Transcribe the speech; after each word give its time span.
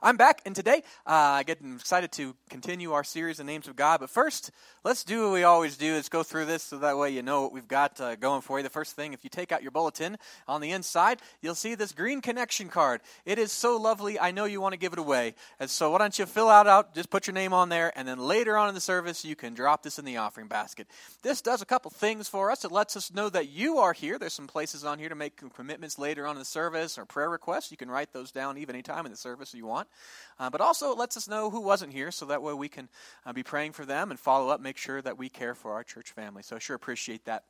I'm 0.00 0.16
back, 0.16 0.42
and 0.46 0.54
today 0.54 0.84
uh, 1.06 1.10
I 1.10 1.42
get 1.42 1.58
excited 1.60 2.12
to 2.12 2.36
continue 2.50 2.92
our 2.92 3.02
series, 3.02 3.38
The 3.38 3.44
Names 3.44 3.66
of 3.66 3.74
God. 3.74 3.98
But 3.98 4.10
first, 4.10 4.52
let's 4.84 5.02
do 5.02 5.24
what 5.24 5.32
we 5.32 5.42
always 5.42 5.76
do: 5.76 5.94
is 5.94 6.08
go 6.08 6.22
through 6.22 6.44
this 6.44 6.62
so 6.62 6.78
that 6.78 6.96
way 6.96 7.10
you 7.10 7.22
know 7.22 7.42
what 7.42 7.52
we've 7.52 7.66
got 7.66 8.00
uh, 8.00 8.14
going 8.14 8.42
for 8.42 8.58
you. 8.58 8.62
The 8.62 8.70
first 8.70 8.94
thing, 8.94 9.12
if 9.12 9.24
you 9.24 9.30
take 9.30 9.50
out 9.50 9.62
your 9.62 9.72
bulletin 9.72 10.16
on 10.46 10.60
the 10.60 10.70
inside, 10.70 11.20
you'll 11.42 11.56
see 11.56 11.74
this 11.74 11.90
green 11.90 12.20
connection 12.20 12.68
card. 12.68 13.00
It 13.24 13.40
is 13.40 13.50
so 13.50 13.76
lovely. 13.76 14.20
I 14.20 14.30
know 14.30 14.44
you 14.44 14.60
want 14.60 14.72
to 14.74 14.78
give 14.78 14.92
it 14.92 15.00
away, 15.00 15.34
and 15.58 15.68
so 15.68 15.90
why 15.90 15.98
don't 15.98 16.16
you 16.16 16.26
fill 16.26 16.48
out 16.48 16.68
out? 16.68 16.94
Just 16.94 17.10
put 17.10 17.26
your 17.26 17.34
name 17.34 17.52
on 17.52 17.68
there, 17.68 17.92
and 17.96 18.06
then 18.06 18.18
later 18.18 18.56
on 18.56 18.68
in 18.68 18.76
the 18.76 18.80
service, 18.80 19.24
you 19.24 19.34
can 19.34 19.52
drop 19.52 19.82
this 19.82 19.98
in 19.98 20.04
the 20.04 20.18
offering 20.18 20.46
basket. 20.46 20.86
This 21.22 21.42
does 21.42 21.60
a 21.60 21.66
couple 21.66 21.90
things 21.90 22.28
for 22.28 22.52
us. 22.52 22.64
It 22.64 22.70
lets 22.70 22.96
us 22.96 23.12
know 23.12 23.28
that 23.30 23.48
you 23.48 23.78
are 23.78 23.92
here. 23.92 24.16
There's 24.16 24.32
some 24.32 24.46
places 24.46 24.84
on 24.84 25.00
here 25.00 25.08
to 25.08 25.16
make 25.16 25.42
commitments 25.54 25.98
later 25.98 26.24
on 26.24 26.36
in 26.36 26.38
the 26.38 26.44
service 26.44 26.98
or 26.98 27.04
prayer 27.04 27.30
requests. 27.30 27.72
You 27.72 27.76
can 27.76 27.90
write 27.90 28.12
those 28.12 28.30
down 28.30 28.58
even 28.58 28.76
anytime 28.76 29.04
in 29.04 29.10
the 29.10 29.18
service 29.18 29.52
you 29.54 29.66
want. 29.66 29.87
Uh, 30.38 30.50
but 30.50 30.60
also, 30.60 30.92
it 30.92 30.98
lets 30.98 31.16
us 31.16 31.28
know 31.28 31.50
who 31.50 31.60
wasn't 31.60 31.92
here 31.92 32.10
so 32.10 32.26
that 32.26 32.42
way 32.42 32.54
we 32.54 32.68
can 32.68 32.88
uh, 33.26 33.32
be 33.32 33.42
praying 33.42 33.72
for 33.72 33.84
them 33.84 34.10
and 34.10 34.20
follow 34.20 34.50
up, 34.50 34.60
make 34.60 34.76
sure 34.76 35.02
that 35.02 35.18
we 35.18 35.28
care 35.28 35.54
for 35.54 35.72
our 35.72 35.82
church 35.82 36.12
family. 36.12 36.42
So 36.42 36.56
I 36.56 36.58
sure 36.60 36.76
appreciate 36.76 37.24
that. 37.24 37.44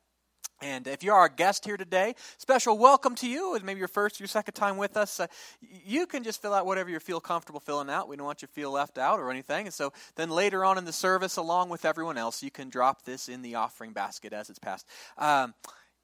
And 0.61 0.87
if 0.87 1.03
you're 1.03 1.15
our 1.15 1.29
guest 1.29 1.63
here 1.63 1.77
today, 1.77 2.15
special 2.37 2.77
welcome 2.77 3.15
to 3.15 3.29
you. 3.29 3.55
It's 3.55 3.63
maybe 3.63 3.79
your 3.79 3.87
first 3.87 4.19
your 4.19 4.27
second 4.27 4.55
time 4.55 4.75
with 4.75 4.97
us. 4.97 5.19
Uh, 5.19 5.27
you 5.61 6.05
can 6.05 6.23
just 6.23 6.41
fill 6.41 6.53
out 6.53 6.65
whatever 6.65 6.89
you 6.89 6.99
feel 6.99 7.21
comfortable 7.21 7.61
filling 7.61 7.89
out. 7.89 8.09
We 8.09 8.17
don't 8.17 8.25
want 8.25 8.41
you 8.41 8.47
to 8.47 8.53
feel 8.53 8.71
left 8.71 8.97
out 8.97 9.19
or 9.19 9.31
anything. 9.31 9.67
And 9.67 9.73
so 9.73 9.93
then 10.15 10.29
later 10.29 10.65
on 10.65 10.77
in 10.77 10.83
the 10.83 10.91
service, 10.91 11.37
along 11.37 11.69
with 11.69 11.85
everyone 11.85 12.17
else, 12.17 12.43
you 12.43 12.51
can 12.51 12.69
drop 12.69 13.03
this 13.03 13.29
in 13.29 13.41
the 13.41 13.55
offering 13.55 13.93
basket 13.93 14.33
as 14.33 14.49
it's 14.49 14.59
passed. 14.59 14.85
Um, 15.17 15.53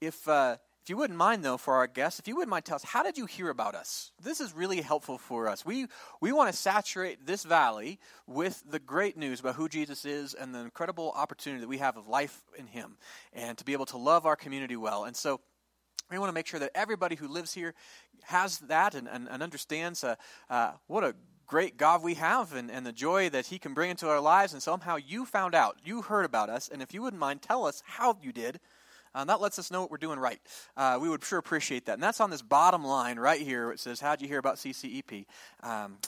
if 0.00 0.26
uh, 0.26 0.56
if 0.86 0.90
you 0.90 0.96
wouldn't 0.96 1.18
mind, 1.18 1.44
though, 1.44 1.56
for 1.56 1.74
our 1.74 1.88
guests, 1.88 2.20
if 2.20 2.28
you 2.28 2.36
wouldn't 2.36 2.50
mind, 2.50 2.64
tell 2.64 2.76
us 2.76 2.84
how 2.84 3.02
did 3.02 3.18
you 3.18 3.26
hear 3.26 3.48
about 3.48 3.74
us? 3.74 4.12
This 4.22 4.40
is 4.40 4.54
really 4.54 4.80
helpful 4.80 5.18
for 5.18 5.48
us. 5.48 5.66
We 5.66 5.88
we 6.20 6.30
want 6.30 6.48
to 6.48 6.56
saturate 6.56 7.26
this 7.26 7.42
valley 7.42 7.98
with 8.28 8.62
the 8.70 8.78
great 8.78 9.16
news 9.16 9.40
about 9.40 9.56
who 9.56 9.68
Jesus 9.68 10.04
is 10.04 10.32
and 10.32 10.54
the 10.54 10.60
incredible 10.60 11.12
opportunity 11.16 11.60
that 11.60 11.66
we 11.66 11.78
have 11.78 11.96
of 11.96 12.06
life 12.06 12.40
in 12.56 12.68
Him, 12.68 12.98
and 13.32 13.58
to 13.58 13.64
be 13.64 13.72
able 13.72 13.86
to 13.86 13.96
love 13.96 14.26
our 14.26 14.36
community 14.36 14.76
well. 14.76 15.02
And 15.04 15.16
so. 15.16 15.40
We 16.08 16.20
want 16.20 16.28
to 16.28 16.34
make 16.34 16.46
sure 16.46 16.60
that 16.60 16.70
everybody 16.72 17.16
who 17.16 17.26
lives 17.26 17.52
here 17.52 17.74
has 18.22 18.58
that 18.58 18.94
and, 18.94 19.08
and, 19.08 19.26
and 19.28 19.42
understands 19.42 20.04
uh, 20.04 20.14
uh, 20.48 20.74
what 20.86 21.02
a 21.02 21.16
great 21.48 21.76
God 21.76 22.00
we 22.00 22.14
have 22.14 22.52
and, 22.52 22.70
and 22.70 22.86
the 22.86 22.92
joy 22.92 23.28
that 23.30 23.46
He 23.46 23.58
can 23.58 23.74
bring 23.74 23.90
into 23.90 24.08
our 24.08 24.20
lives. 24.20 24.52
And 24.52 24.62
somehow 24.62 24.98
you 25.04 25.24
found 25.24 25.56
out, 25.56 25.78
you 25.84 26.02
heard 26.02 26.24
about 26.24 26.48
us, 26.48 26.68
and 26.68 26.80
if 26.80 26.94
you 26.94 27.02
wouldn't 27.02 27.18
mind, 27.18 27.42
tell 27.42 27.66
us 27.66 27.82
how 27.84 28.16
you 28.22 28.32
did 28.32 28.60
uh, 29.14 29.24
that 29.24 29.40
lets 29.40 29.58
us 29.58 29.70
know 29.70 29.80
what 29.80 29.90
we're 29.90 29.96
doing 29.96 30.18
right. 30.18 30.40
Uh, 30.76 30.98
we 31.00 31.08
would 31.08 31.24
sure 31.24 31.38
appreciate 31.38 31.86
that. 31.86 31.94
And 31.94 32.02
that's 32.02 32.20
on 32.20 32.30
this 32.30 32.42
bottom 32.42 32.84
line 32.84 33.18
right 33.18 33.40
here. 33.40 33.70
It 33.70 33.80
says, 33.80 34.00
How'd 34.00 34.20
you 34.20 34.28
hear 34.28 34.38
about 34.38 34.56
CCEP? 34.56 35.26
Um, 35.62 35.98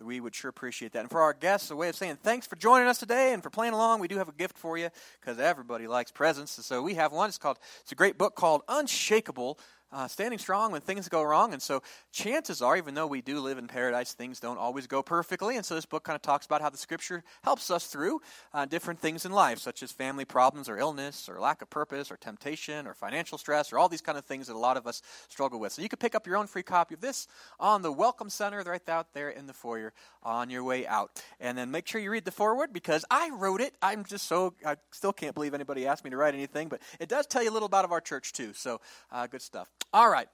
we 0.00 0.20
would 0.20 0.34
sure 0.34 0.50
appreciate 0.50 0.92
that. 0.92 1.00
And 1.00 1.10
for 1.10 1.22
our 1.22 1.32
guests, 1.32 1.70
a 1.70 1.76
way 1.76 1.88
of 1.88 1.96
saying 1.96 2.18
thanks 2.22 2.46
for 2.46 2.56
joining 2.56 2.86
us 2.86 2.98
today 2.98 3.32
and 3.32 3.42
for 3.42 3.50
playing 3.50 3.72
along. 3.72 4.00
We 4.00 4.08
do 4.08 4.18
have 4.18 4.28
a 4.28 4.32
gift 4.32 4.58
for 4.58 4.76
you 4.76 4.90
because 5.20 5.38
everybody 5.38 5.86
likes 5.86 6.10
presents. 6.10 6.64
So 6.64 6.82
we 6.82 6.94
have 6.94 7.12
one. 7.12 7.28
It's 7.28 7.38
called. 7.38 7.58
It's 7.80 7.92
a 7.92 7.96
great 7.96 8.18
book 8.18 8.34
called 8.34 8.62
Unshakable 8.68 9.58
uh, 9.92 10.08
standing 10.08 10.38
strong 10.38 10.72
when 10.72 10.80
things 10.80 11.08
go 11.08 11.22
wrong. 11.22 11.52
And 11.52 11.62
so, 11.62 11.82
chances 12.12 12.60
are, 12.60 12.76
even 12.76 12.94
though 12.94 13.06
we 13.06 13.22
do 13.22 13.40
live 13.40 13.56
in 13.56 13.68
paradise, 13.68 14.12
things 14.12 14.40
don't 14.40 14.58
always 14.58 14.86
go 14.86 15.02
perfectly. 15.02 15.56
And 15.56 15.64
so, 15.64 15.74
this 15.74 15.86
book 15.86 16.04
kind 16.04 16.16
of 16.16 16.22
talks 16.22 16.44
about 16.44 16.60
how 16.60 16.70
the 16.70 16.76
scripture 16.76 17.22
helps 17.44 17.70
us 17.70 17.86
through 17.86 18.20
uh, 18.52 18.66
different 18.66 19.00
things 19.00 19.24
in 19.24 19.32
life, 19.32 19.58
such 19.58 19.82
as 19.82 19.92
family 19.92 20.24
problems 20.24 20.68
or 20.68 20.78
illness 20.78 21.28
or 21.28 21.40
lack 21.40 21.62
of 21.62 21.70
purpose 21.70 22.10
or 22.10 22.16
temptation 22.16 22.86
or 22.86 22.94
financial 22.94 23.38
stress 23.38 23.72
or 23.72 23.78
all 23.78 23.88
these 23.88 24.00
kind 24.00 24.18
of 24.18 24.24
things 24.24 24.48
that 24.48 24.54
a 24.54 24.58
lot 24.58 24.76
of 24.76 24.86
us 24.86 25.02
struggle 25.28 25.60
with. 25.60 25.72
So, 25.72 25.82
you 25.82 25.88
can 25.88 25.98
pick 25.98 26.14
up 26.14 26.26
your 26.26 26.36
own 26.36 26.46
free 26.48 26.64
copy 26.64 26.94
of 26.94 27.00
this 27.00 27.28
on 27.60 27.82
the 27.82 27.92
Welcome 27.92 28.28
Center 28.28 28.62
right 28.66 28.88
out 28.88 29.14
there 29.14 29.30
in 29.30 29.46
the 29.46 29.52
foyer 29.52 29.92
on 30.22 30.50
your 30.50 30.64
way 30.64 30.86
out. 30.86 31.22
And 31.38 31.56
then 31.56 31.70
make 31.70 31.86
sure 31.86 32.00
you 32.00 32.10
read 32.10 32.24
the 32.24 32.32
foreword 32.32 32.72
because 32.72 33.04
I 33.10 33.30
wrote 33.30 33.60
it. 33.60 33.74
I'm 33.80 34.04
just 34.04 34.26
so, 34.26 34.54
I 34.64 34.76
still 34.90 35.12
can't 35.12 35.34
believe 35.34 35.54
anybody 35.54 35.86
asked 35.86 36.04
me 36.04 36.10
to 36.10 36.16
write 36.16 36.34
anything, 36.34 36.68
but 36.68 36.80
it 36.98 37.08
does 37.08 37.26
tell 37.26 37.42
you 37.42 37.50
a 37.50 37.52
little 37.52 37.66
about 37.66 37.84
of 37.84 37.92
our 37.92 38.00
church 38.00 38.32
too. 38.32 38.52
So, 38.52 38.80
uh, 39.12 39.26
good 39.26 39.42
stuff. 39.42 39.75
All 39.92 40.08
right. 40.10 40.28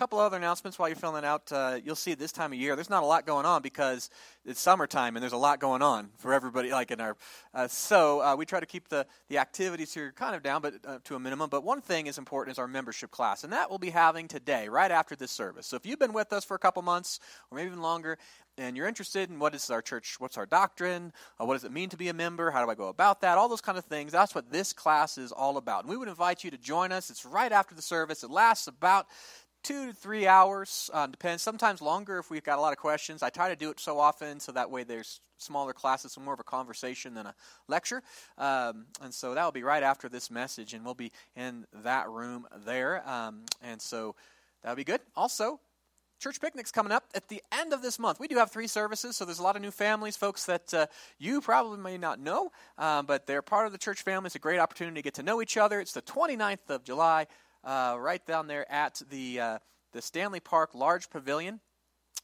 Couple 0.00 0.18
other 0.18 0.38
announcements 0.38 0.78
while 0.78 0.88
you're 0.88 0.96
filling 0.96 1.26
out. 1.26 1.52
Uh, 1.52 1.78
you'll 1.84 1.94
see 1.94 2.14
this 2.14 2.32
time 2.32 2.54
of 2.54 2.58
year, 2.58 2.74
there's 2.74 2.88
not 2.88 3.02
a 3.02 3.06
lot 3.06 3.26
going 3.26 3.44
on 3.44 3.60
because 3.60 4.08
it's 4.46 4.58
summertime 4.58 5.14
and 5.14 5.22
there's 5.22 5.34
a 5.34 5.36
lot 5.36 5.60
going 5.60 5.82
on 5.82 6.08
for 6.16 6.32
everybody. 6.32 6.70
Like 6.70 6.90
in 6.90 7.02
our, 7.02 7.18
uh, 7.52 7.68
so 7.68 8.22
uh, 8.22 8.34
we 8.34 8.46
try 8.46 8.60
to 8.60 8.66
keep 8.66 8.88
the 8.88 9.06
the 9.28 9.36
activities 9.36 9.92
here 9.92 10.10
kind 10.16 10.34
of 10.34 10.42
down, 10.42 10.62
but 10.62 10.76
uh, 10.86 11.00
to 11.04 11.16
a 11.16 11.20
minimum. 11.20 11.50
But 11.50 11.64
one 11.64 11.82
thing 11.82 12.06
is 12.06 12.16
important 12.16 12.54
is 12.54 12.58
our 12.58 12.66
membership 12.66 13.10
class, 13.10 13.44
and 13.44 13.52
that 13.52 13.68
we'll 13.68 13.78
be 13.78 13.90
having 13.90 14.26
today, 14.26 14.70
right 14.70 14.90
after 14.90 15.16
this 15.16 15.32
service. 15.32 15.66
So 15.66 15.76
if 15.76 15.84
you've 15.84 15.98
been 15.98 16.14
with 16.14 16.32
us 16.32 16.46
for 16.46 16.54
a 16.54 16.58
couple 16.58 16.80
months 16.80 17.20
or 17.50 17.56
maybe 17.56 17.66
even 17.66 17.82
longer, 17.82 18.16
and 18.56 18.76
you're 18.76 18.88
interested 18.88 19.30
in 19.30 19.38
what 19.38 19.54
is 19.54 19.70
our 19.70 19.82
church, 19.82 20.16
what's 20.18 20.36
our 20.36 20.46
doctrine, 20.46 21.12
uh, 21.38 21.44
what 21.44 21.54
does 21.54 21.64
it 21.64 21.72
mean 21.72 21.88
to 21.90 21.96
be 21.96 22.08
a 22.08 22.14
member, 22.14 22.50
how 22.50 22.64
do 22.64 22.70
I 22.70 22.74
go 22.74 22.88
about 22.88 23.20
that, 23.20 23.38
all 23.38 23.48
those 23.48 23.60
kind 23.60 23.78
of 23.78 23.84
things. 23.84 24.12
That's 24.12 24.34
what 24.34 24.50
this 24.50 24.72
class 24.72 25.18
is 25.18 25.32
all 25.32 25.56
about. 25.56 25.84
And 25.84 25.90
we 25.90 25.96
would 25.96 26.08
invite 26.08 26.44
you 26.44 26.50
to 26.50 26.58
join 26.58 26.92
us. 26.92 27.10
It's 27.10 27.24
right 27.24 27.52
after 27.52 27.74
the 27.74 27.82
service. 27.82 28.22
It 28.22 28.30
lasts 28.30 28.66
about 28.66 29.06
two 29.62 29.88
to 29.88 29.92
three 29.92 30.26
hours. 30.26 30.90
Uh, 30.92 31.06
depends. 31.06 31.42
Sometimes 31.42 31.82
longer 31.82 32.18
if 32.18 32.30
we've 32.30 32.44
got 32.44 32.58
a 32.58 32.60
lot 32.60 32.72
of 32.72 32.78
questions. 32.78 33.22
I 33.22 33.30
try 33.30 33.48
to 33.48 33.56
do 33.56 33.70
it 33.70 33.80
so 33.80 33.98
often 33.98 34.40
so 34.40 34.52
that 34.52 34.70
way 34.70 34.84
there's 34.84 35.20
smaller 35.38 35.72
classes, 35.72 36.12
so 36.12 36.20
more 36.20 36.34
of 36.34 36.40
a 36.40 36.44
conversation 36.44 37.14
than 37.14 37.26
a 37.26 37.34
lecture. 37.68 38.02
Um, 38.38 38.86
and 39.02 39.12
so 39.12 39.34
that 39.34 39.44
will 39.44 39.52
be 39.52 39.62
right 39.62 39.82
after 39.82 40.08
this 40.08 40.30
message, 40.30 40.74
and 40.74 40.84
we'll 40.84 40.94
be 40.94 41.12
in 41.36 41.66
that 41.82 42.08
room 42.08 42.46
there. 42.64 43.08
Um, 43.08 43.44
and 43.62 43.80
so 43.80 44.14
that'll 44.62 44.76
be 44.76 44.84
good. 44.84 45.00
Also, 45.16 45.60
Church 46.20 46.38
picnic's 46.38 46.70
coming 46.70 46.92
up 46.92 47.04
at 47.14 47.28
the 47.28 47.42
end 47.50 47.72
of 47.72 47.80
this 47.80 47.98
month. 47.98 48.20
We 48.20 48.28
do 48.28 48.36
have 48.36 48.50
three 48.50 48.66
services, 48.66 49.16
so 49.16 49.24
there's 49.24 49.38
a 49.38 49.42
lot 49.42 49.56
of 49.56 49.62
new 49.62 49.70
families, 49.70 50.18
folks 50.18 50.44
that 50.44 50.74
uh, 50.74 50.86
you 51.18 51.40
probably 51.40 51.78
may 51.78 51.96
not 51.96 52.20
know, 52.20 52.52
uh, 52.76 53.00
but 53.02 53.26
they're 53.26 53.40
part 53.40 53.64
of 53.64 53.72
the 53.72 53.78
church 53.78 54.02
family. 54.02 54.26
It's 54.26 54.34
a 54.34 54.38
great 54.38 54.58
opportunity 54.58 54.96
to 54.96 55.02
get 55.02 55.14
to 55.14 55.22
know 55.22 55.40
each 55.40 55.56
other. 55.56 55.80
It's 55.80 55.92
the 55.92 56.02
29th 56.02 56.68
of 56.68 56.84
July, 56.84 57.26
uh, 57.64 57.96
right 57.98 58.24
down 58.26 58.46
there 58.46 58.70
at 58.70 59.02
the 59.10 59.40
uh, 59.40 59.58
the 59.92 60.02
Stanley 60.02 60.40
Park 60.40 60.74
Large 60.74 61.10
Pavilion. 61.10 61.60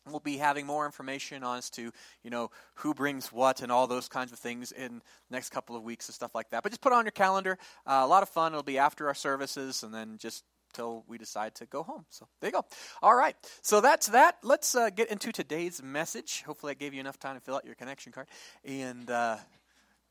We'll 0.09 0.21
be 0.21 0.37
having 0.37 0.67
more 0.67 0.87
information 0.87 1.43
on 1.43 1.59
as 1.59 1.71
to 1.71 1.91
you 2.23 2.31
know 2.31 2.51
who 2.77 2.95
brings 2.95 3.33
what 3.33 3.61
and 3.61 3.73
all 3.73 3.87
those 3.87 4.09
kinds 4.09 4.33
of 4.33 4.39
things 4.39 4.73
in 4.73 5.03
next 5.31 5.51
couple 5.51 5.75
of 5.77 5.83
weeks 5.83 6.09
and 6.09 6.15
stuff 6.15 6.35
like 6.35 6.51
that. 6.51 6.63
But 6.63 6.71
just 6.71 6.81
put 6.81 6.93
it 6.93 6.97
on 6.97 7.05
your 7.05 7.13
calendar. 7.13 7.59
Uh, 7.87 8.03
a 8.05 8.07
lot 8.07 8.23
of 8.23 8.29
fun. 8.29 8.53
It'll 8.53 8.63
be 8.63 8.79
after 8.79 9.09
our 9.09 9.15
services, 9.15 9.83
and 9.83 9.93
then 9.93 10.19
just 10.19 10.45
till 10.77 11.05
we 11.09 11.19
decide 11.19 11.55
to 11.57 11.67
go 11.67 11.83
home. 11.83 12.05
So 12.11 12.29
there 12.41 12.49
you 12.49 12.53
go. 12.53 12.65
All 13.03 13.15
right. 13.15 13.35
So 13.63 13.81
that's 13.81 14.09
that. 14.09 14.37
Let's 14.43 14.75
uh, 14.75 14.91
get 14.91 15.11
into 15.11 15.33
today's 15.33 15.83
message. 15.83 16.43
Hopefully, 16.47 16.73
I 16.73 16.75
gave 16.75 16.95
you 16.95 17.01
enough 17.01 17.19
time 17.19 17.35
to 17.35 17.41
fill 17.41 17.57
out 17.57 17.65
your 17.65 17.75
connection 17.75 18.13
card. 18.13 18.29
And 18.65 19.11
uh, 19.11 19.37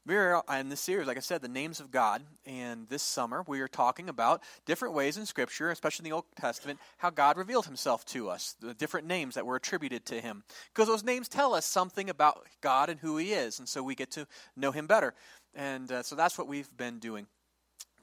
we're 0.06 0.40
in 0.60 0.70
this 0.70 0.80
series, 0.80 1.08
like 1.08 1.18
I 1.18 1.22
said, 1.22 1.42
the 1.42 1.48
names 1.48 1.80
of 1.80 1.90
God. 1.90 2.22
And 2.46 2.88
this 2.90 3.02
summer, 3.02 3.44
we 3.48 3.62
are 3.62 3.68
talking 3.68 4.08
about 4.08 4.44
different 4.66 4.94
ways 4.94 5.18
in 5.18 5.26
Scripture, 5.26 5.72
especially 5.72 6.06
in 6.06 6.12
the 6.12 6.16
Old 6.16 6.26
Testament, 6.40 6.80
how 6.98 7.10
God 7.10 7.38
revealed 7.38 7.66
Himself 7.66 8.06
to 8.08 8.30
us, 8.30 8.56
the 8.60 8.74
different 8.74 9.08
names 9.08 9.36
that 9.36 9.46
were 9.46 9.56
attributed 9.56 10.06
to 10.08 10.22
Him. 10.22 10.44
Because 10.74 10.88
those 10.88 11.04
names 11.04 11.28
tell 11.28 11.56
us 11.56 11.66
something 11.66 12.10
about 12.10 12.46
God 12.62 12.90
and 12.90 13.00
who 13.00 13.18
He 13.18 13.34
is. 13.34 13.58
And 13.58 13.68
so 13.68 13.82
we 13.82 13.96
get 13.96 14.12
to 14.12 14.28
know 14.56 14.72
Him 14.72 14.86
better. 14.86 15.16
And 15.56 15.92
uh, 15.92 16.04
so 16.04 16.16
that's 16.16 16.38
what 16.38 16.48
we've 16.48 16.70
been 16.78 17.00
doing. 17.00 17.26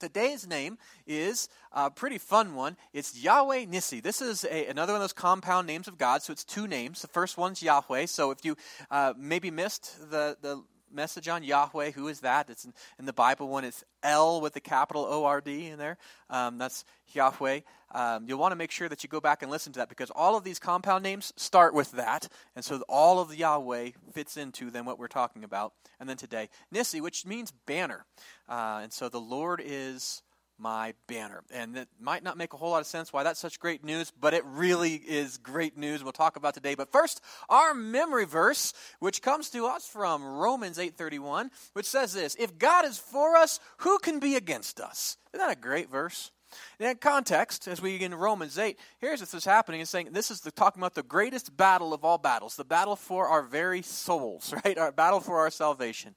Today's 0.00 0.48
name 0.48 0.78
is 1.06 1.48
a 1.70 1.88
pretty 1.88 2.18
fun 2.18 2.56
one. 2.56 2.76
It's 2.92 3.16
Yahweh 3.16 3.66
Nissi. 3.66 4.02
This 4.02 4.20
is 4.20 4.44
a, 4.44 4.66
another 4.66 4.92
one 4.92 5.00
of 5.00 5.04
those 5.04 5.12
compound 5.12 5.68
names 5.68 5.86
of 5.86 5.96
God, 5.96 6.22
so 6.22 6.32
it's 6.32 6.42
two 6.42 6.66
names. 6.66 7.02
The 7.02 7.06
first 7.06 7.38
one's 7.38 7.62
Yahweh. 7.62 8.06
So 8.06 8.32
if 8.32 8.44
you 8.44 8.56
uh, 8.90 9.14
maybe 9.16 9.52
missed 9.52 10.10
the, 10.10 10.36
the 10.42 10.64
message 10.92 11.28
on 11.28 11.42
Yahweh, 11.42 11.92
who 11.92 12.08
is 12.08 12.20
that? 12.20 12.50
It's 12.50 12.64
in, 12.64 12.72
in 12.98 13.06
the 13.06 13.12
Bible 13.12 13.48
one. 13.48 13.64
It's 13.64 13.84
L 14.02 14.40
with 14.40 14.54
the 14.54 14.60
capital 14.60 15.06
O 15.08 15.24
R 15.24 15.40
D 15.40 15.68
in 15.68 15.78
there. 15.78 15.98
Um, 16.30 16.58
that's 16.58 16.84
Yahweh. 17.12 17.60
Um, 17.94 18.24
you'll 18.26 18.38
want 18.38 18.52
to 18.52 18.56
make 18.56 18.70
sure 18.70 18.88
that 18.88 19.02
you 19.02 19.08
go 19.08 19.20
back 19.20 19.42
and 19.42 19.50
listen 19.50 19.72
to 19.74 19.80
that 19.80 19.88
because 19.88 20.10
all 20.10 20.36
of 20.36 20.44
these 20.44 20.58
compound 20.58 21.02
names 21.02 21.32
start 21.36 21.74
with 21.74 21.92
that. 21.92 22.28
And 22.56 22.64
so 22.64 22.82
all 22.88 23.20
of 23.20 23.28
the 23.28 23.36
Yahweh 23.36 23.90
fits 24.12 24.36
into 24.36 24.70
then 24.70 24.86
what 24.86 24.98
we're 24.98 25.08
talking 25.08 25.44
about. 25.44 25.74
And 26.00 26.08
then 26.08 26.16
today, 26.16 26.48
Nissi, 26.74 27.00
which 27.00 27.26
means 27.26 27.52
banner. 27.66 28.06
Uh, 28.48 28.80
and 28.82 28.92
so 28.92 29.08
the 29.08 29.20
Lord 29.20 29.60
is 29.62 30.22
my 30.62 30.94
banner. 31.08 31.42
And 31.52 31.76
it 31.76 31.88
might 32.00 32.22
not 32.22 32.38
make 32.38 32.52
a 32.52 32.56
whole 32.56 32.70
lot 32.70 32.80
of 32.80 32.86
sense 32.86 33.12
why 33.12 33.24
that's 33.24 33.40
such 33.40 33.58
great 33.58 33.84
news, 33.84 34.12
but 34.12 34.32
it 34.32 34.44
really 34.46 34.94
is 34.94 35.36
great 35.36 35.76
news 35.76 36.02
we'll 36.02 36.12
talk 36.12 36.36
about 36.36 36.54
today. 36.54 36.76
But 36.76 36.92
first, 36.92 37.20
our 37.48 37.74
memory 37.74 38.24
verse, 38.24 38.72
which 39.00 39.20
comes 39.20 39.50
to 39.50 39.66
us 39.66 39.86
from 39.86 40.24
Romans 40.24 40.78
8:31, 40.78 41.50
which 41.72 41.86
says 41.86 42.12
this, 42.14 42.36
"If 42.38 42.58
God 42.58 42.84
is 42.84 42.96
for 42.96 43.36
us, 43.36 43.58
who 43.78 43.98
can 43.98 44.20
be 44.20 44.36
against 44.36 44.80
us?" 44.80 45.16
Isn't 45.34 45.46
that 45.46 45.58
a 45.58 45.60
great 45.60 45.90
verse? 45.90 46.30
In 46.78 46.96
context, 46.96 47.66
as 47.66 47.80
we 47.80 47.98
get 47.98 48.12
in 48.12 48.14
Romans 48.14 48.58
8, 48.58 48.78
here's 48.98 49.22
is 49.22 49.44
happening. 49.44 49.80
It's 49.80 49.90
saying 49.90 50.12
this 50.12 50.30
is 50.30 50.42
the, 50.42 50.50
talking 50.50 50.80
about 50.80 50.94
the 50.94 51.02
greatest 51.02 51.56
battle 51.56 51.94
of 51.94 52.04
all 52.04 52.18
battles, 52.18 52.56
the 52.56 52.64
battle 52.64 52.96
for 52.96 53.26
our 53.26 53.42
very 53.42 53.82
souls, 53.82 54.54
right? 54.64 54.78
Our 54.78 54.92
battle 54.92 55.20
for 55.20 55.38
our 55.38 55.50
salvation. 55.50 56.14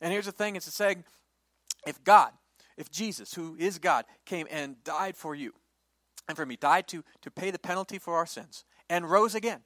And 0.00 0.12
here's 0.12 0.26
the 0.26 0.32
thing 0.32 0.56
it's 0.56 0.72
saying, 0.72 1.04
if 1.86 2.02
God, 2.02 2.32
if 2.78 2.90
Jesus, 2.90 3.34
who 3.34 3.56
is 3.58 3.78
God, 3.78 4.06
came 4.24 4.46
and 4.50 4.82
died 4.84 5.16
for 5.16 5.34
you 5.34 5.52
and 6.28 6.36
for 6.36 6.46
me, 6.46 6.56
died 6.56 6.86
to, 6.88 7.02
to 7.22 7.30
pay 7.30 7.50
the 7.50 7.58
penalty 7.58 7.98
for 7.98 8.14
our 8.14 8.26
sins, 8.26 8.64
and 8.88 9.10
rose 9.10 9.34
again, 9.34 9.60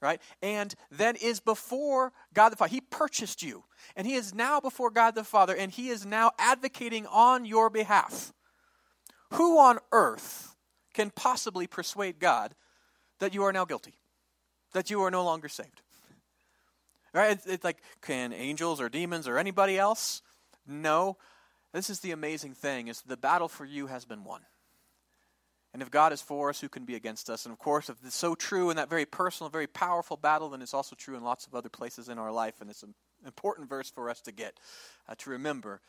right? 0.00 0.20
And 0.42 0.74
then 0.90 1.14
is 1.16 1.40
before 1.40 2.12
God 2.34 2.50
the 2.50 2.56
Father. 2.56 2.70
He 2.70 2.80
purchased 2.80 3.42
you, 3.42 3.64
and 3.94 4.06
He 4.06 4.14
is 4.14 4.34
now 4.34 4.60
before 4.60 4.90
God 4.90 5.14
the 5.14 5.24
Father, 5.24 5.54
and 5.54 5.70
He 5.70 5.88
is 5.88 6.04
now 6.04 6.32
advocating 6.38 7.06
on 7.06 7.44
your 7.44 7.70
behalf. 7.70 8.32
Who 9.34 9.58
on 9.58 9.78
earth 9.92 10.56
can 10.92 11.10
possibly 11.10 11.66
persuade 11.66 12.18
God 12.18 12.54
that 13.20 13.32
you 13.34 13.44
are 13.44 13.52
now 13.52 13.64
guilty, 13.64 13.94
that 14.72 14.90
you 14.90 15.02
are 15.02 15.10
no 15.10 15.22
longer 15.22 15.48
saved? 15.48 15.82
Right? 17.12 17.38
It's, 17.44 17.64
like, 17.64 17.78
can 18.00 18.32
angels 18.32 18.80
or 18.80 18.88
demons 18.88 19.28
or 19.28 19.36
anybody 19.36 19.78
else? 19.78 20.22
No. 20.66 21.16
This 21.72 21.90
is 21.90 22.00
the 22.00 22.12
amazing 22.12 22.54
thing: 22.54 22.88
is 22.88 23.02
the 23.02 23.16
battle 23.16 23.48
for 23.48 23.64
you 23.64 23.86
has 23.86 24.04
been 24.04 24.24
won. 24.24 24.42
And 25.72 25.82
if 25.82 25.90
God 25.90 26.12
is 26.12 26.20
for 26.20 26.48
us, 26.48 26.60
who 26.60 26.68
can 26.68 26.84
be 26.84 26.96
against 26.96 27.30
us? 27.30 27.44
And 27.44 27.52
of 27.52 27.58
course, 27.58 27.88
if 27.88 27.96
it's 28.04 28.16
so 28.16 28.34
true 28.34 28.70
in 28.70 28.76
that 28.76 28.90
very 28.90 29.06
personal, 29.06 29.50
very 29.50 29.68
powerful 29.68 30.16
battle, 30.16 30.48
then 30.50 30.62
it's 30.62 30.74
also 30.74 30.96
true 30.96 31.16
in 31.16 31.22
lots 31.22 31.46
of 31.46 31.54
other 31.54 31.68
places 31.68 32.08
in 32.08 32.18
our 32.18 32.32
life. 32.32 32.60
And 32.60 32.70
it's 32.70 32.82
an 32.82 32.94
important 33.24 33.68
verse 33.68 33.88
for 33.88 34.10
us 34.10 34.20
to 34.22 34.32
get, 34.32 34.58
uh, 35.08 35.14
to 35.18 35.30
remember 35.30 35.80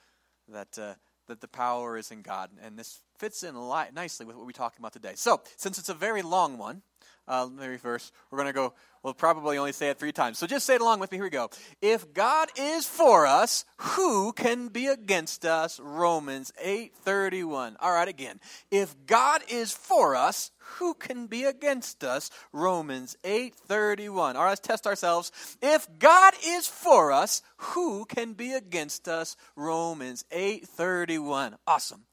that, 0.47 0.77
uh, 0.77 0.93
that 1.27 1.41
the 1.41 1.47
power 1.47 1.97
is 1.97 2.11
in 2.11 2.21
God. 2.21 2.51
And 2.61 2.77
this 2.77 3.01
fits 3.17 3.41
in 3.41 3.55
li- 3.55 3.89
nicely 3.91 4.25
with 4.25 4.35
what 4.35 4.45
we're 4.45 4.51
talking 4.51 4.79
about 4.79 4.93
today. 4.93 5.13
So, 5.15 5.41
since 5.57 5.79
it's 5.79 5.89
a 5.89 5.95
very 5.95 6.21
long 6.21 6.59
one, 6.59 6.83
uh, 7.27 7.47
very 7.47 7.77
verse, 7.77 8.11
we're 8.29 8.37
going 8.37 8.47
to 8.47 8.53
go 8.53 8.73
We'll 9.03 9.15
probably 9.15 9.57
only 9.57 9.71
say 9.71 9.89
it 9.89 9.97
three 9.97 10.11
times. 10.11 10.37
So 10.37 10.45
just 10.45 10.65
say 10.65 10.75
it 10.75 10.81
along 10.81 10.99
with 10.99 11.11
me. 11.11 11.17
Here 11.17 11.25
we 11.25 11.31
go. 11.31 11.49
If 11.81 12.13
God 12.13 12.49
is 12.55 12.85
for 12.85 13.25
us, 13.25 13.65
who 13.77 14.31
can 14.31 14.67
be 14.67 14.85
against 14.85 15.43
us? 15.43 15.79
Romans 15.79 16.51
8:31. 16.63 17.77
All 17.79 17.91
right, 17.91 18.07
again. 18.07 18.39
If 18.69 18.95
God 19.07 19.41
is 19.49 19.71
for 19.71 20.15
us, 20.15 20.51
who 20.77 20.93
can 20.93 21.25
be 21.25 21.45
against 21.45 22.03
us? 22.03 22.29
Romans 22.51 23.17
8:31. 23.23 24.35
All 24.35 24.43
right, 24.43 24.49
let's 24.49 24.61
test 24.61 24.85
ourselves. 24.85 25.31
If 25.63 25.87
God 25.97 26.35
is 26.45 26.67
for 26.67 27.11
us, 27.11 27.41
who 27.57 28.05
can 28.05 28.33
be 28.33 28.53
against 28.53 29.07
us? 29.07 29.35
Romans 29.55 30.25
8:31. 30.29 31.57
Awesome. 31.65 32.05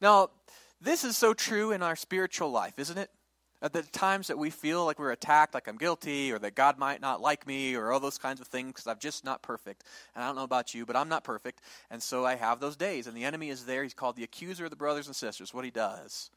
Now, 0.00 0.30
this 0.80 1.02
is 1.02 1.16
so 1.16 1.34
true 1.34 1.72
in 1.72 1.82
our 1.82 1.96
spiritual 1.96 2.52
life, 2.52 2.78
isn't 2.78 2.96
it? 2.96 3.10
At 3.60 3.72
the 3.72 3.82
times 3.82 4.28
that 4.28 4.38
we 4.38 4.50
feel 4.50 4.84
like 4.84 5.00
we're 5.00 5.10
attacked, 5.10 5.54
like 5.54 5.66
I'm 5.66 5.76
guilty, 5.76 6.30
or 6.32 6.38
that 6.38 6.54
God 6.54 6.78
might 6.78 7.00
not 7.00 7.20
like 7.20 7.46
me, 7.46 7.74
or 7.74 7.92
all 7.92 7.98
those 7.98 8.18
kinds 8.18 8.40
of 8.40 8.46
things, 8.46 8.68
because 8.68 8.86
I'm 8.86 9.00
just 9.00 9.24
not 9.24 9.42
perfect. 9.42 9.82
And 10.14 10.22
I 10.22 10.28
don't 10.28 10.36
know 10.36 10.44
about 10.44 10.74
you, 10.74 10.86
but 10.86 10.94
I'm 10.94 11.08
not 11.08 11.24
perfect. 11.24 11.60
And 11.90 12.00
so 12.00 12.24
I 12.24 12.36
have 12.36 12.60
those 12.60 12.76
days. 12.76 13.08
And 13.08 13.16
the 13.16 13.24
enemy 13.24 13.48
is 13.50 13.66
there. 13.66 13.82
He's 13.82 13.94
called 13.94 14.16
the 14.16 14.24
accuser 14.24 14.64
of 14.64 14.70
the 14.70 14.76
brothers 14.76 15.08
and 15.08 15.16
sisters. 15.16 15.52
What 15.52 15.64
he 15.64 15.72
does. 15.72 16.30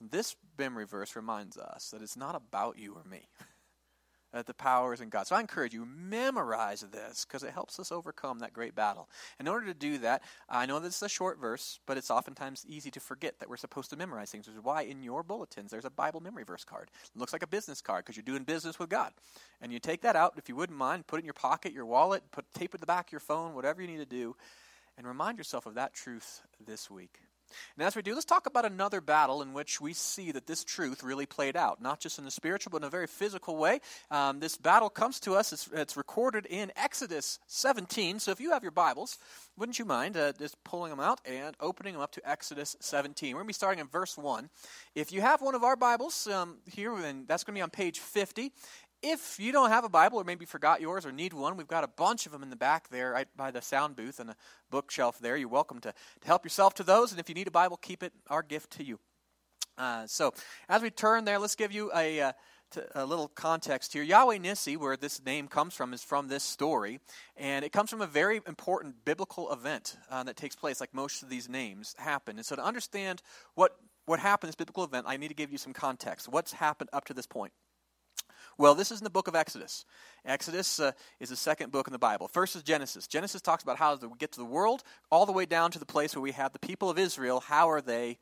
This 0.00 0.36
memory 0.58 0.86
verse 0.86 1.16
reminds 1.16 1.58
us 1.58 1.90
that 1.90 2.02
it's 2.02 2.16
not 2.16 2.34
about 2.34 2.78
you 2.78 2.94
or 2.94 3.04
me. 3.08 3.28
that 4.32 4.46
the 4.46 4.54
power 4.54 4.92
is 4.92 5.00
in 5.00 5.08
God. 5.08 5.26
So 5.26 5.36
I 5.36 5.40
encourage 5.40 5.72
you, 5.72 5.86
memorize 5.86 6.80
this 6.80 7.24
because 7.24 7.42
it 7.42 7.52
helps 7.52 7.80
us 7.80 7.90
overcome 7.90 8.40
that 8.40 8.52
great 8.52 8.74
battle. 8.74 9.08
In 9.40 9.48
order 9.48 9.66
to 9.66 9.74
do 9.74 9.98
that, 9.98 10.22
I 10.48 10.66
know 10.66 10.78
this 10.78 10.96
is 10.96 11.02
a 11.02 11.08
short 11.08 11.40
verse, 11.40 11.80
but 11.86 11.96
it's 11.96 12.10
oftentimes 12.10 12.64
easy 12.68 12.90
to 12.90 13.00
forget 13.00 13.38
that 13.38 13.48
we're 13.48 13.56
supposed 13.56 13.90
to 13.90 13.96
memorize 13.96 14.30
things, 14.30 14.46
which 14.46 14.56
is 14.56 14.62
why 14.62 14.82
in 14.82 15.02
your 15.02 15.22
bulletins 15.22 15.70
there's 15.70 15.84
a 15.84 15.90
Bible 15.90 16.20
memory 16.20 16.44
verse 16.44 16.64
card. 16.64 16.90
It 17.04 17.18
looks 17.18 17.32
like 17.32 17.42
a 17.42 17.48
business 17.48 17.80
card 17.80 18.04
because 18.04 18.16
you're 18.16 18.22
doing 18.22 18.44
business 18.44 18.78
with 18.78 18.90
God. 18.90 19.12
And 19.60 19.72
you 19.72 19.78
take 19.78 20.02
that 20.02 20.16
out, 20.16 20.34
if 20.36 20.48
you 20.48 20.56
wouldn't 20.56 20.78
mind, 20.78 21.06
put 21.06 21.16
it 21.16 21.20
in 21.20 21.26
your 21.26 21.34
pocket, 21.34 21.72
your 21.72 21.86
wallet, 21.86 22.22
put 22.30 22.44
tape 22.54 22.74
it 22.74 22.80
the 22.80 22.86
back 22.86 23.08
of 23.08 23.12
your 23.12 23.20
phone, 23.20 23.54
whatever 23.54 23.80
you 23.80 23.88
need 23.88 23.98
to 23.98 24.06
do, 24.06 24.36
and 24.96 25.06
remind 25.06 25.38
yourself 25.38 25.66
of 25.66 25.74
that 25.74 25.94
truth 25.94 26.42
this 26.64 26.90
week. 26.90 27.20
And 27.76 27.86
as 27.86 27.96
we 27.96 28.02
do, 28.02 28.14
let's 28.14 28.24
talk 28.24 28.46
about 28.46 28.64
another 28.64 29.00
battle 29.00 29.42
in 29.42 29.52
which 29.52 29.80
we 29.80 29.92
see 29.92 30.32
that 30.32 30.46
this 30.46 30.64
truth 30.64 31.02
really 31.02 31.26
played 31.26 31.56
out, 31.56 31.80
not 31.80 32.00
just 32.00 32.18
in 32.18 32.24
the 32.24 32.30
spiritual, 32.30 32.70
but 32.70 32.78
in 32.78 32.84
a 32.84 32.90
very 32.90 33.06
physical 33.06 33.56
way. 33.56 33.80
Um, 34.10 34.40
this 34.40 34.56
battle 34.56 34.90
comes 34.90 35.20
to 35.20 35.34
us, 35.34 35.52
it's, 35.52 35.68
it's, 35.72 35.96
recorded 35.96 36.46
in 36.46 36.70
Exodus 36.76 37.38
17. 37.48 38.20
So 38.20 38.30
if 38.30 38.40
you 38.40 38.52
have 38.52 38.62
your 38.62 38.72
Bibles, 38.72 39.18
wouldn't 39.56 39.78
you 39.78 39.84
mind 39.84 40.16
uh, 40.16 40.32
just 40.38 40.62
pulling 40.64 40.90
them 40.90 41.00
out 41.00 41.20
and 41.24 41.56
opening 41.60 41.94
them 41.94 42.02
up 42.02 42.12
to 42.12 42.28
Exodus 42.28 42.76
17? 42.80 43.34
We're 43.34 43.40
going 43.40 43.46
to 43.46 43.48
be 43.48 43.52
starting 43.52 43.80
in 43.80 43.88
verse 43.88 44.16
1. 44.16 44.48
If 44.94 45.12
you 45.12 45.20
have 45.20 45.42
one 45.42 45.54
of 45.54 45.64
our 45.64 45.76
Bibles 45.76 46.26
um, 46.28 46.58
here, 46.70 46.94
then 47.00 47.24
that's 47.26 47.44
going 47.44 47.54
to 47.54 47.58
be 47.58 47.62
on 47.62 47.70
page 47.70 47.98
50. 47.98 48.52
If 49.02 49.38
you 49.38 49.52
don't 49.52 49.70
have 49.70 49.84
a 49.84 49.88
Bible 49.88 50.20
or 50.20 50.24
maybe 50.24 50.44
forgot 50.44 50.80
yours 50.80 51.06
or 51.06 51.12
need 51.12 51.32
one, 51.32 51.56
we've 51.56 51.68
got 51.68 51.84
a 51.84 51.88
bunch 51.88 52.26
of 52.26 52.32
them 52.32 52.42
in 52.42 52.50
the 52.50 52.56
back 52.56 52.88
there 52.88 53.12
right 53.12 53.28
by 53.36 53.52
the 53.52 53.62
sound 53.62 53.94
booth 53.94 54.18
and 54.18 54.30
a 54.30 54.36
bookshelf 54.70 55.20
there. 55.20 55.36
You're 55.36 55.48
welcome 55.48 55.80
to, 55.80 55.92
to 55.92 56.26
help 56.26 56.44
yourself 56.44 56.74
to 56.74 56.82
those. 56.82 57.12
And 57.12 57.20
if 57.20 57.28
you 57.28 57.34
need 57.34 57.46
a 57.46 57.52
Bible, 57.52 57.76
keep 57.76 58.02
it 58.02 58.12
our 58.28 58.42
gift 58.42 58.72
to 58.72 58.84
you. 58.84 58.98
Uh, 59.76 60.04
so 60.08 60.34
as 60.68 60.82
we 60.82 60.90
turn 60.90 61.24
there, 61.24 61.38
let's 61.38 61.54
give 61.54 61.70
you 61.70 61.92
a, 61.94 62.20
uh, 62.20 62.32
a 62.96 63.06
little 63.06 63.28
context 63.28 63.92
here. 63.92 64.02
Yahweh 64.02 64.38
Nissi, 64.38 64.76
where 64.76 64.96
this 64.96 65.24
name 65.24 65.46
comes 65.46 65.74
from, 65.74 65.94
is 65.94 66.02
from 66.02 66.26
this 66.26 66.42
story. 66.42 66.98
And 67.36 67.64
it 67.64 67.70
comes 67.70 67.90
from 67.90 68.02
a 68.02 68.06
very 68.06 68.40
important 68.48 69.04
biblical 69.04 69.52
event 69.52 69.96
uh, 70.10 70.24
that 70.24 70.36
takes 70.36 70.56
place, 70.56 70.80
like 70.80 70.92
most 70.92 71.22
of 71.22 71.28
these 71.28 71.48
names 71.48 71.94
happen. 71.98 72.36
And 72.36 72.44
so 72.44 72.56
to 72.56 72.64
understand 72.64 73.22
what, 73.54 73.76
what 74.06 74.18
happened 74.18 74.48
this 74.48 74.56
biblical 74.56 74.82
event, 74.82 75.06
I 75.08 75.16
need 75.16 75.28
to 75.28 75.34
give 75.34 75.52
you 75.52 75.58
some 75.58 75.72
context. 75.72 76.28
What's 76.28 76.52
happened 76.52 76.90
up 76.92 77.04
to 77.04 77.14
this 77.14 77.26
point? 77.26 77.52
Well, 78.58 78.74
this 78.74 78.90
is 78.90 78.98
in 78.98 79.04
the 79.04 79.10
book 79.10 79.28
of 79.28 79.36
Exodus. 79.36 79.84
Exodus 80.24 80.80
uh, 80.80 80.90
is 81.20 81.28
the 81.28 81.36
second 81.36 81.70
book 81.70 81.86
in 81.86 81.92
the 81.92 81.98
Bible. 81.98 82.26
First 82.26 82.56
is 82.56 82.64
Genesis. 82.64 83.06
Genesis 83.06 83.40
talks 83.40 83.62
about 83.62 83.78
how 83.78 83.96
we 83.96 84.08
get 84.18 84.32
to 84.32 84.40
the 84.40 84.44
world, 84.44 84.82
all 85.12 85.26
the 85.26 85.32
way 85.32 85.46
down 85.46 85.70
to 85.70 85.78
the 85.78 85.86
place 85.86 86.16
where 86.16 86.22
we 86.22 86.32
have 86.32 86.52
the 86.52 86.58
people 86.58 86.90
of 86.90 86.98
Israel. 86.98 87.38
How 87.38 87.70
are 87.70 87.80
they 87.80 88.18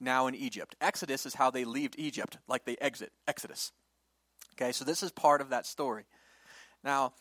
now 0.00 0.26
in 0.26 0.34
Egypt? 0.34 0.74
Exodus 0.80 1.24
is 1.24 1.34
how 1.34 1.52
they 1.52 1.64
leave 1.64 1.92
Egypt, 1.96 2.38
like 2.48 2.64
they 2.64 2.76
exit 2.80 3.12
Exodus. 3.28 3.70
Okay, 4.54 4.72
so 4.72 4.84
this 4.84 5.04
is 5.04 5.12
part 5.12 5.40
of 5.40 5.50
that 5.50 5.66
story. 5.66 6.04
Now, 6.82 7.12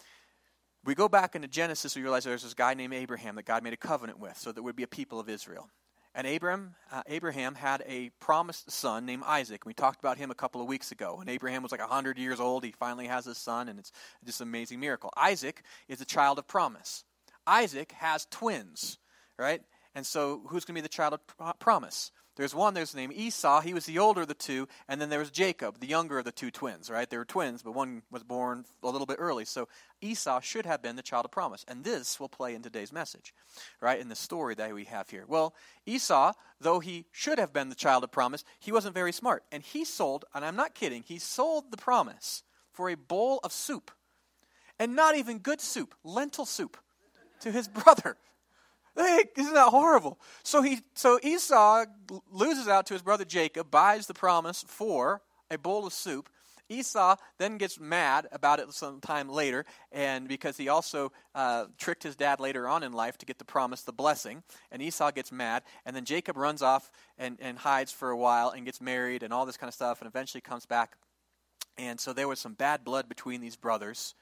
we 0.84 0.96
go 0.96 1.08
back 1.08 1.36
into 1.36 1.48
Genesis, 1.48 1.96
we 1.96 2.02
realize 2.02 2.24
there's 2.24 2.44
this 2.44 2.54
guy 2.56 2.74
named 2.74 2.94
Abraham 2.94 3.36
that 3.36 3.46
God 3.46 3.64
made 3.64 3.74
a 3.74 3.78
covenant 3.78 4.20
with, 4.20 4.38
so 4.38 4.52
there 4.52 4.64
would 4.64 4.76
be 4.76 4.84
a 4.84 4.88
people 4.88 5.20
of 5.20 5.30
Israel. 5.30 5.70
And 6.18 6.26
Abraham, 6.26 6.76
uh, 6.94 7.04
Abraham 7.08 7.56
had 7.56 7.84
a 7.86 8.10
promised 8.22 8.72
son 8.72 9.06
named 9.06 9.24
Isaac. 9.26 9.66
We 9.66 9.74
talked 9.74 10.00
about 10.00 10.18
him 10.18 10.32
a 10.32 10.36
couple 10.36 10.62
of 10.62 10.68
weeks 10.68 10.94
ago. 10.94 11.18
And 11.20 11.30
Abraham 11.30 11.62
was 11.62 11.74
like 11.74 11.82
100 11.82 12.18
years 12.18 12.40
old. 12.40 12.64
He 12.64 12.72
finally 12.72 13.08
has 13.08 13.26
his 13.26 13.38
son, 13.38 13.68
and 13.68 13.78
it's 13.78 13.92
just 14.24 14.40
an 14.40 14.48
amazing 14.48 14.80
miracle. 14.80 15.12
Isaac 15.18 15.64
is 15.90 16.00
a 16.00 16.06
child 16.06 16.40
of 16.40 16.48
promise. 16.48 17.04
Isaac 17.46 17.92
has 17.92 18.28
twins, 18.32 18.98
right? 19.38 19.62
And 19.94 20.06
so 20.06 20.42
who's 20.48 20.64
going 20.64 20.76
to 20.76 20.82
be 20.82 20.82
the 20.82 20.90
child 20.90 21.20
of 21.40 21.60
promise? 21.60 22.12
There's 22.36 22.54
one, 22.54 22.74
there's 22.74 22.92
the 22.92 22.98
name 22.98 23.14
Esau. 23.14 23.62
He 23.62 23.74
was 23.74 23.86
the 23.86 24.00
older 24.00 24.22
of 24.22 24.28
the 24.28 24.34
two. 24.34 24.68
And 24.90 25.00
then 25.00 25.10
there 25.10 25.20
was 25.20 25.32
Jacob, 25.32 25.80
the 25.80 25.88
younger 25.88 26.20
of 26.20 26.26
the 26.26 26.32
two 26.34 26.52
twins, 26.52 26.90
right? 26.90 27.10
They 27.10 27.18
were 27.18 27.26
twins, 27.26 27.64
but 27.64 27.74
one 27.74 28.02
was 28.12 28.24
born 28.24 28.66
a 28.84 28.90
little 28.90 29.06
bit 29.06 29.18
early. 29.20 29.46
So 29.46 29.70
Esau 30.02 30.42
should 30.42 30.66
have 30.66 30.82
been 30.82 30.98
the 30.98 31.02
child 31.02 31.26
of 31.26 31.32
promise. 31.32 31.64
And 31.68 31.84
this 31.84 32.20
will 32.20 32.27
play 32.27 32.54
in 32.54 32.62
today's 32.62 32.92
message, 32.92 33.34
right? 33.80 34.00
In 34.00 34.10
the 34.10 34.15
story 34.15 34.54
that 34.56 34.74
we 34.74 34.84
have 34.86 35.10
here. 35.10 35.24
Well, 35.27 35.54
Esau, 35.86 36.34
though 36.60 36.80
he 36.80 37.06
should 37.13 37.39
have 37.39 37.54
been 37.54 37.70
the 37.70 37.75
child 37.75 38.04
of 38.04 38.12
promise, 38.12 38.44
he 38.60 38.72
wasn't 38.72 38.96
very 38.96 39.13
smart. 39.13 39.44
And 39.51 39.63
he 39.63 39.86
sold, 39.86 40.25
and 40.34 40.44
I'm 40.44 40.58
not 40.58 40.75
kidding, 40.75 41.04
he 41.04 41.20
sold 41.20 41.72
the 41.72 41.77
promise 41.77 42.44
for 42.74 42.89
a 42.89 42.96
bowl 42.96 43.39
of 43.44 43.54
soup. 43.54 43.92
And 44.77 44.94
not 44.94 45.15
even 45.15 45.39
good 45.39 45.62
soup, 45.62 45.96
lentil 46.04 46.46
soup, 46.46 46.75
to 47.39 47.51
his 47.51 47.68
brother. 47.70 48.18
Hey, 48.96 49.25
isn't 49.36 49.54
that 49.54 49.70
horrible? 49.70 50.20
So 50.44 50.62
he, 50.62 50.80
so 50.94 51.20
Esau 51.22 51.86
loses 52.32 52.68
out 52.68 52.86
to 52.88 52.94
his 52.94 53.02
brother 53.02 53.25
Jacob, 53.25 53.70
buys 53.70 54.08
the 54.08 54.14
promise 54.14 54.64
for 54.68 55.22
a 55.52 55.58
bowl 55.58 55.86
of 55.86 55.94
soup. 55.94 56.30
Esau 56.70 57.16
then 57.38 57.58
gets 57.58 57.80
mad 57.80 58.28
about 58.32 58.60
it 58.60 58.72
some 58.74 59.00
time 59.00 59.30
later, 59.30 59.66
and 59.92 60.28
because 60.28 60.58
he 60.58 60.68
also 60.68 61.12
uh, 61.36 61.66
tricked 61.78 62.02
his 62.02 62.16
dad 62.16 62.40
later 62.40 62.68
on 62.68 62.82
in 62.82 62.92
life 62.92 63.18
to 63.20 63.25
get 63.25 63.38
the 63.38 63.46
promise, 63.46 63.82
the 63.84 63.94
blessing, 63.94 64.42
and 64.72 64.82
Esau 64.82 65.12
gets 65.12 65.32
mad, 65.32 65.62
and 65.86 65.96
then 65.96 66.06
Jacob 66.06 66.38
runs 66.38 66.64
off 66.64 66.92
and, 67.18 67.38
and 67.40 67.60
hides 67.60 67.92
for 67.92 68.10
a 68.10 68.18
while 68.18 68.50
and 68.50 68.66
gets 68.66 68.82
married 68.82 69.22
and 69.22 69.32
all 69.32 69.46
this 69.46 69.58
kind 69.58 69.68
of 69.68 69.75
stuff, 69.75 70.02
and 70.02 70.08
eventually 70.08 70.42
comes 70.42 70.66
back. 70.66 70.98
And 71.78 72.00
so 72.00 72.14
there 72.14 72.28
was 72.28 72.40
some 72.40 72.54
bad 72.54 72.84
blood 72.84 73.10
between 73.10 73.42
these 73.42 73.58
brothers. 73.58 74.16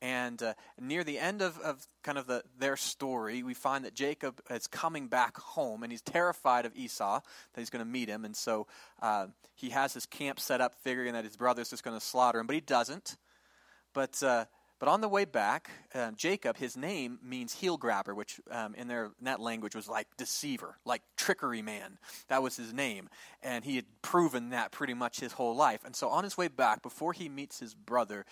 And 0.00 0.42
uh, 0.42 0.54
near 0.80 1.02
the 1.02 1.18
end 1.18 1.42
of, 1.42 1.58
of 1.58 1.86
kind 2.02 2.18
of 2.18 2.26
the, 2.26 2.42
their 2.58 2.76
story, 2.76 3.42
we 3.42 3.54
find 3.54 3.84
that 3.84 3.94
Jacob 3.94 4.40
is 4.48 4.66
coming 4.66 5.08
back 5.08 5.36
home 5.38 5.82
and 5.82 5.90
he's 5.90 6.02
terrified 6.02 6.66
of 6.66 6.76
Esau, 6.76 7.20
that 7.52 7.60
he's 7.60 7.70
going 7.70 7.84
to 7.84 7.90
meet 7.90 8.08
him. 8.08 8.24
And 8.24 8.36
so 8.36 8.66
uh, 9.02 9.26
he 9.54 9.70
has 9.70 9.94
his 9.94 10.06
camp 10.06 10.38
set 10.38 10.60
up, 10.60 10.74
figuring 10.82 11.14
that 11.14 11.24
his 11.24 11.36
brother's 11.36 11.70
just 11.70 11.82
going 11.82 11.98
to 11.98 12.04
slaughter 12.04 12.38
him, 12.38 12.46
but 12.46 12.54
he 12.54 12.60
doesn't. 12.60 13.16
But. 13.92 14.22
Uh, 14.22 14.44
but 14.78 14.88
on 14.88 15.00
the 15.00 15.08
way 15.08 15.24
back, 15.24 15.70
uh, 15.92 16.12
Jacob, 16.12 16.56
his 16.56 16.76
name 16.76 17.18
means 17.20 17.52
heel 17.52 17.76
grabber, 17.76 18.14
which 18.14 18.40
um, 18.50 18.76
in 18.76 18.86
their 18.86 19.06
in 19.06 19.24
that 19.24 19.40
language 19.40 19.74
was 19.74 19.88
like 19.88 20.06
deceiver, 20.16 20.78
like 20.84 21.02
trickery 21.16 21.62
man. 21.62 21.98
That 22.28 22.42
was 22.42 22.56
his 22.56 22.72
name, 22.72 23.08
and 23.42 23.64
he 23.64 23.74
had 23.74 23.86
proven 24.02 24.50
that 24.50 24.70
pretty 24.70 24.94
much 24.94 25.18
his 25.18 25.32
whole 25.32 25.56
life. 25.56 25.80
And 25.84 25.96
so 25.96 26.08
on 26.08 26.22
his 26.22 26.38
way 26.38 26.46
back, 26.46 26.82
before 26.82 27.12
he 27.12 27.28
meets 27.28 27.58
his 27.58 27.74
brother, 27.74 28.24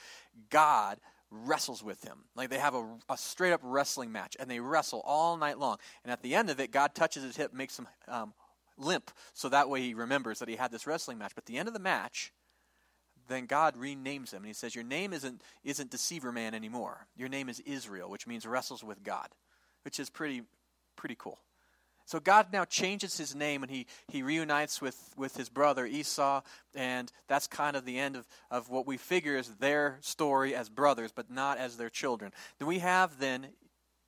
God 0.49 0.99
wrestles 1.45 1.83
with 1.83 2.03
him. 2.03 2.25
Like 2.35 2.51
they 2.51 2.59
have 2.59 2.75
a, 2.75 2.87
a, 3.09 3.17
straight 3.17 3.53
up 3.53 3.61
wrestling 3.63 4.13
match, 4.13 4.37
and 4.39 4.51
they 4.51 4.61
wrestle 4.61 5.03
all 5.05 5.37
night 5.37 5.59
long. 5.59 5.79
And 6.05 6.13
at 6.13 6.23
the 6.23 6.35
end 6.35 6.51
of 6.51 6.61
it, 6.61 6.71
God 6.71 6.95
touches 6.95 7.23
his 7.23 7.37
hip, 7.37 7.53
makes 7.53 7.79
him 7.79 7.89
um, 8.09 8.35
limp, 8.79 9.11
so 9.33 9.49
that 9.49 9.69
way 9.69 9.81
he 9.81 9.95
remembers 9.95 10.39
that 10.39 10.49
he 10.49 10.57
had 10.57 10.71
this 10.71 10.87
wrestling 10.87 11.19
match. 11.19 11.33
But 11.35 11.43
at 11.43 11.47
the 11.47 11.59
end 11.59 11.69
of 11.69 11.75
the 11.75 11.81
match, 11.81 12.33
then 13.29 13.47
God 13.47 13.77
renames 13.77 14.33
him 14.33 14.39
and 14.39 14.47
he 14.47 14.53
says, 14.53 14.75
Your 14.75 14.85
name 14.85 15.13
isn't, 15.13 15.43
isn't 15.65 15.91
deceiver 15.91 16.33
man 16.33 16.55
anymore. 16.55 17.07
Your 17.17 17.29
name 17.29 17.49
is 17.49 17.61
Israel, 17.61 18.11
which 18.11 18.27
means 18.27 18.47
wrestles 18.47 18.85
with 18.85 19.03
God, 19.03 19.29
which 19.85 19.99
is 19.99 20.11
pretty, 20.11 20.43
pretty 20.97 21.17
cool. 21.19 21.39
So 22.07 22.21
God 22.21 22.53
now 22.53 22.65
changes 22.65 23.19
his 23.19 23.35
name 23.35 23.63
and 23.63 23.71
he, 23.71 23.87
he 24.09 24.23
reunites 24.23 24.81
with, 24.81 25.13
with 25.17 25.37
his 25.37 25.49
brother 25.49 25.85
Esau, 25.85 26.41
and 26.75 27.11
that's 27.29 27.49
kind 27.49 27.77
of 27.77 27.85
the 27.85 27.99
end 27.99 28.17
of, 28.17 28.27
of 28.51 28.71
what 28.71 28.87
we 28.87 28.97
figure 28.97 29.37
is 29.37 29.49
their 29.57 29.99
story 30.01 30.55
as 30.55 30.69
brothers, 30.69 31.11
but 31.13 31.31
not 31.31 31.59
as 31.59 31.77
their 31.77 31.91
children. 31.91 32.33
Then 32.59 32.69
we 32.69 32.79
have 32.79 33.19
then 33.19 33.49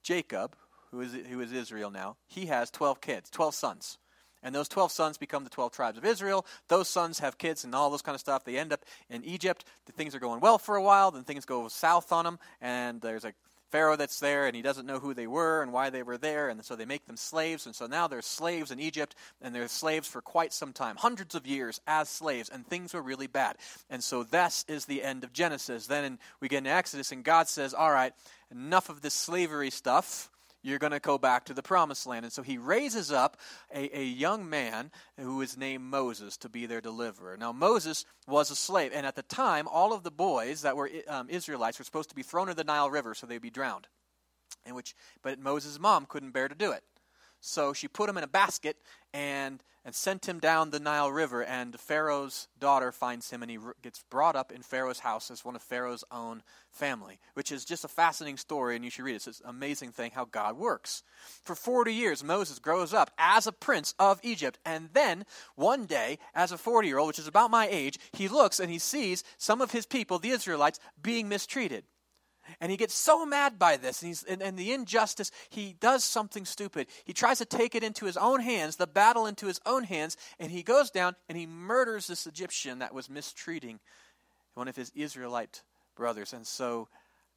Jacob, 0.04 0.54
who 0.92 1.00
is, 1.00 1.12
who 1.28 1.40
is 1.40 1.52
Israel 1.52 1.90
now. 1.90 2.16
He 2.26 2.46
has 2.46 2.70
12 2.70 3.00
kids, 3.00 3.30
12 3.30 3.54
sons. 3.54 3.98
And 4.44 4.54
those 4.54 4.68
12 4.68 4.92
sons 4.92 5.18
become 5.18 5.42
the 5.42 5.50
12 5.50 5.72
tribes 5.72 5.98
of 5.98 6.04
Israel. 6.04 6.46
Those 6.68 6.88
sons 6.88 7.18
have 7.18 7.38
kids 7.38 7.64
and 7.64 7.74
all 7.74 7.90
those 7.90 8.02
kind 8.02 8.14
of 8.14 8.20
stuff. 8.20 8.44
They 8.44 8.56
end 8.56 8.72
up 8.72 8.84
in 9.10 9.24
Egypt. 9.24 9.64
The 9.86 9.92
things 9.92 10.14
are 10.14 10.20
going 10.20 10.38
well 10.38 10.58
for 10.58 10.76
a 10.76 10.82
while, 10.82 11.10
then 11.10 11.24
things 11.24 11.44
go 11.44 11.66
south 11.66 12.12
on 12.12 12.24
them, 12.24 12.38
and 12.60 13.00
there's 13.00 13.24
a 13.24 13.32
Pharaoh 13.70 13.96
that's 13.96 14.20
there, 14.20 14.46
and 14.46 14.56
he 14.56 14.62
doesn't 14.62 14.86
know 14.86 14.98
who 14.98 15.14
they 15.14 15.26
were 15.26 15.62
and 15.62 15.72
why 15.72 15.90
they 15.90 16.02
were 16.02 16.18
there, 16.18 16.48
and 16.48 16.64
so 16.64 16.76
they 16.76 16.84
make 16.84 17.06
them 17.06 17.16
slaves. 17.16 17.66
And 17.66 17.74
so 17.74 17.86
now 17.86 18.06
they're 18.06 18.22
slaves 18.22 18.70
in 18.70 18.80
Egypt, 18.80 19.14
and 19.42 19.54
they're 19.54 19.68
slaves 19.68 20.08
for 20.08 20.20
quite 20.20 20.52
some 20.52 20.72
time, 20.72 20.96
hundreds 20.96 21.34
of 21.34 21.46
years 21.46 21.80
as 21.86 22.08
slaves, 22.08 22.48
and 22.48 22.66
things 22.66 22.94
were 22.94 23.02
really 23.02 23.26
bad. 23.26 23.56
And 23.90 24.02
so 24.02 24.22
this 24.22 24.64
is 24.68 24.84
the 24.84 25.02
end 25.02 25.24
of 25.24 25.32
Genesis. 25.32 25.86
Then 25.86 26.18
we 26.40 26.48
get 26.48 26.58
into 26.58 26.70
Exodus, 26.70 27.12
and 27.12 27.24
God 27.24 27.48
says, 27.48 27.74
All 27.74 27.92
right, 27.92 28.12
enough 28.50 28.88
of 28.88 29.02
this 29.02 29.14
slavery 29.14 29.70
stuff 29.70 30.30
you're 30.62 30.78
going 30.78 30.92
to 30.92 31.00
go 31.00 31.18
back 31.18 31.44
to 31.44 31.54
the 31.54 31.62
promised 31.62 32.06
land. 32.06 32.24
And 32.24 32.32
so 32.32 32.42
he 32.42 32.58
raises 32.58 33.12
up 33.12 33.38
a, 33.72 33.98
a 33.98 34.04
young 34.04 34.48
man 34.48 34.90
who 35.18 35.40
is 35.40 35.56
named 35.56 35.84
Moses 35.84 36.36
to 36.38 36.48
be 36.48 36.66
their 36.66 36.80
deliverer. 36.80 37.36
Now, 37.36 37.52
Moses 37.52 38.04
was 38.26 38.50
a 38.50 38.56
slave, 38.56 38.92
and 38.94 39.06
at 39.06 39.16
the 39.16 39.22
time, 39.22 39.68
all 39.68 39.92
of 39.92 40.02
the 40.02 40.10
boys 40.10 40.62
that 40.62 40.76
were 40.76 40.90
um, 41.06 41.28
Israelites 41.30 41.78
were 41.78 41.84
supposed 41.84 42.10
to 42.10 42.14
be 42.14 42.22
thrown 42.22 42.48
into 42.48 42.56
the 42.56 42.64
Nile 42.64 42.90
River 42.90 43.14
so 43.14 43.26
they'd 43.26 43.42
be 43.42 43.50
drowned. 43.50 43.86
In 44.66 44.74
which, 44.74 44.94
but 45.22 45.38
Moses' 45.38 45.78
mom 45.78 46.06
couldn't 46.06 46.32
bear 46.32 46.48
to 46.48 46.54
do 46.54 46.72
it. 46.72 46.82
So 47.40 47.72
she 47.72 47.88
put 47.88 48.08
him 48.08 48.18
in 48.18 48.24
a 48.24 48.28
basket 48.28 48.76
and, 49.14 49.62
and 49.84 49.94
sent 49.94 50.28
him 50.28 50.38
down 50.38 50.70
the 50.70 50.80
Nile 50.80 51.10
River. 51.10 51.42
And 51.44 51.78
Pharaoh's 51.78 52.48
daughter 52.58 52.92
finds 52.92 53.30
him 53.30 53.42
and 53.42 53.50
he 53.50 53.58
gets 53.82 54.02
brought 54.10 54.36
up 54.36 54.52
in 54.52 54.62
Pharaoh's 54.62 55.00
house 55.00 55.30
as 55.30 55.44
one 55.44 55.56
of 55.56 55.62
Pharaoh's 55.62 56.04
own 56.10 56.42
family, 56.70 57.18
which 57.34 57.52
is 57.52 57.64
just 57.64 57.84
a 57.84 57.88
fascinating 57.88 58.36
story. 58.36 58.74
And 58.76 58.84
you 58.84 58.90
should 58.90 59.04
read 59.04 59.16
it. 59.16 59.26
It's 59.26 59.40
an 59.40 59.48
amazing 59.48 59.92
thing 59.92 60.10
how 60.14 60.24
God 60.24 60.56
works. 60.56 61.02
For 61.44 61.54
40 61.54 61.92
years, 61.92 62.24
Moses 62.24 62.58
grows 62.58 62.92
up 62.92 63.10
as 63.18 63.46
a 63.46 63.52
prince 63.52 63.94
of 63.98 64.20
Egypt. 64.22 64.58
And 64.64 64.90
then 64.92 65.24
one 65.54 65.86
day, 65.86 66.18
as 66.34 66.52
a 66.52 66.58
40 66.58 66.88
year 66.88 66.98
old, 66.98 67.08
which 67.08 67.18
is 67.18 67.28
about 67.28 67.50
my 67.50 67.68
age, 67.70 67.98
he 68.12 68.28
looks 68.28 68.60
and 68.60 68.70
he 68.70 68.78
sees 68.78 69.24
some 69.36 69.60
of 69.60 69.72
his 69.72 69.86
people, 69.86 70.18
the 70.18 70.30
Israelites, 70.30 70.80
being 71.00 71.28
mistreated. 71.28 71.84
And 72.60 72.70
he 72.70 72.76
gets 72.76 72.94
so 72.94 73.24
mad 73.24 73.58
by 73.58 73.76
this 73.76 74.02
and, 74.02 74.08
he's, 74.08 74.22
and, 74.24 74.42
and, 74.42 74.58
the 74.58 74.72
injustice, 74.72 75.30
he 75.50 75.76
does 75.80 76.04
something 76.04 76.44
stupid. 76.44 76.88
He 77.04 77.12
tries 77.12 77.38
to 77.38 77.44
take 77.44 77.74
it 77.74 77.82
into 77.82 78.06
his 78.06 78.16
own 78.16 78.40
hands, 78.40 78.76
the 78.76 78.86
battle 78.86 79.26
into 79.26 79.46
his 79.46 79.60
own 79.66 79.84
hands, 79.84 80.16
and 80.38 80.50
he 80.50 80.62
goes 80.62 80.90
down 80.90 81.16
and 81.28 81.38
he 81.38 81.46
murders 81.46 82.06
this 82.06 82.26
Egyptian 82.26 82.80
that 82.80 82.94
was 82.94 83.10
mistreating 83.10 83.80
one 84.54 84.68
of 84.68 84.76
his 84.76 84.90
Israelite 84.94 85.62
brothers. 85.96 86.32
And 86.32 86.46
so 86.46 86.88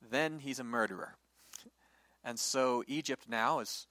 then 0.09 0.39
he's 0.39 0.59
a 0.59 0.63
murderer. 0.63 1.15
And 2.23 2.39
so 2.39 2.83
Egypt 2.87 3.25
now 3.27 3.59
is, 3.59 3.87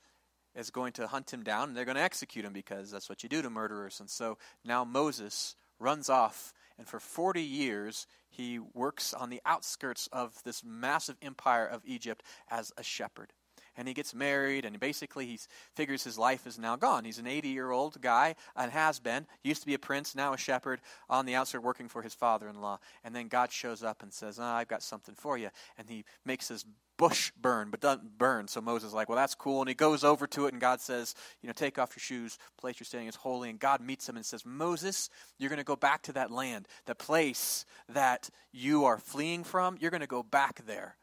is 0.54 0.70
going 0.70 0.92
to 0.94 1.06
hunt 1.06 1.32
him 1.32 1.42
down 1.42 1.68
and 1.68 1.76
they're 1.76 1.84
going 1.84 1.96
to 1.96 2.02
execute 2.02 2.44
him 2.44 2.52
because 2.52 2.90
that's 2.90 3.08
what 3.08 3.22
you 3.22 3.28
do 3.28 3.42
to 3.42 3.50
murderers. 3.50 4.00
And 4.00 4.08
so 4.08 4.38
now 4.64 4.84
Moses 4.84 5.56
runs 5.78 6.08
off 6.08 6.52
and 6.80 6.88
for 6.88 6.98
40 6.98 7.42
years, 7.42 8.06
he 8.30 8.58
works 8.58 9.12
on 9.12 9.28
the 9.28 9.42
outskirts 9.44 10.08
of 10.12 10.42
this 10.44 10.64
massive 10.64 11.18
empire 11.20 11.66
of 11.66 11.82
Egypt 11.84 12.22
as 12.50 12.72
a 12.78 12.82
shepherd. 12.82 13.34
And 13.76 13.88
he 13.88 13.94
gets 13.94 14.14
married, 14.14 14.64
and 14.64 14.78
basically 14.78 15.26
he 15.26 15.38
figures 15.74 16.04
his 16.04 16.18
life 16.18 16.46
is 16.46 16.58
now 16.58 16.76
gone. 16.76 17.04
He's 17.04 17.18
an 17.18 17.26
80 17.26 17.48
year 17.48 17.70
old 17.70 18.00
guy 18.00 18.34
and 18.56 18.72
has 18.72 18.98
been. 18.98 19.26
Used 19.42 19.60
to 19.62 19.66
be 19.66 19.74
a 19.74 19.78
prince, 19.78 20.14
now 20.14 20.32
a 20.32 20.38
shepherd 20.38 20.80
on 21.08 21.26
the 21.26 21.34
outside 21.34 21.62
working 21.62 21.88
for 21.88 22.02
his 22.02 22.14
father 22.14 22.48
in 22.48 22.60
law. 22.60 22.78
And 23.04 23.14
then 23.14 23.28
God 23.28 23.52
shows 23.52 23.82
up 23.82 24.02
and 24.02 24.12
says, 24.12 24.38
oh, 24.38 24.44
I've 24.44 24.68
got 24.68 24.82
something 24.82 25.14
for 25.14 25.38
you. 25.38 25.50
And 25.78 25.88
he 25.88 26.04
makes 26.24 26.48
this 26.48 26.64
bush 27.00 27.32
burn, 27.40 27.70
but 27.70 27.80
doesn't 27.80 28.18
burn. 28.18 28.46
So 28.46 28.60
Moses 28.60 28.88
is 28.88 28.94
like, 28.94 29.08
well, 29.08 29.16
that's 29.16 29.34
cool. 29.34 29.60
And 29.60 29.68
he 29.70 29.74
goes 29.74 30.04
over 30.04 30.26
to 30.26 30.44
it, 30.44 30.52
and 30.52 30.60
God 30.60 30.82
says, 30.82 31.14
you 31.40 31.46
know, 31.46 31.54
take 31.54 31.78
off 31.78 31.96
your 31.96 32.02
shoes, 32.02 32.36
place 32.58 32.78
you're 32.78 32.84
standing 32.84 33.08
is 33.08 33.16
holy. 33.16 33.48
And 33.48 33.58
God 33.58 33.80
meets 33.80 34.06
him 34.06 34.16
and 34.16 34.26
says, 34.26 34.44
Moses, 34.44 35.08
you're 35.38 35.48
going 35.48 35.60
to 35.60 35.64
go 35.64 35.76
back 35.76 36.02
to 36.02 36.12
that 36.12 36.30
land, 36.30 36.68
the 36.84 36.94
place 36.94 37.64
that 37.88 38.28
you 38.52 38.84
are 38.84 38.98
fleeing 38.98 39.44
from. 39.44 39.78
You're 39.80 39.90
going 39.90 40.02
to 40.02 40.06
go 40.06 40.22
back 40.22 40.60
there. 40.66 40.96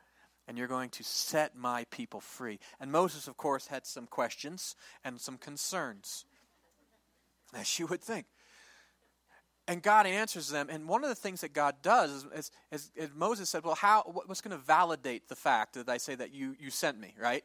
And 0.48 0.58
you're 0.58 0.68
going 0.68 0.90
to 0.92 1.04
set 1.04 1.56
my 1.56 1.86
people 1.92 2.22
free. 2.22 2.60
And 2.80 2.92
Moses, 2.92 3.28
of 3.28 3.36
course, 3.36 3.68
had 3.68 3.86
some 3.86 4.08
questions 4.08 4.76
and 5.04 5.20
some 5.20 5.38
concerns, 5.38 6.26
as 7.54 7.78
you 7.80 7.88
would 7.88 8.02
think 8.02 8.28
and 9.68 9.84
God 9.84 10.08
answers 10.08 10.50
them. 10.50 10.68
And 10.70 10.88
one 10.88 11.04
of 11.04 11.10
the 11.10 11.16
things 11.16 11.42
that 11.42 11.54
God 11.54 11.76
does 11.82 12.26
is, 12.34 12.52
is, 12.72 12.92
is, 12.96 13.10
Moses 13.14 13.50
said, 13.50 13.64
Well, 13.64 13.76
how, 13.76 14.04
what's 14.26 14.42
going 14.42 14.58
to 14.58 14.64
validate 14.64 15.28
the 15.28 15.36
fact 15.36 15.74
that 15.74 15.90
I 15.90 15.98
say 15.98 16.16
that 16.16 16.34
you, 16.34 16.56
you 16.60 16.70
sent 16.70 17.00
me, 17.00 17.14
right? 17.22 17.44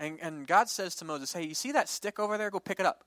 and, 0.00 0.18
and 0.22 0.46
God 0.46 0.68
says 0.68 0.94
to 0.96 1.04
Moses, 1.04 1.32
Hey, 1.32 1.44
you 1.44 1.54
see 1.54 1.72
that 1.72 1.88
stick 1.88 2.18
over 2.18 2.38
there? 2.38 2.50
Go 2.50 2.60
pick 2.60 2.80
it 2.80 2.86
up. 2.86 3.04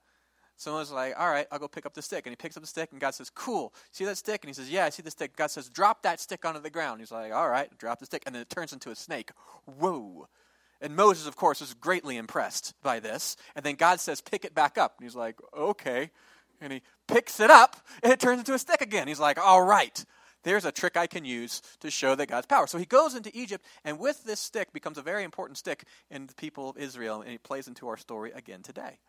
So 0.60 0.74
Moses 0.74 0.94
like, 0.94 1.16
All 1.18 1.30
right, 1.30 1.48
I'll 1.52 1.58
go 1.58 1.68
pick 1.68 1.88
up 1.88 1.94
the 1.94 2.02
stick. 2.02 2.28
And 2.28 2.32
he 2.32 2.36
picks 2.36 2.56
up 2.56 2.62
the 2.62 2.68
stick, 2.68 2.90
and 2.92 3.02
God 3.02 3.16
says, 3.16 3.32
Cool. 3.32 3.74
See 3.92 4.06
that 4.06 4.18
stick? 4.18 4.44
And 4.44 4.50
he 4.50 4.54
says, 4.54 4.70
Yeah, 4.70 4.86
I 4.86 4.90
see 4.90 5.02
the 5.02 5.10
stick. 5.10 5.36
God 5.36 5.50
says, 5.50 5.70
Drop 5.70 6.04
that 6.04 6.20
stick 6.20 6.46
onto 6.46 6.60
the 6.62 6.70
ground. 6.70 7.00
He's 7.00 7.12
like, 7.12 7.34
All 7.34 7.50
right, 7.50 7.76
drop 7.78 8.00
the 8.00 8.06
stick. 8.06 8.24
And 8.26 8.36
then 8.36 8.44
it 8.44 8.50
turns 8.50 8.74
into 8.74 8.92
a 8.92 8.96
snake. 8.96 9.32
Whoa. 9.66 10.28
And 10.82 10.96
Moses, 10.96 11.28
of 11.28 11.36
course, 11.36 11.62
is 11.62 11.74
greatly 11.74 12.16
impressed 12.18 12.74
by 12.84 13.00
this. 13.00 13.36
And 13.56 13.66
then 13.66 13.76
God 13.76 14.00
says, 14.00 14.22
Pick 14.22 14.46
it 14.46 14.54
back 14.54 14.78
up. 14.78 14.96
And 15.00 15.06
he's 15.06 15.16
like, 15.16 15.40
Okay 15.58 16.12
and 16.62 16.74
he 16.74 16.82
picks 17.08 17.40
it 17.40 17.50
up 17.50 17.78
and 18.04 18.12
it 18.12 18.20
turns 18.20 18.40
into 18.40 18.54
a 18.54 18.60
stick 18.60 18.82
again. 18.82 19.08
He's 19.08 19.20
like, 19.20 19.40
all 19.40 19.64
right, 19.64 20.04
there's 20.44 20.66
a 20.66 20.72
trick 20.72 20.98
I 20.98 21.08
can 21.08 21.26
use 21.26 21.62
to 21.82 21.92
show 21.92 22.16
that 22.16 22.28
God's 22.28 22.48
power. 22.48 22.68
So 22.68 22.78
he 22.78 22.86
goes 22.86 23.16
into 23.16 23.30
Egypt, 23.34 23.66
and 23.84 24.00
with 24.00 24.24
this 24.24 24.40
stick 24.40 24.72
becomes 24.72 24.98
a 24.98 25.02
very 25.02 25.24
important 25.24 25.58
stick 25.58 25.84
in 26.10 26.28
the 26.28 26.34
people 26.34 26.70
of 26.70 26.78
Israel, 26.78 27.22
and 27.22 27.34
it 27.34 27.44
plays 27.44 27.68
into 27.68 27.88
our 27.88 27.98
story 27.98 28.32
again 28.32 28.62
today. 28.62 29.00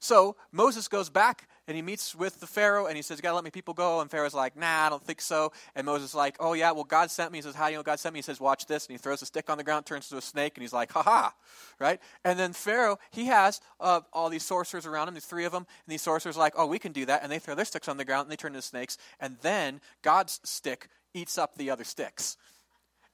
So 0.00 0.36
Moses 0.52 0.88
goes 0.88 1.10
back 1.10 1.48
and 1.66 1.76
he 1.76 1.82
meets 1.82 2.14
with 2.14 2.40
the 2.40 2.46
Pharaoh 2.46 2.86
and 2.86 2.96
he 2.96 3.02
says, 3.02 3.18
You 3.18 3.22
gotta 3.22 3.34
let 3.34 3.44
me 3.44 3.50
people 3.50 3.74
go. 3.74 4.00
And 4.00 4.10
Pharaoh's 4.10 4.34
like, 4.34 4.56
Nah, 4.56 4.86
I 4.86 4.88
don't 4.90 5.02
think 5.02 5.20
so. 5.20 5.52
And 5.74 5.86
Moses 5.86 6.10
is 6.10 6.14
like, 6.14 6.36
Oh, 6.40 6.52
yeah, 6.52 6.72
well, 6.72 6.84
God 6.84 7.10
sent 7.10 7.32
me. 7.32 7.38
He 7.38 7.42
says, 7.42 7.54
How 7.54 7.68
you 7.68 7.76
know 7.76 7.82
God 7.82 7.98
sent 7.98 8.12
me? 8.12 8.18
He 8.18 8.22
says, 8.22 8.40
Watch 8.40 8.66
this. 8.66 8.86
And 8.86 8.92
he 8.92 8.98
throws 8.98 9.22
a 9.22 9.26
stick 9.26 9.48
on 9.48 9.58
the 9.58 9.64
ground, 9.64 9.86
turns 9.86 10.10
into 10.10 10.18
a 10.18 10.22
snake, 10.22 10.52
and 10.56 10.62
he's 10.62 10.72
like, 10.72 10.92
Ha 10.92 11.02
ha. 11.02 11.34
Right? 11.78 12.00
And 12.24 12.38
then 12.38 12.52
Pharaoh, 12.52 12.98
he 13.10 13.26
has 13.26 13.60
uh, 13.80 14.00
all 14.12 14.28
these 14.28 14.44
sorcerers 14.44 14.86
around 14.86 15.08
him, 15.08 15.14
there's 15.14 15.24
three 15.24 15.44
of 15.44 15.52
them. 15.52 15.66
And 15.86 15.92
these 15.92 16.02
sorcerers 16.02 16.36
are 16.36 16.40
like, 16.40 16.54
Oh, 16.56 16.66
we 16.66 16.78
can 16.78 16.92
do 16.92 17.06
that. 17.06 17.22
And 17.22 17.32
they 17.32 17.38
throw 17.38 17.54
their 17.54 17.64
sticks 17.64 17.88
on 17.88 17.96
the 17.96 18.04
ground 18.04 18.26
and 18.26 18.32
they 18.32 18.36
turn 18.36 18.54
into 18.54 18.62
snakes. 18.62 18.98
And 19.20 19.36
then 19.42 19.80
God's 20.02 20.40
stick 20.44 20.88
eats 21.14 21.38
up 21.38 21.56
the 21.56 21.70
other 21.70 21.84
sticks. 21.84 22.36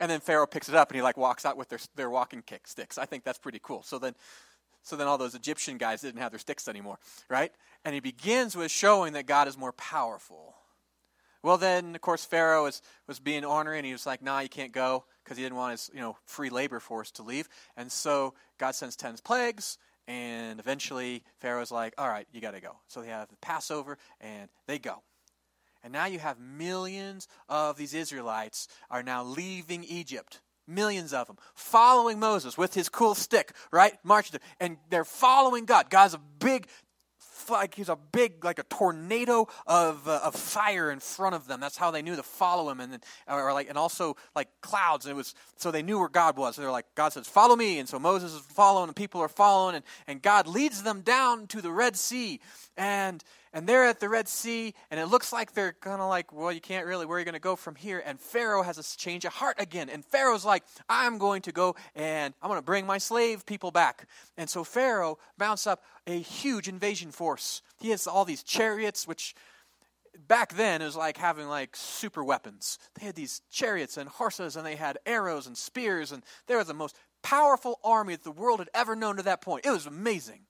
And 0.01 0.11
then 0.11 0.21
Pharaoh 0.21 0.47
picks 0.47 0.69
it 0.69 0.75
up 0.75 0.91
and 0.91 0.97
he 0.97 1.03
like 1.03 1.19
walks 1.19 1.45
out 1.45 1.59
with 1.59 1.69
their, 1.69 1.79
their 1.95 2.11
walking 2.11 2.43
kick 2.43 2.67
sticks. 2.67 2.97
I 2.97 3.05
think 3.05 3.23
that's 3.23 3.39
pretty 3.39 3.61
cool. 3.63 3.83
So 3.83 3.99
then 3.99 4.15
so 4.83 4.97
then 4.97 5.07
all 5.07 5.19
those 5.19 5.35
Egyptian 5.35 5.79
guys 5.79 6.01
didn't 6.01 6.21
have 6.21 6.33
their 6.33 6.39
sticks 6.39 6.69
anymore, 6.69 6.99
right? 7.29 7.53
And 7.85 7.95
he 7.95 8.01
begins 8.01 8.57
with 8.57 8.71
showing 8.71 9.15
that 9.15 9.27
God 9.27 9.49
is 9.49 9.57
more 9.57 9.73
powerful. 9.73 10.55
Well, 11.43 11.57
then, 11.57 11.95
of 11.95 12.01
course, 12.03 12.25
Pharaoh 12.25 12.65
was, 12.65 12.83
was 13.07 13.19
being 13.19 13.45
ornery, 13.45 13.79
and 13.79 13.87
he 13.87 13.93
was 13.93 14.05
like, 14.05 14.23
nah, 14.23 14.41
you 14.41 14.49
can't 14.49 14.73
go, 14.73 15.05
because 15.25 15.39
he 15.39 15.43
didn't 15.43 15.57
want 15.57 15.73
his 15.73 15.91
you 15.95 16.01
know, 16.01 16.17
free 16.27 16.51
labor 16.51 16.81
force 16.81 17.11
to 17.13 17.23
leave. 17.23 17.49
And 17.77 17.91
so 17.91 18.35
God 18.59 18.75
sends 18.75 18.95
ten 18.95 19.17
plagues, 19.25 19.79
and 20.07 20.61
eventually 20.61 21.25
Pharaoh's 21.39 21.71
like, 21.71 21.95
all 21.97 22.09
right, 22.09 22.27
you 22.33 22.43
got 22.43 22.51
to 22.51 22.61
go. 22.61 22.77
So 22.89 23.01
they 23.01 23.09
have 23.09 23.29
the 23.29 23.37
Passover, 23.37 23.97
and 24.21 24.51
they 24.67 24.79
go. 24.79 25.03
And 25.83 25.95
now 25.95 26.05
you 26.05 26.19
have 26.19 26.39
millions 26.39 27.27
of 27.49 27.79
these 27.79 27.95
Israelites 27.95 28.69
are 28.91 29.03
now 29.03 29.25
leaving 29.25 29.83
Egypt 29.85 30.41
millions 30.71 31.13
of 31.13 31.27
them, 31.27 31.37
following 31.55 32.19
Moses 32.19 32.57
with 32.57 32.75
his 32.75 32.89
cool 32.89 33.15
stick, 33.15 33.53
right? 33.71 33.95
Marching, 34.05 34.41
and 34.59 34.77
they're 34.89 35.05
following 35.05 35.65
God. 35.65 35.91
God's 35.91 36.15
a 36.15 36.21
big, 36.39 36.67
like 37.49 37.75
he's 37.75 37.89
a 37.89 37.97
big, 37.97 38.45
like 38.45 38.59
a 38.59 38.63
tornado 38.65 39.49
of 39.67 40.07
uh, 40.09 40.21
of 40.25 40.35
fire 40.35 40.91
in 40.91 41.01
front 41.01 41.35
of 41.35 41.47
them. 41.47 41.61
That's 41.61 41.77
how 41.77 41.91
they 41.91 42.03
knew 42.03 42.17
to 42.17 42.23
follow 42.23 42.71
him, 42.71 42.81
and 42.81 42.93
then, 42.93 43.01
or 43.29 43.53
like, 43.53 43.69
and 43.69 43.77
also 43.77 44.17
like 44.35 44.49
clouds. 44.61 45.07
And 45.07 45.13
it 45.13 45.17
was 45.17 45.35
so 45.57 45.71
they 45.71 45.83
knew 45.83 45.99
where 45.99 46.09
God 46.09 46.37
was. 46.37 46.57
So 46.57 46.63
they're 46.63 46.71
like, 46.71 46.87
God 46.95 47.13
says, 47.13 47.27
"Follow 47.27 47.57
me," 47.57 47.79
and 47.79 47.89
so 47.89 47.99
Moses 47.99 48.33
is 48.33 48.41
following, 48.41 48.89
and 48.89 48.97
people 48.97 49.21
are 49.21 49.29
following, 49.29 49.77
and 49.77 49.85
and 50.07 50.23
God 50.23 50.47
leads 50.47 50.83
them 50.83 51.03
down 51.03 51.47
to 51.49 51.61
the 51.61 51.73
Red 51.73 51.97
Sea, 51.97 52.41
and 52.77 53.23
and 53.53 53.67
they're 53.67 53.87
at 53.87 53.99
the 53.99 54.09
Red 54.09 54.29
Sea, 54.29 54.75
and 54.91 55.01
it 55.01 55.07
looks 55.07 55.33
like 55.33 55.53
they're 55.53 55.73
kind 55.73 56.01
of 56.01 56.09
like, 56.09 56.33
well, 56.33 56.53
you 56.53 56.61
can't 56.61 56.87
really, 56.87 57.05
where 57.05 57.17
are 57.17 57.19
you 57.19 57.25
going 57.25 57.33
to 57.35 57.41
go 57.41 57.57
from 57.57 57.75
here? 57.75 58.03
And 58.05 58.21
Pharaoh 58.21 58.63
has 58.63 58.79
a 58.79 58.97
change 58.97 59.25
of 59.25 59.33
heart 59.33 59.57
again. 59.59 59.89
And 59.89 60.05
Pharaoh's 60.05 60.45
like, 60.45 60.63
I'm 60.89 61.19
going 61.19 61.43
to 61.43 61.53
go 61.53 61.75
and 61.97 62.33
I'm 62.41 62.49
going 62.49 62.59
to 62.59 62.65
bring 62.65 62.87
my 62.87 62.99
slave 62.99 63.45
people 63.45 63.73
back. 63.73 64.07
And 64.37 64.49
so 64.49 64.63
Pharaoh 64.63 65.19
mounts 65.39 65.67
up 65.67 65.83
a 66.07 66.21
huge 66.21 66.69
invasion 66.69 67.11
force. 67.11 67.63
He 67.79 67.91
has 67.91 68.07
all 68.07 68.25
these 68.25 68.45
chariots, 68.45 69.09
which 69.09 69.35
back 70.29 70.55
then 70.55 70.81
it 70.81 70.85
was 70.85 70.97
like 70.97 71.17
having 71.17 71.49
like 71.49 71.75
super 71.75 72.23
weapons. 72.23 72.79
They 72.95 73.07
had 73.07 73.17
these 73.17 73.43
chariots 73.51 73.97
and 73.97 74.09
horses 74.09 74.55
and 74.55 74.65
they 74.65 74.77
had 74.77 74.99
arrows 75.07 75.49
and 75.49 75.57
spears 75.57 76.13
and 76.13 76.23
they 76.47 76.55
were 76.55 76.65
the 76.65 76.75
most 76.75 76.97
powerful 77.23 77.81
army 77.83 78.15
that 78.15 78.25
the 78.25 78.31
world 78.31 78.61
had 78.61 78.71
ever 78.75 78.95
known 78.95 79.17
to 79.17 79.25
that 79.25 79.43
point. 79.43 79.67
It 79.67 79.71
was 79.71 79.87
amazing. 79.87 80.43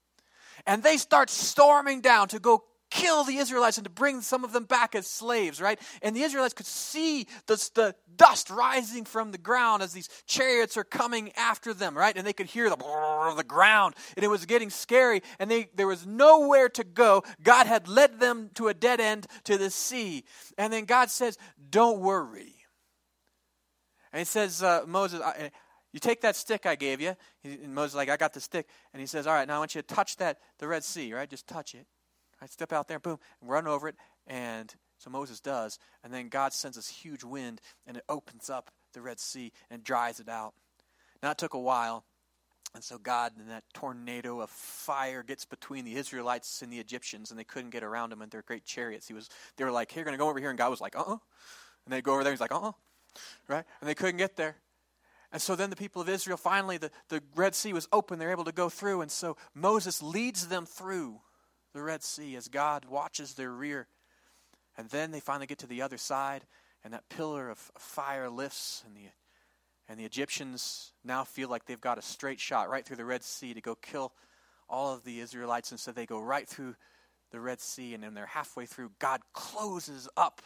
And 0.67 0.83
they 0.83 0.97
start 0.97 1.29
storming 1.29 2.01
down 2.01 2.27
to 2.29 2.39
go 2.39 2.63
kill 2.91 3.23
the 3.23 3.37
Israelites 3.37 3.77
and 3.77 3.85
to 3.85 3.89
bring 3.89 4.21
some 4.21 4.43
of 4.43 4.53
them 4.53 4.65
back 4.65 4.93
as 4.93 5.07
slaves, 5.07 5.59
right? 5.59 5.79
And 6.03 6.15
the 6.15 6.21
Israelites 6.21 6.53
could 6.53 6.67
see 6.67 7.25
the, 7.47 7.55
the 7.73 7.95
dust 8.15 8.49
rising 8.49 9.05
from 9.05 9.31
the 9.31 9.37
ground 9.37 9.81
as 9.81 9.93
these 9.93 10.09
chariots 10.27 10.77
are 10.77 10.83
coming 10.83 11.31
after 11.35 11.73
them, 11.73 11.97
right? 11.97 12.15
And 12.15 12.27
they 12.27 12.33
could 12.33 12.45
hear 12.45 12.69
the 12.69 12.77
of 12.81 13.37
the 13.37 13.43
ground, 13.43 13.95
and 14.15 14.23
it 14.23 14.27
was 14.27 14.45
getting 14.45 14.69
scary, 14.69 15.21
and 15.39 15.49
they, 15.49 15.69
there 15.75 15.87
was 15.87 16.05
nowhere 16.05 16.69
to 16.69 16.83
go. 16.83 17.23
God 17.41 17.65
had 17.65 17.87
led 17.87 18.19
them 18.19 18.49
to 18.55 18.67
a 18.67 18.73
dead 18.73 18.99
end 18.99 19.27
to 19.45 19.57
the 19.57 19.69
sea. 19.69 20.25
And 20.57 20.71
then 20.71 20.85
God 20.85 21.09
says, 21.09 21.37
Don't 21.69 21.99
worry. 21.99 22.55
And 24.11 24.19
he 24.19 24.25
says, 24.25 24.61
uh, 24.61 24.81
Moses, 24.85 25.21
I, 25.21 25.51
you 25.93 25.99
take 25.99 26.21
that 26.21 26.35
stick 26.35 26.65
I 26.65 26.75
gave 26.75 26.99
you. 26.99 27.15
And 27.43 27.73
Moses 27.73 27.95
like, 27.95 28.09
I 28.09 28.17
got 28.17 28.33
the 28.33 28.41
stick. 28.41 28.67
And 28.93 28.99
he 28.99 29.07
says, 29.07 29.27
All 29.27 29.33
right, 29.33 29.47
now 29.47 29.55
I 29.55 29.59
want 29.59 29.75
you 29.75 29.81
to 29.81 29.87
touch 29.87 30.17
that, 30.17 30.39
the 30.59 30.67
Red 30.67 30.83
Sea, 30.83 31.13
right? 31.13 31.29
Just 31.29 31.47
touch 31.47 31.75
it. 31.75 31.85
I 32.41 32.47
step 32.47 32.73
out 32.73 32.87
there, 32.87 32.99
boom, 32.99 33.19
and 33.41 33.49
run 33.49 33.67
over 33.67 33.87
it, 33.87 33.95
and 34.25 34.73
so 34.97 35.09
Moses 35.09 35.39
does, 35.39 35.77
and 36.03 36.13
then 36.13 36.29
God 36.29 36.53
sends 36.53 36.77
this 36.77 36.87
huge 36.87 37.23
wind, 37.23 37.61
and 37.85 37.97
it 37.97 38.03
opens 38.09 38.49
up 38.49 38.71
the 38.93 39.01
Red 39.01 39.19
Sea 39.19 39.51
and 39.69 39.83
dries 39.83 40.19
it 40.19 40.29
out. 40.29 40.53
Now 41.21 41.31
it 41.31 41.37
took 41.37 41.53
a 41.53 41.59
while, 41.59 42.05
and 42.73 42.83
so 42.83 42.97
God, 42.97 43.33
in 43.39 43.47
that 43.47 43.63
tornado 43.73 44.39
of 44.41 44.49
fire, 44.49 45.23
gets 45.23 45.45
between 45.45 45.85
the 45.85 45.95
Israelites 45.95 46.61
and 46.61 46.71
the 46.71 46.79
Egyptians, 46.79 47.29
and 47.29 47.39
they 47.39 47.43
couldn't 47.43 47.71
get 47.71 47.83
around 47.83 48.11
him 48.11 48.21
in 48.21 48.29
their 48.29 48.41
great 48.41 48.65
chariots. 48.65 49.07
He 49.07 49.13
was, 49.13 49.29
they 49.57 49.63
were 49.63 49.71
like, 49.71 49.91
"Here, 49.91 50.03
going 50.03 50.13
to 50.13 50.19
go 50.19 50.29
over 50.29 50.39
here," 50.39 50.49
and 50.49 50.57
God 50.57 50.69
was 50.69 50.81
like, 50.81 50.95
"Uh, 50.95 51.03
uh 51.05 51.17
and 51.85 51.93
they 51.93 52.01
go 52.01 52.13
over 52.13 52.23
there. 52.23 52.31
And 52.31 52.37
He's 52.37 52.41
like, 52.41 52.51
"Uh, 52.51 52.69
uh 52.69 52.71
right?" 53.47 53.65
And 53.81 53.89
they 53.89 53.95
couldn't 53.95 54.17
get 54.17 54.35
there. 54.35 54.55
And 55.31 55.41
so 55.41 55.55
then 55.55 55.69
the 55.69 55.75
people 55.75 56.01
of 56.01 56.09
Israel 56.09 56.37
finally, 56.37 56.77
the, 56.77 56.91
the 57.09 57.23
Red 57.35 57.55
Sea 57.55 57.73
was 57.73 57.87
open. 57.91 58.19
They're 58.19 58.31
able 58.31 58.43
to 58.45 58.51
go 58.51 58.67
through. 58.69 59.01
And 59.01 59.09
so 59.09 59.37
Moses 59.53 60.01
leads 60.01 60.47
them 60.47 60.65
through 60.65 61.21
the 61.73 61.81
Red 61.81 62.03
Sea 62.03 62.35
as 62.35 62.47
God 62.47 62.85
watches 62.85 63.33
their 63.33 63.51
rear. 63.51 63.87
And 64.77 64.89
then 64.89 65.11
they 65.11 65.19
finally 65.19 65.47
get 65.47 65.59
to 65.59 65.67
the 65.67 65.81
other 65.81 65.97
side, 65.97 66.43
and 66.83 66.93
that 66.93 67.09
pillar 67.09 67.49
of 67.49 67.57
fire 67.77 68.29
lifts, 68.29 68.83
and 68.85 68.95
the, 68.95 69.09
and 69.89 69.99
the 69.99 70.05
Egyptians 70.05 70.93
now 71.03 71.23
feel 71.23 71.49
like 71.49 71.65
they've 71.65 71.79
got 71.79 71.97
a 71.97 72.01
straight 72.01 72.39
shot 72.39 72.69
right 72.69 72.85
through 72.85 72.97
the 72.97 73.05
Red 73.05 73.23
Sea 73.23 73.53
to 73.53 73.61
go 73.61 73.75
kill 73.75 74.13
all 74.69 74.93
of 74.93 75.03
the 75.03 75.19
Israelites. 75.19 75.71
And 75.71 75.79
so 75.79 75.91
they 75.91 76.05
go 76.05 76.19
right 76.19 76.47
through 76.47 76.75
the 77.31 77.39
Red 77.39 77.59
Sea, 77.59 77.93
and 77.93 78.03
then 78.03 78.13
they're 78.13 78.25
halfway 78.25 78.65
through. 78.65 78.91
God 78.99 79.21
closes 79.33 80.07
up 80.15 80.41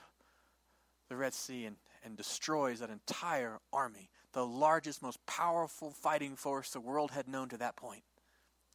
the 1.09 1.15
Red 1.15 1.33
Sea 1.33 1.65
and, 1.65 1.75
and 2.03 2.17
destroys 2.17 2.79
that 2.79 2.89
entire 2.89 3.59
army, 3.71 4.09
the 4.33 4.45
largest, 4.45 5.01
most 5.01 5.23
powerful 5.25 5.91
fighting 5.91 6.35
force 6.35 6.71
the 6.71 6.79
world 6.79 7.11
had 7.11 7.27
known 7.27 7.49
to 7.49 7.57
that 7.57 7.75
point. 7.75 8.03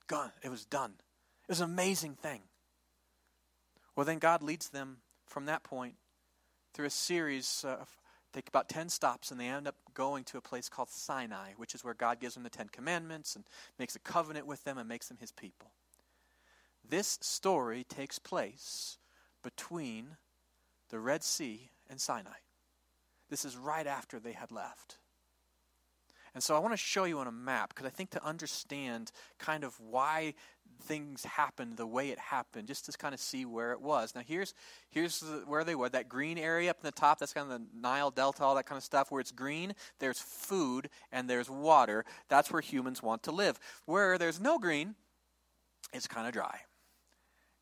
Gone. 0.07 0.33
It 0.42 0.49
was 0.49 0.64
done. 0.64 0.95
It 1.50 1.54
was 1.54 1.61
an 1.62 1.71
amazing 1.73 2.14
thing. 2.14 2.42
Well, 3.97 4.07
then 4.07 4.21
God 4.21 4.40
leads 4.40 4.69
them 4.69 4.99
from 5.26 5.47
that 5.47 5.64
point 5.64 5.97
through 6.73 6.87
a 6.87 6.90
series 6.90 7.64
uh, 7.66 7.78
of 7.80 7.88
take 8.33 8.47
about 8.47 8.69
10 8.69 8.88
stops 8.88 9.33
and 9.33 9.40
they 9.40 9.49
end 9.49 9.66
up 9.66 9.75
going 9.92 10.23
to 10.26 10.38
a 10.38 10.40
place 10.40 10.69
called 10.69 10.90
Sinai, 10.90 11.54
which 11.57 11.75
is 11.75 11.83
where 11.83 11.92
God 11.92 12.21
gives 12.21 12.35
them 12.35 12.45
the 12.45 12.50
10 12.50 12.69
commandments 12.69 13.35
and 13.35 13.45
makes 13.80 13.97
a 13.97 13.99
covenant 13.99 14.47
with 14.47 14.62
them 14.62 14.78
and 14.78 14.88
makes 14.88 15.09
them 15.09 15.16
his 15.19 15.33
people. 15.33 15.73
This 16.88 17.19
story 17.21 17.83
takes 17.83 18.21
place 18.21 18.99
between 19.42 20.19
the 20.90 21.00
Red 21.00 21.25
Sea 21.25 21.71
and 21.88 22.00
Sinai. 22.00 22.38
This 23.28 23.45
is 23.45 23.57
right 23.57 23.88
after 23.88 24.21
they 24.21 24.35
had 24.35 24.52
left. 24.52 24.99
And 26.35 26.43
so 26.43 26.57
I 26.57 26.59
want 26.59 26.73
to 26.73 26.79
show 26.79 27.05
you 27.05 27.19
on 27.19 27.27
a 27.27 27.33
map 27.33 27.71
because 27.71 27.87
I 27.87 27.91
think 27.91 28.11
to 28.11 28.25
understand 28.25 29.13
kind 29.39 29.65
of 29.65 29.79
why 29.81 30.35
things 30.83 31.25
happened 31.25 31.77
the 31.77 31.87
way 31.87 32.11
it 32.11 32.19
happened, 32.19 32.66
just 32.66 32.87
to 32.87 32.93
kind 32.93 33.12
of 33.14 33.21
see 33.21 33.45
where 33.45 33.73
it 33.73 33.81
was. 33.81 34.14
Now 34.14 34.23
here's 34.27 34.55
here's 34.90 35.21
the, 35.21 35.43
where 35.47 35.64
they 35.64 35.75
were. 35.75 35.88
That 35.88 36.09
green 36.09 36.38
area 36.38 36.71
up 36.71 36.79
in 36.83 36.87
the 36.87 36.93
top, 36.93 37.19
that's 37.19 37.33
kind 37.33 37.51
of 37.51 37.59
the 37.59 37.66
Nile 37.79 38.11
Delta, 38.11 38.45
all 38.45 38.55
that 38.55 38.66
kind 38.66 38.79
of 38.79 38.85
stuff. 38.85 39.11
Where 39.11 39.21
it's 39.21 39.33
green, 39.33 39.75
there's 39.99 40.19
food 40.21 40.88
and 41.12 41.29
there's 41.29 41.51
water. 41.51 42.05
That's 42.29 42.51
where 42.51 42.62
humans 42.62 43.03
want 43.03 43.23
to 43.25 43.33
live. 43.33 43.59
Where 43.87 44.19
there's 44.19 44.40
no 44.40 44.59
green, 44.59 44.95
it's 45.93 46.07
kind 46.07 46.27
of 46.27 46.33
dry 46.33 46.61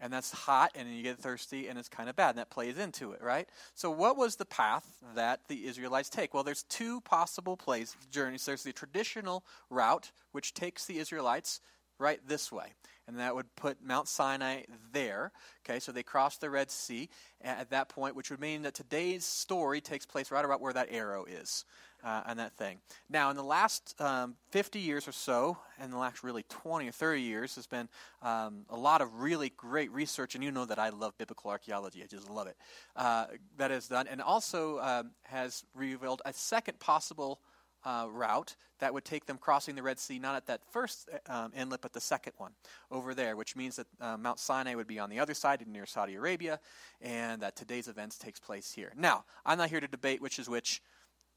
and 0.00 0.12
that's 0.12 0.30
hot 0.30 0.72
and 0.74 0.94
you 0.94 1.02
get 1.02 1.18
thirsty 1.18 1.68
and 1.68 1.78
it's 1.78 1.88
kind 1.88 2.08
of 2.08 2.16
bad 2.16 2.30
and 2.30 2.38
that 2.38 2.50
plays 2.50 2.78
into 2.78 3.12
it 3.12 3.22
right? 3.22 3.48
So 3.74 3.90
what 3.90 4.16
was 4.16 4.36
the 4.36 4.44
path 4.44 4.86
that 5.14 5.40
the 5.48 5.66
israelites 5.66 6.08
take? 6.08 6.34
Well 6.34 6.44
there's 6.44 6.62
two 6.64 7.00
possible 7.02 7.56
place 7.56 7.96
journeys. 8.10 8.44
There's 8.44 8.62
the 8.62 8.72
traditional 8.72 9.44
route 9.70 10.10
which 10.32 10.54
takes 10.54 10.86
the 10.86 10.98
israelites 10.98 11.60
right 11.98 12.20
this 12.26 12.52
way 12.52 12.74
and 13.08 13.18
that 13.18 13.34
would 13.34 13.54
put 13.56 13.82
mount 13.82 14.06
sinai 14.06 14.62
there 14.92 15.32
okay? 15.64 15.80
So 15.80 15.92
they 15.92 16.02
cross 16.02 16.36
the 16.36 16.50
red 16.50 16.70
sea 16.70 17.08
at 17.40 17.70
that 17.70 17.88
point 17.88 18.14
which 18.14 18.30
would 18.30 18.40
mean 18.40 18.62
that 18.62 18.74
today's 18.74 19.24
story 19.24 19.80
takes 19.80 20.06
place 20.06 20.30
right 20.30 20.44
about 20.44 20.60
where 20.60 20.72
that 20.72 20.88
arrow 20.90 21.24
is 21.24 21.64
uh, 22.04 22.22
and 22.26 22.38
that 22.38 22.56
thing. 22.56 22.78
Now, 23.08 23.30
in 23.30 23.36
the 23.36 23.42
last 23.42 23.94
um, 24.00 24.36
50 24.50 24.78
years 24.78 25.08
or 25.08 25.12
so, 25.12 25.58
and 25.78 25.92
the 25.92 25.98
last 25.98 26.22
really 26.22 26.44
20 26.48 26.88
or 26.88 26.92
30 26.92 27.22
years, 27.22 27.54
has 27.56 27.66
been 27.66 27.88
um, 28.22 28.64
a 28.70 28.76
lot 28.76 29.00
of 29.00 29.20
really 29.20 29.52
great 29.56 29.90
research, 29.92 30.34
and 30.34 30.44
you 30.44 30.50
know 30.50 30.64
that 30.64 30.78
I 30.78 30.90
love 30.90 31.16
biblical 31.18 31.50
archaeology. 31.50 32.02
I 32.02 32.06
just 32.06 32.30
love 32.30 32.46
it. 32.46 32.56
Uh, 32.96 33.26
that 33.56 33.70
is 33.70 33.88
done, 33.88 34.06
and 34.06 34.20
also 34.20 34.78
um, 34.80 35.10
has 35.24 35.64
revealed 35.74 36.22
a 36.24 36.32
second 36.32 36.78
possible 36.78 37.40
uh, 37.84 38.06
route 38.10 38.56
that 38.80 38.92
would 38.92 39.04
take 39.04 39.26
them 39.26 39.38
crossing 39.38 39.74
the 39.74 39.82
Red 39.82 39.98
Sea, 39.98 40.18
not 40.18 40.36
at 40.36 40.46
that 40.46 40.60
first 40.70 41.08
um, 41.28 41.52
inlet, 41.56 41.80
but 41.80 41.92
the 41.92 42.00
second 42.00 42.32
one 42.36 42.52
over 42.90 43.14
there, 43.14 43.36
which 43.36 43.56
means 43.56 43.76
that 43.76 43.86
uh, 44.00 44.16
Mount 44.16 44.38
Sinai 44.38 44.74
would 44.74 44.86
be 44.86 44.98
on 44.98 45.10
the 45.10 45.18
other 45.18 45.34
side 45.34 45.64
near 45.66 45.86
Saudi 45.86 46.14
Arabia, 46.14 46.60
and 47.00 47.42
that 47.42 47.56
today's 47.56 47.88
events 47.88 48.18
takes 48.18 48.38
place 48.38 48.72
here. 48.72 48.92
Now, 48.96 49.24
I'm 49.44 49.58
not 49.58 49.70
here 49.70 49.80
to 49.80 49.88
debate 49.88 50.20
which 50.20 50.38
is 50.38 50.48
which 50.48 50.82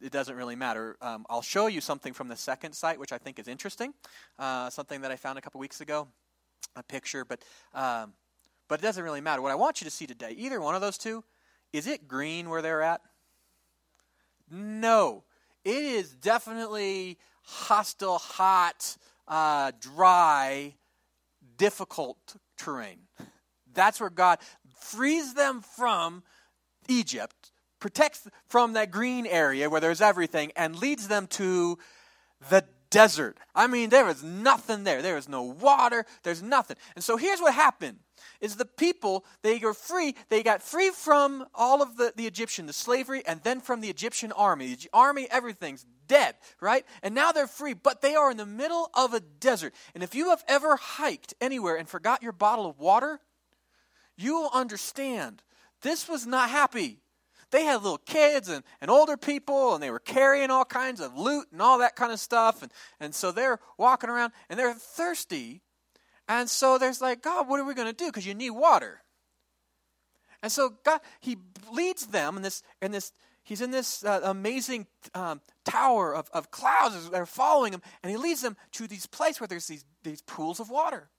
it 0.02 0.12
doesn't 0.12 0.36
really 0.36 0.56
matter. 0.56 0.98
Um, 1.02 1.26
I'll 1.30 1.42
show 1.42 1.68
you 1.68 1.82
something 1.82 2.14
from 2.14 2.28
the 2.28 2.36
second 2.36 2.74
site, 2.74 3.00
which 3.00 3.12
I 3.12 3.18
think 3.18 3.40
is 3.40 3.48
interesting. 3.48 3.94
Uh, 4.40 4.70
something 4.70 5.02
that 5.02 5.12
I 5.12 5.16
found 5.16 5.38
a 5.38 5.42
couple 5.42 5.60
weeks 5.60 5.82
ago, 5.82 6.08
a 6.76 6.84
picture, 6.84 7.26
but 7.26 7.44
um, 7.74 8.14
but 8.68 8.80
it 8.80 8.84
doesn't 8.84 9.04
really 9.04 9.22
matter. 9.22 9.42
What 9.42 9.52
I 9.52 9.56
want 9.56 9.82
you 9.82 9.86
to 9.86 9.92
see 9.92 10.08
today, 10.08 10.34
either 10.38 10.62
one 10.62 10.76
of 10.76 10.82
those 10.82 10.98
two, 10.98 11.24
is 11.74 11.88
it 11.88 12.08
green 12.08 12.50
where 12.50 12.62
they're 12.62 12.82
at? 12.82 13.02
No, 14.50 15.24
it 15.64 15.84
is 15.84 16.14
definitely 16.14 17.18
hostile, 17.44 18.18
hot, 18.18 18.98
uh, 19.28 19.72
dry, 19.80 20.76
difficult 21.58 22.36
terrain. 22.58 23.00
That's 23.74 24.00
where 24.00 24.10
God 24.10 24.40
frees 24.80 25.34
them 25.34 25.62
from 25.62 26.24
Egypt 26.88 27.51
protects 27.82 28.28
from 28.48 28.74
that 28.74 28.92
green 28.92 29.26
area 29.26 29.70
where 29.70 29.82
there's 29.82 30.00
everything 30.00 30.54
and 30.56 30.78
leads 30.78 31.10
them 31.10 31.28
to 31.28 31.78
the 32.50 32.64
desert. 32.92 33.38
I 33.56 33.68
mean, 33.68 33.90
there 33.90 34.08
is 34.08 34.24
nothing 34.24 34.84
there. 34.84 35.02
There 35.02 35.18
is 35.18 35.28
no 35.28 35.42
water. 35.42 36.06
There's 36.24 36.44
nothing. 36.44 36.78
And 36.96 37.04
so 37.04 37.18
here's 37.18 37.42
what 37.42 37.54
happened 37.54 37.98
is 38.40 38.56
the 38.56 38.66
people, 38.66 39.26
they 39.42 39.58
were 39.58 39.74
free. 39.74 40.16
They 40.30 40.44
got 40.44 40.62
free 40.62 40.92
from 40.92 41.46
all 41.56 41.82
of 41.82 41.98
the, 41.98 42.14
the 42.16 42.28
Egyptian, 42.28 42.68
the 42.68 42.74
slavery, 42.74 43.24
and 43.26 43.42
then 43.44 43.62
from 43.62 43.82
the 43.82 43.90
Egyptian 43.90 44.32
army. 44.32 44.76
The 44.76 44.90
army, 44.94 45.28
everything's 45.32 45.86
dead, 46.08 46.36
right? 46.60 46.86
And 47.02 47.16
now 47.16 47.32
they're 47.32 47.48
free, 47.48 47.74
but 47.74 48.02
they 48.02 48.14
are 48.14 48.30
in 48.30 48.38
the 48.38 48.46
middle 48.46 48.92
of 48.94 49.14
a 49.14 49.20
desert. 49.20 49.74
And 49.96 50.04
if 50.04 50.14
you 50.14 50.30
have 50.30 50.44
ever 50.48 50.76
hiked 50.76 51.34
anywhere 51.42 51.78
and 51.78 51.90
forgot 51.90 52.22
your 52.22 52.34
bottle 52.34 52.68
of 52.68 52.80
water, 52.80 53.20
you 54.18 54.36
will 54.36 54.52
understand 54.54 55.42
this 55.82 56.08
was 56.08 56.28
not 56.28 56.50
happy 56.50 57.00
they 57.52 57.64
had 57.64 57.84
little 57.84 57.98
kids 58.00 58.50
and, 58.50 58.64
and 58.82 58.90
older 58.90 59.18
people, 59.18 59.74
and 59.74 59.84
they 59.84 59.92
were 59.92 60.00
carrying 60.00 60.50
all 60.50 60.66
kinds 60.66 61.00
of 61.00 61.18
loot 61.18 61.48
and 61.52 61.62
all 61.62 61.80
that 61.80 61.96
kind 61.96 62.12
of 62.12 62.20
stuff. 62.20 62.62
And, 62.62 62.72
and 63.00 63.14
so 63.14 63.32
they're 63.32 63.60
walking 63.78 64.10
around 64.10 64.32
and 64.50 64.60
they're 64.60 64.74
thirsty. 64.74 65.62
And 66.28 66.50
so 66.50 66.78
there's 66.78 67.02
like, 67.02 67.22
God, 67.22 67.48
what 67.48 67.60
are 67.60 67.66
we 67.66 67.74
going 67.74 67.88
to 67.88 67.94
do? 67.94 68.08
Because 68.08 68.26
you 68.26 68.34
need 68.34 68.52
water. 68.52 69.04
And 70.42 70.52
so 70.52 70.74
God, 70.84 71.02
He 71.20 71.38
leads 71.72 72.08
them 72.08 72.38
in 72.38 72.44
this, 72.44 72.64
in 72.82 72.92
this 72.92 73.12
He's 73.44 73.62
in 73.62 73.72
this 73.72 74.06
uh, 74.06 74.22
amazing 74.24 74.88
um, 75.16 75.42
tower 75.66 76.16
of, 76.16 76.30
of 76.32 76.52
clouds 76.52 77.10
that 77.10 77.20
are 77.20 77.26
following 77.26 77.74
him, 77.74 77.82
and 78.04 78.12
he 78.12 78.18
leads 78.18 78.42
them 78.42 78.56
to 78.74 78.88
these 78.88 79.08
place 79.08 79.40
where 79.40 79.48
there's 79.48 79.68
these, 79.68 79.84
these 80.04 80.22
pools 80.22 80.60
of 80.60 80.70
water. 80.70 81.10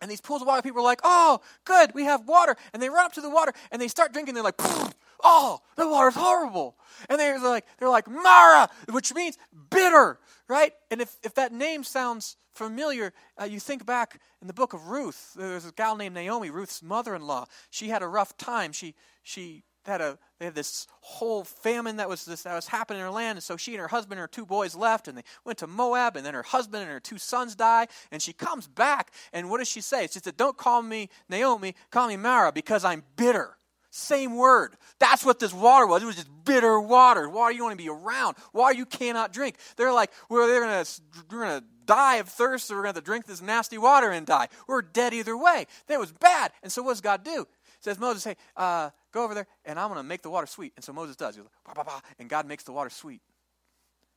And 0.00 0.10
these 0.10 0.20
pools 0.20 0.42
of 0.42 0.48
water, 0.48 0.62
people 0.62 0.80
are 0.80 0.84
like, 0.84 1.00
oh, 1.02 1.40
good, 1.64 1.92
we 1.94 2.04
have 2.04 2.26
water. 2.26 2.56
And 2.72 2.82
they 2.82 2.88
run 2.88 3.04
up 3.04 3.12
to 3.14 3.20
the 3.20 3.30
water 3.30 3.52
and 3.70 3.80
they 3.80 3.88
start 3.88 4.12
drinking. 4.12 4.34
They're 4.34 4.42
like, 4.42 4.56
oh, 5.22 5.60
the 5.76 5.88
water's 5.88 6.14
horrible. 6.14 6.76
And 7.08 7.18
they're 7.18 7.38
like, 7.38 7.66
they're 7.78 7.88
like, 7.88 8.08
Mara, 8.08 8.68
which 8.90 9.14
means 9.14 9.38
bitter, 9.70 10.18
right? 10.48 10.72
And 10.90 11.00
if, 11.00 11.16
if 11.22 11.34
that 11.34 11.52
name 11.52 11.84
sounds 11.84 12.36
familiar, 12.52 13.12
uh, 13.40 13.44
you 13.44 13.60
think 13.60 13.86
back 13.86 14.20
in 14.40 14.46
the 14.46 14.54
book 14.54 14.72
of 14.72 14.88
Ruth. 14.88 15.34
There's 15.36 15.66
a 15.66 15.72
gal 15.72 15.96
named 15.96 16.14
Naomi, 16.14 16.50
Ruth's 16.50 16.82
mother-in-law. 16.82 17.46
She 17.70 17.88
had 17.88 18.02
a 18.02 18.08
rough 18.08 18.36
time. 18.36 18.72
She, 18.72 18.94
she 19.22 19.64
had 19.86 20.00
a 20.00 20.18
they 20.38 20.46
had 20.46 20.54
this 20.54 20.86
whole 21.00 21.44
famine 21.44 21.96
that 21.96 22.08
was 22.08 22.24
this, 22.24 22.42
that 22.42 22.54
was 22.54 22.66
happening 22.66 23.00
in 23.00 23.06
her 23.06 23.12
land, 23.12 23.36
and 23.36 23.42
so 23.42 23.56
she 23.56 23.72
and 23.72 23.80
her 23.80 23.88
husband 23.88 24.12
and 24.12 24.20
her 24.20 24.28
two 24.28 24.46
boys 24.46 24.74
left, 24.74 25.08
and 25.08 25.18
they 25.18 25.22
went 25.44 25.58
to 25.58 25.66
Moab, 25.66 26.16
and 26.16 26.24
then 26.24 26.34
her 26.34 26.42
husband 26.42 26.82
and 26.82 26.90
her 26.90 27.00
two 27.00 27.18
sons 27.18 27.54
die, 27.54 27.86
and 28.10 28.22
she 28.22 28.32
comes 28.32 28.66
back, 28.66 29.12
and 29.32 29.50
what 29.50 29.58
does 29.58 29.68
she 29.68 29.80
say? 29.80 30.06
She 30.06 30.18
said, 30.18 30.36
"Don't 30.36 30.56
call 30.56 30.82
me 30.82 31.10
Naomi, 31.28 31.74
call 31.90 32.08
me 32.08 32.16
Mara, 32.16 32.52
because 32.52 32.84
I'm 32.84 33.02
bitter." 33.16 33.56
Same 33.90 34.36
word. 34.36 34.76
That's 34.98 35.24
what 35.24 35.38
this 35.40 35.52
water 35.52 35.86
was. 35.86 36.02
It 36.02 36.06
was 36.06 36.16
just 36.16 36.30
bitter 36.44 36.78
water. 36.80 37.28
Water 37.28 37.52
you 37.52 37.58
don't 37.58 37.68
want 37.68 37.78
to 37.78 37.84
be 37.84 37.90
around. 37.90 38.36
Water 38.52 38.74
you 38.74 38.86
cannot 38.86 39.32
drink. 39.32 39.56
They're 39.76 39.92
like, 39.92 40.10
well, 40.28 40.46
they're 40.46 40.60
gonna 40.60 40.84
we're 41.30 41.40
gonna 41.40 41.64
die 41.86 42.16
of 42.16 42.28
thirst, 42.28 42.70
or 42.70 42.76
we're 42.76 42.84
gonna 42.84 43.00
drink 43.00 43.26
this 43.26 43.42
nasty 43.42 43.78
water 43.78 44.10
and 44.10 44.24
die. 44.26 44.48
We're 44.68 44.82
dead 44.82 45.12
either 45.12 45.36
way. 45.36 45.66
That 45.88 45.98
was 45.98 46.12
bad. 46.12 46.52
And 46.62 46.70
so 46.70 46.82
what 46.82 46.92
does 46.92 47.00
God 47.00 47.24
do? 47.24 47.46
says 47.80 47.98
Moses, 47.98 48.24
hey, 48.24 48.36
uh, 48.56 48.90
go 49.12 49.24
over 49.24 49.34
there 49.34 49.46
and 49.64 49.78
I'm 49.78 49.88
going 49.88 49.98
to 49.98 50.04
make 50.04 50.22
the 50.22 50.30
water 50.30 50.46
sweet. 50.46 50.72
And 50.76 50.84
so 50.84 50.92
Moses 50.92 51.16
does. 51.16 51.34
He 51.34 51.40
goes, 51.40 51.50
bah, 51.64 51.72
bah, 51.74 51.84
bah, 51.84 52.00
and 52.18 52.28
God 52.28 52.46
makes 52.46 52.64
the 52.64 52.72
water 52.72 52.90
sweet. 52.90 53.22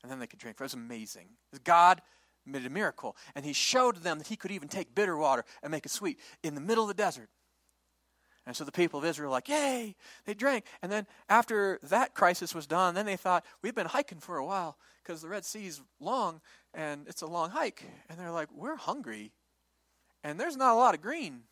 And 0.03 0.12
then 0.12 0.19
they 0.19 0.27
could 0.27 0.39
drink. 0.39 0.57
It 0.59 0.63
was 0.63 0.73
amazing. 0.73 1.29
God 1.63 2.01
made 2.45 2.65
a 2.65 2.69
miracle. 2.69 3.15
And 3.36 3.45
he 3.45 3.53
showed 3.53 3.97
them 3.97 4.17
that 4.19 4.27
he 4.27 4.36
could 4.36 4.51
even 4.51 4.67
take 4.67 4.93
bitter 4.93 5.15
water 5.15 5.45
and 5.62 5.71
make 5.71 5.86
it 5.86 5.91
sweet 5.91 6.19
in 6.43 6.55
the 6.55 6.62
middle 6.62 6.83
of 6.83 6.89
the 6.89 6.93
desert. 6.93 7.29
And 8.45 8.56
so 8.56 8.63
the 8.65 8.71
people 8.71 8.99
of 8.99 9.06
Israel 9.06 9.29
were 9.29 9.36
like, 9.36 9.47
yay, 9.47 9.95
they 10.25 10.34
drank. 10.34 10.65
And 10.82 10.91
then 10.91 11.08
after 11.29 11.79
that 11.84 12.13
crisis 12.13 12.53
was 12.53 12.67
done, 12.67 12.93
then 12.93 13.06
they 13.06 13.15
thought, 13.15 13.45
we've 13.62 13.75
been 13.75 13.88
hiking 13.88 14.19
for 14.19 14.38
a 14.38 14.45
while 14.45 14.77
because 15.01 15.21
the 15.21 15.29
Red 15.29 15.45
Sea's 15.45 15.82
long 15.99 16.41
and 16.73 17.08
it's 17.08 17.21
a 17.21 17.27
long 17.27 17.51
hike. 17.51 17.84
And 18.10 18.19
they're 18.19 18.32
like, 18.32 18.49
we're 18.53 18.75
hungry. 18.75 19.32
And 20.23 20.39
there's 20.39 20.58
not 20.58 20.73
a 20.73 20.77
lot 20.77 20.93
of 20.93 21.01
green. 21.01 21.43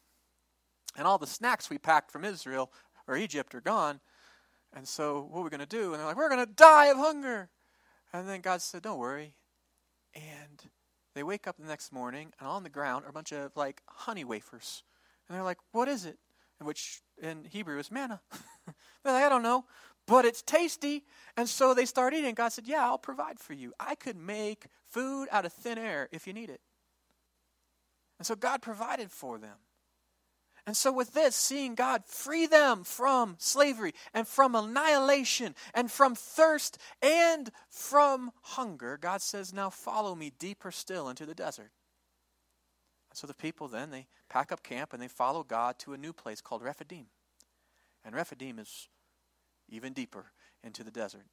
And 0.98 1.08
all 1.08 1.18
the 1.18 1.28
snacks 1.28 1.70
we 1.70 1.78
packed 1.78 2.12
from 2.12 2.26
Israel 2.26 2.72
or 3.08 3.16
Egypt 3.16 3.56
are 3.56 3.62
gone. 3.62 4.02
And 4.74 4.88
so 4.88 5.28
what 5.32 5.40
are 5.40 5.44
we 5.44 5.50
going 5.50 5.62
to 5.62 5.66
do? 5.66 5.92
And 5.92 6.00
they're 6.00 6.08
like, 6.08 6.18
we're 6.18 6.30
going 6.30 6.46
to 6.46 6.54
die 6.54 6.88
of 6.88 6.98
hunger. 6.98 7.50
And 8.12 8.28
then 8.28 8.42
God 8.42 8.62
said, 8.62 8.82
don't 8.82 9.00
worry. 9.00 9.34
And 10.14 10.62
they 11.14 11.24
wake 11.24 11.48
up 11.48 11.58
the 11.58 11.68
next 11.68 11.92
morning, 11.92 12.32
and 12.40 12.48
on 12.48 12.64
the 12.64 12.70
ground 12.70 13.06
are 13.06 13.10
a 13.10 13.14
bunch 13.14 13.32
of 13.32 13.52
like 13.56 13.82
honey 13.88 14.24
wafers. 14.24 14.84
And 15.28 15.36
they're 15.36 15.44
like, 15.44 15.60
what 15.72 15.88
is 15.88 16.06
it? 16.06 16.18
Which 16.62 17.02
in 17.22 17.46
Hebrew 17.46 17.80
is 17.80 17.92
manna. 17.92 18.22
they're 19.04 19.14
like, 19.14 19.24
I 19.24 19.30
don't 19.30 19.44
know, 19.44 19.66
but 20.08 20.26
it's 20.26 20.42
tasty. 20.42 21.06
And 21.38 21.48
so 21.48 21.74
they 21.74 21.86
start 21.86 22.14
eating. 22.14 22.36
God 22.36 22.50
said, 22.50 22.68
yeah, 22.68 22.86
I'll 22.86 22.98
provide 22.98 23.40
for 23.40 23.54
you. 23.54 23.74
I 23.80 23.96
could 23.96 24.18
make 24.18 24.66
food 24.84 25.28
out 25.32 25.46
of 25.46 25.54
thin 25.54 25.78
air 25.78 26.10
if 26.12 26.28
you 26.28 26.34
need 26.34 26.50
it. 26.50 26.62
And 28.20 28.26
so 28.26 28.36
God 28.36 28.62
provided 28.62 29.12
for 29.12 29.38
them. 29.40 29.58
And 30.68 30.78
so, 30.78 30.92
with 30.92 31.16
this, 31.16 31.36
seeing 31.36 31.74
God 31.74 32.06
free 32.06 32.46
them 32.46 32.84
from 32.84 33.36
slavery 33.40 33.94
and 34.14 34.28
from 34.28 34.54
annihilation 34.54 35.56
and 35.74 35.90
from 35.90 36.14
thirst 36.14 36.78
and 37.02 37.50
from 37.68 38.32
hunger, 38.42 39.00
God 39.02 39.24
says, 39.24 39.54
Now 39.54 39.72
follow 39.72 40.14
me 40.14 40.32
deeper 40.38 40.72
still 40.72 41.10
into 41.10 41.26
the 41.26 41.34
desert. 41.34 41.72
So 43.14 43.28
the 43.28 43.34
people 43.34 43.68
then, 43.68 43.92
they 43.92 44.08
pack 44.30 44.52
up 44.52 44.64
camp 44.64 44.94
and 44.94 45.02
they 45.02 45.08
follow 45.08 45.44
God 45.44 45.78
to 45.80 45.94
a 45.94 45.98
new 45.98 46.14
place 46.14 46.42
called 46.42 46.62
Rephidim. 46.62 47.08
And 48.06 48.16
Rephidim 48.16 48.58
is 48.60 48.88
even 49.70 49.94
deeper 49.94 50.32
into 50.64 50.84
the 50.84 50.92
desert. 50.92 51.26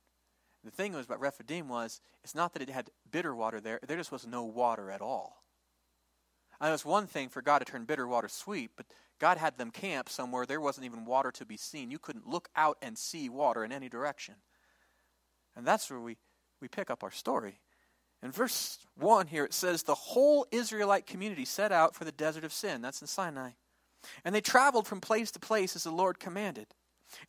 The 0.64 0.70
thing 0.70 0.92
was 0.92 1.06
about 1.06 1.20
Rephidim 1.20 1.68
was, 1.68 2.00
it's 2.24 2.34
not 2.34 2.52
that 2.52 2.62
it 2.62 2.70
had 2.70 2.90
bitter 3.10 3.34
water 3.34 3.60
there, 3.60 3.78
there 3.86 3.96
just 3.96 4.12
was 4.12 4.26
no 4.26 4.44
water 4.44 4.90
at 4.90 5.00
all. 5.00 5.44
And 6.60 6.68
it 6.68 6.72
was 6.72 6.84
one 6.84 7.06
thing 7.06 7.28
for 7.28 7.40
God 7.40 7.60
to 7.60 7.64
turn 7.64 7.84
bitter 7.84 8.08
water 8.08 8.28
sweet, 8.28 8.70
but 8.76 8.86
God 9.20 9.38
had 9.38 9.58
them 9.58 9.70
camp 9.70 10.08
somewhere 10.08 10.46
there 10.46 10.60
wasn't 10.60 10.86
even 10.86 11.04
water 11.04 11.30
to 11.32 11.46
be 11.46 11.56
seen. 11.56 11.90
You 11.90 11.98
couldn't 11.98 12.26
look 12.26 12.48
out 12.56 12.78
and 12.82 12.98
see 12.98 13.28
water 13.28 13.64
in 13.64 13.72
any 13.72 13.88
direction. 13.88 14.34
And 15.56 15.66
that's 15.66 15.88
where 15.90 16.00
we, 16.00 16.16
we 16.60 16.68
pick 16.68 16.90
up 16.90 17.04
our 17.04 17.10
story. 17.10 17.60
In 18.22 18.32
verse 18.32 18.78
1 18.96 19.28
here, 19.28 19.44
it 19.44 19.54
says, 19.54 19.82
The 19.82 19.94
whole 19.94 20.46
Israelite 20.50 21.06
community 21.06 21.44
set 21.44 21.72
out 21.72 21.94
for 21.94 22.04
the 22.04 22.12
desert 22.12 22.44
of 22.44 22.52
sin. 22.52 22.82
That's 22.82 23.00
in 23.00 23.06
Sinai. 23.06 23.50
And 24.24 24.34
they 24.34 24.40
traveled 24.40 24.86
from 24.86 25.00
place 25.00 25.30
to 25.32 25.38
place 25.38 25.76
as 25.76 25.84
the 25.84 25.90
Lord 25.90 26.18
commanded. 26.18 26.66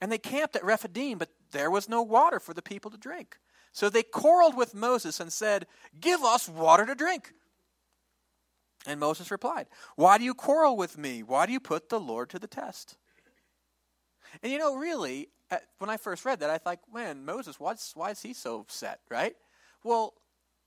And 0.01 0.11
they 0.11 0.17
camped 0.17 0.55
at 0.55 0.63
Rephidim, 0.63 1.17
but 1.17 1.29
there 1.51 1.71
was 1.71 1.87
no 1.87 2.01
water 2.01 2.39
for 2.39 2.53
the 2.53 2.61
people 2.61 2.91
to 2.91 2.97
drink. 2.97 3.37
So 3.71 3.89
they 3.89 4.03
quarreled 4.03 4.57
with 4.57 4.73
Moses 4.73 5.19
and 5.19 5.31
said, 5.31 5.67
Give 5.99 6.21
us 6.21 6.49
water 6.49 6.85
to 6.85 6.95
drink. 6.95 7.33
And 8.87 8.99
Moses 8.99 9.31
replied, 9.31 9.67
Why 9.95 10.17
do 10.17 10.23
you 10.23 10.33
quarrel 10.33 10.75
with 10.75 10.97
me? 10.97 11.21
Why 11.21 11.45
do 11.45 11.51
you 11.51 11.59
put 11.59 11.89
the 11.89 11.99
Lord 11.99 12.29
to 12.29 12.39
the 12.39 12.47
test? 12.47 12.97
And 14.41 14.51
you 14.51 14.57
know, 14.57 14.75
really, 14.75 15.29
when 15.77 15.89
I 15.89 15.97
first 15.97 16.25
read 16.25 16.39
that, 16.39 16.49
I 16.49 16.57
thought, 16.57 16.79
man, 16.93 17.25
Moses, 17.25 17.59
why 17.59 18.11
is 18.11 18.21
he 18.21 18.33
so 18.33 18.59
upset, 18.59 18.99
right? 19.09 19.35
Well, 19.83 20.13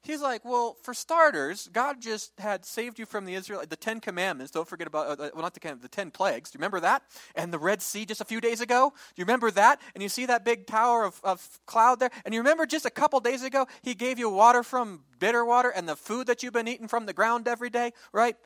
He's 0.04 0.20
like, 0.20 0.44
well, 0.44 0.76
for 0.82 0.94
starters, 0.94 1.68
God 1.72 2.00
just 2.00 2.32
had 2.38 2.64
saved 2.64 2.98
you 2.98 3.06
from 3.06 3.24
the 3.24 3.34
Israel, 3.34 3.62
the 3.68 3.76
Ten 3.76 4.00
Commandments. 4.00 4.50
Don't 4.50 4.66
forget 4.66 4.88
about, 4.88 5.20
uh, 5.20 5.30
well, 5.32 5.42
not 5.42 5.54
the, 5.54 5.78
the 5.80 5.88
Ten 5.88 6.10
Plagues. 6.10 6.50
Do 6.50 6.56
you 6.56 6.58
remember 6.58 6.80
that? 6.80 7.04
And 7.36 7.52
the 7.52 7.58
Red 7.58 7.80
Sea 7.80 8.04
just 8.04 8.20
a 8.20 8.24
few 8.24 8.40
days 8.40 8.60
ago. 8.60 8.90
Do 8.90 9.20
you 9.20 9.24
remember 9.24 9.52
that? 9.52 9.80
And 9.94 10.02
you 10.02 10.08
see 10.08 10.26
that 10.26 10.44
big 10.44 10.66
tower 10.66 11.04
of, 11.04 11.20
of 11.22 11.60
cloud 11.66 12.00
there? 12.00 12.10
And 12.24 12.34
you 12.34 12.40
remember 12.40 12.66
just 12.66 12.84
a 12.84 12.90
couple 12.90 13.20
days 13.20 13.44
ago, 13.44 13.68
He 13.82 13.94
gave 13.94 14.18
you 14.18 14.28
water 14.28 14.64
from 14.64 15.04
bitter 15.20 15.44
water 15.44 15.70
and 15.70 15.88
the 15.88 15.94
food 15.94 16.26
that 16.26 16.42
you've 16.42 16.52
been 16.52 16.66
eating 16.66 16.88
from 16.88 17.06
the 17.06 17.12
ground 17.12 17.46
every 17.46 17.70
day, 17.70 17.92
right? 18.12 18.36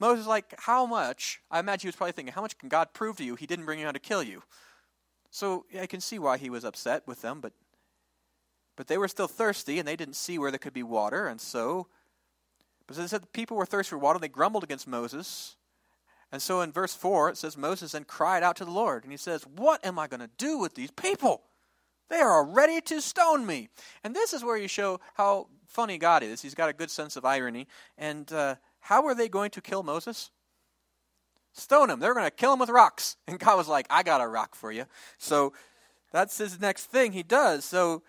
Moses 0.00 0.26
like, 0.26 0.54
how 0.58 0.86
much? 0.86 1.40
I 1.50 1.60
imagine 1.60 1.82
he 1.82 1.88
was 1.88 1.96
probably 1.96 2.12
thinking, 2.12 2.32
how 2.32 2.40
much 2.40 2.56
can 2.56 2.70
God 2.70 2.94
prove 2.94 3.18
to 3.18 3.24
you? 3.24 3.34
He 3.34 3.46
didn't 3.46 3.66
bring 3.66 3.78
you 3.78 3.86
out 3.86 3.94
to 3.94 4.00
kill 4.00 4.22
you. 4.22 4.42
So 5.30 5.66
I 5.78 5.86
can 5.86 6.00
see 6.00 6.18
why 6.18 6.38
he 6.38 6.48
was 6.48 6.64
upset 6.64 7.06
with 7.06 7.20
them, 7.20 7.40
but 7.40 7.52
but 8.76 8.88
they 8.88 8.98
were 8.98 9.08
still 9.08 9.28
thirsty, 9.28 9.78
and 9.78 9.86
they 9.86 9.96
didn't 9.96 10.16
see 10.16 10.38
where 10.38 10.50
there 10.50 10.58
could 10.58 10.72
be 10.72 10.82
water, 10.82 11.26
and 11.26 11.40
so. 11.40 11.86
But 12.86 12.98
it 12.98 13.08
said 13.08 13.22
the 13.22 13.26
people 13.28 13.56
were 13.56 13.66
thirsty 13.66 13.90
for 13.90 13.98
water, 13.98 14.16
and 14.16 14.22
they 14.22 14.28
grumbled 14.28 14.64
against 14.64 14.86
Moses. 14.86 15.56
And 16.32 16.42
so 16.42 16.60
in 16.60 16.72
verse 16.72 16.94
4, 16.94 17.30
it 17.30 17.36
says, 17.36 17.56
Moses 17.56 17.92
then 17.92 18.04
cried 18.04 18.42
out 18.42 18.56
to 18.56 18.64
the 18.64 18.70
Lord, 18.70 19.04
and 19.04 19.12
he 19.12 19.16
says, 19.16 19.46
What 19.56 19.84
am 19.86 19.98
I 19.98 20.06
going 20.06 20.20
to 20.20 20.30
do 20.36 20.58
with 20.58 20.74
these 20.74 20.90
people? 20.90 21.42
They 22.10 22.16
are 22.16 22.44
ready 22.44 22.80
to 22.82 23.00
stone 23.00 23.46
me. 23.46 23.68
And 24.02 24.14
this 24.14 24.32
is 24.32 24.44
where 24.44 24.56
you 24.56 24.68
show 24.68 25.00
how 25.14 25.48
funny 25.66 25.98
God 25.98 26.22
is. 26.22 26.42
He's 26.42 26.54
got 26.54 26.68
a 26.68 26.74
good 26.74 26.90
sense 26.90 27.16
of 27.16 27.24
irony. 27.24 27.66
And 27.96 28.30
uh, 28.32 28.56
how 28.80 29.06
are 29.06 29.14
they 29.14 29.28
going 29.28 29.50
to 29.52 29.60
kill 29.60 29.82
Moses? 29.82 30.30
Stone 31.52 31.90
him. 31.90 32.00
They're 32.00 32.14
going 32.14 32.26
to 32.26 32.30
kill 32.30 32.52
him 32.52 32.58
with 32.58 32.68
rocks. 32.68 33.16
And 33.26 33.38
God 33.38 33.56
was 33.56 33.68
like, 33.68 33.86
I 33.88 34.02
got 34.02 34.20
a 34.20 34.28
rock 34.28 34.54
for 34.54 34.70
you. 34.70 34.84
So 35.18 35.52
that's 36.12 36.36
his 36.36 36.60
next 36.60 36.86
thing 36.86 37.12
he 37.12 37.22
does. 37.22 37.64
So 37.64 38.02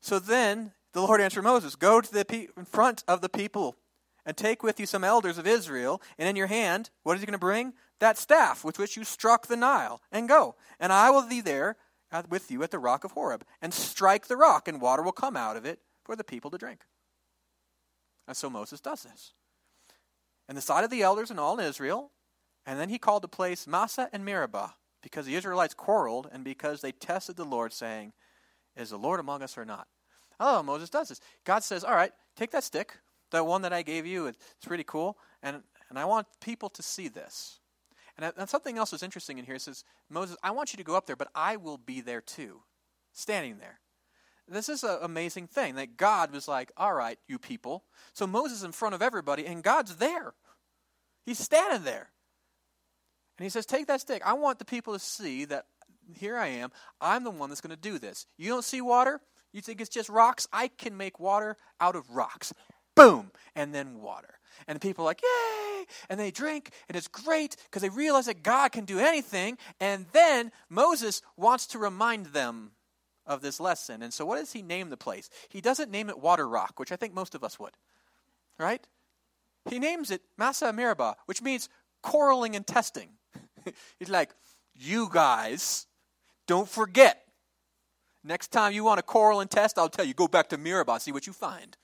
so 0.00 0.18
then 0.18 0.72
the 0.92 1.00
Lord 1.00 1.20
answered 1.20 1.42
Moses, 1.42 1.76
Go 1.76 2.00
to 2.00 2.12
the 2.12 2.24
pe- 2.24 2.48
in 2.56 2.64
front 2.64 3.04
of 3.06 3.20
the 3.20 3.28
people 3.28 3.76
and 4.24 4.36
take 4.36 4.62
with 4.62 4.78
you 4.78 4.86
some 4.86 5.04
elders 5.04 5.38
of 5.38 5.46
Israel, 5.46 6.02
and 6.18 6.28
in 6.28 6.36
your 6.36 6.48
hand, 6.48 6.90
what 7.02 7.14
is 7.14 7.20
he 7.20 7.26
going 7.26 7.32
to 7.32 7.38
bring? 7.38 7.72
That 7.98 8.18
staff 8.18 8.62
with 8.62 8.78
which 8.78 8.96
you 8.96 9.04
struck 9.04 9.46
the 9.46 9.56
Nile, 9.56 10.02
and 10.12 10.28
go. 10.28 10.54
And 10.78 10.92
I 10.92 11.10
will 11.10 11.26
be 11.26 11.40
there 11.40 11.76
with 12.28 12.50
you 12.50 12.62
at 12.62 12.70
the 12.70 12.78
rock 12.78 13.04
of 13.04 13.12
Horeb, 13.12 13.44
and 13.62 13.72
strike 13.72 14.26
the 14.26 14.36
rock, 14.36 14.68
and 14.68 14.80
water 14.80 15.02
will 15.02 15.12
come 15.12 15.36
out 15.36 15.56
of 15.56 15.64
it 15.64 15.80
for 16.04 16.14
the 16.14 16.24
people 16.24 16.50
to 16.50 16.58
drink. 16.58 16.80
And 18.26 18.36
so 18.36 18.50
Moses 18.50 18.80
does 18.80 19.02
this. 19.02 19.32
And 20.46 20.56
the 20.56 20.62
sight 20.62 20.84
of 20.84 20.90
the 20.90 21.02
elders 21.02 21.30
and 21.30 21.40
all 21.40 21.58
in 21.58 21.64
Israel, 21.64 22.12
and 22.66 22.78
then 22.78 22.90
he 22.90 22.98
called 22.98 23.22
the 23.22 23.28
place 23.28 23.66
Massa 23.66 24.10
and 24.12 24.24
Meribah, 24.24 24.74
because 25.02 25.24
the 25.24 25.36
Israelites 25.36 25.74
quarreled, 25.74 26.28
and 26.30 26.44
because 26.44 26.82
they 26.82 26.92
tested 26.92 27.36
the 27.36 27.44
Lord, 27.44 27.72
saying, 27.72 28.12
is 28.78 28.90
the 28.90 28.98
Lord 28.98 29.20
among 29.20 29.42
us 29.42 29.58
or 29.58 29.64
not? 29.64 29.86
Oh, 30.40 30.62
Moses 30.62 30.88
does 30.88 31.08
this. 31.08 31.20
God 31.44 31.64
says, 31.64 31.84
All 31.84 31.94
right, 31.94 32.12
take 32.36 32.52
that 32.52 32.64
stick, 32.64 32.94
that 33.32 33.46
one 33.46 33.62
that 33.62 33.72
I 33.72 33.82
gave 33.82 34.06
you, 34.06 34.26
it's 34.26 34.38
pretty 34.64 34.84
cool, 34.84 35.18
and, 35.42 35.62
and 35.90 35.98
I 35.98 36.04
want 36.04 36.26
people 36.40 36.68
to 36.70 36.82
see 36.82 37.08
this. 37.08 37.60
And, 38.16 38.26
uh, 38.26 38.32
and 38.36 38.48
something 38.48 38.78
else 38.78 38.92
is 38.92 39.02
interesting 39.02 39.38
in 39.38 39.44
here. 39.44 39.56
It 39.56 39.62
says, 39.62 39.84
Moses, 40.08 40.36
I 40.42 40.50
want 40.52 40.72
you 40.72 40.76
to 40.78 40.84
go 40.84 40.96
up 40.96 41.06
there, 41.06 41.16
but 41.16 41.28
I 41.34 41.56
will 41.56 41.78
be 41.78 42.00
there 42.00 42.20
too, 42.20 42.62
standing 43.12 43.58
there. 43.58 43.80
This 44.50 44.70
is 44.70 44.82
an 44.82 44.98
amazing 45.02 45.46
thing 45.46 45.74
that 45.74 45.96
God 45.96 46.32
was 46.32 46.48
like, 46.48 46.72
All 46.76 46.94
right, 46.94 47.18
you 47.26 47.38
people. 47.38 47.84
So 48.14 48.26
Moses 48.26 48.62
in 48.62 48.72
front 48.72 48.94
of 48.94 49.02
everybody, 49.02 49.46
and 49.46 49.62
God's 49.62 49.96
there. 49.96 50.34
He's 51.24 51.38
standing 51.38 51.84
there. 51.84 52.10
And 53.36 53.44
he 53.44 53.50
says, 53.50 53.66
Take 53.66 53.86
that 53.88 54.00
stick. 54.00 54.22
I 54.24 54.32
want 54.32 54.58
the 54.58 54.64
people 54.64 54.94
to 54.94 54.98
see 54.98 55.44
that 55.46 55.66
here 56.16 56.36
I 56.36 56.48
am. 56.48 56.70
I'm 57.00 57.24
the 57.24 57.30
one 57.30 57.48
that's 57.48 57.60
going 57.60 57.74
to 57.74 57.80
do 57.80 57.98
this. 57.98 58.26
You 58.36 58.50
don't 58.50 58.64
see 58.64 58.80
water? 58.80 59.20
You 59.52 59.60
think 59.60 59.80
it's 59.80 59.90
just 59.90 60.08
rocks? 60.08 60.46
I 60.52 60.68
can 60.68 60.96
make 60.96 61.18
water 61.18 61.56
out 61.80 61.96
of 61.96 62.08
rocks. 62.10 62.52
Boom! 62.94 63.30
And 63.54 63.74
then 63.74 64.00
water. 64.00 64.38
And 64.66 64.80
people 64.80 65.04
are 65.04 65.06
like, 65.06 65.22
yay! 65.22 65.68
and 66.08 66.18
they 66.18 66.30
drink, 66.30 66.70
and 66.88 66.96
it's 66.96 67.08
great 67.08 67.56
because 67.64 67.82
they 67.82 67.88
realize 67.88 68.26
that 68.26 68.42
God 68.42 68.72
can 68.72 68.84
do 68.84 68.98
anything. 68.98 69.58
And 69.80 70.06
then 70.12 70.52
Moses 70.68 71.22
wants 71.36 71.66
to 71.68 71.78
remind 71.78 72.26
them 72.26 72.72
of 73.26 73.42
this 73.42 73.60
lesson. 73.60 74.02
And 74.02 74.12
so, 74.12 74.24
what 74.24 74.38
does 74.38 74.52
he 74.52 74.62
name 74.62 74.90
the 74.90 74.96
place? 74.96 75.28
He 75.48 75.60
doesn't 75.60 75.90
name 75.90 76.08
it 76.08 76.18
Water 76.18 76.48
Rock, 76.48 76.78
which 76.78 76.92
I 76.92 76.96
think 76.96 77.14
most 77.14 77.34
of 77.34 77.44
us 77.44 77.58
would, 77.58 77.72
right? 78.58 78.86
He 79.68 79.78
names 79.78 80.10
it 80.10 80.22
Massa 80.36 80.72
Meribah, 80.72 81.16
which 81.26 81.42
means 81.42 81.68
quarreling 82.02 82.56
and 82.56 82.66
testing. 82.66 83.10
He's 83.98 84.08
like, 84.08 84.30
you 84.74 85.08
guys, 85.12 85.86
don't 86.48 86.68
forget. 86.68 87.22
Next 88.24 88.48
time 88.48 88.72
you 88.72 88.82
want 88.82 88.98
to 88.98 89.04
quarrel 89.04 89.40
and 89.40 89.48
test, 89.48 89.78
I'll 89.78 89.88
tell 89.88 90.04
you, 90.04 90.14
go 90.14 90.26
back 90.26 90.48
to 90.48 90.58
Meribah, 90.58 90.98
see 90.98 91.12
what 91.12 91.28
you 91.28 91.32
find. 91.32 91.76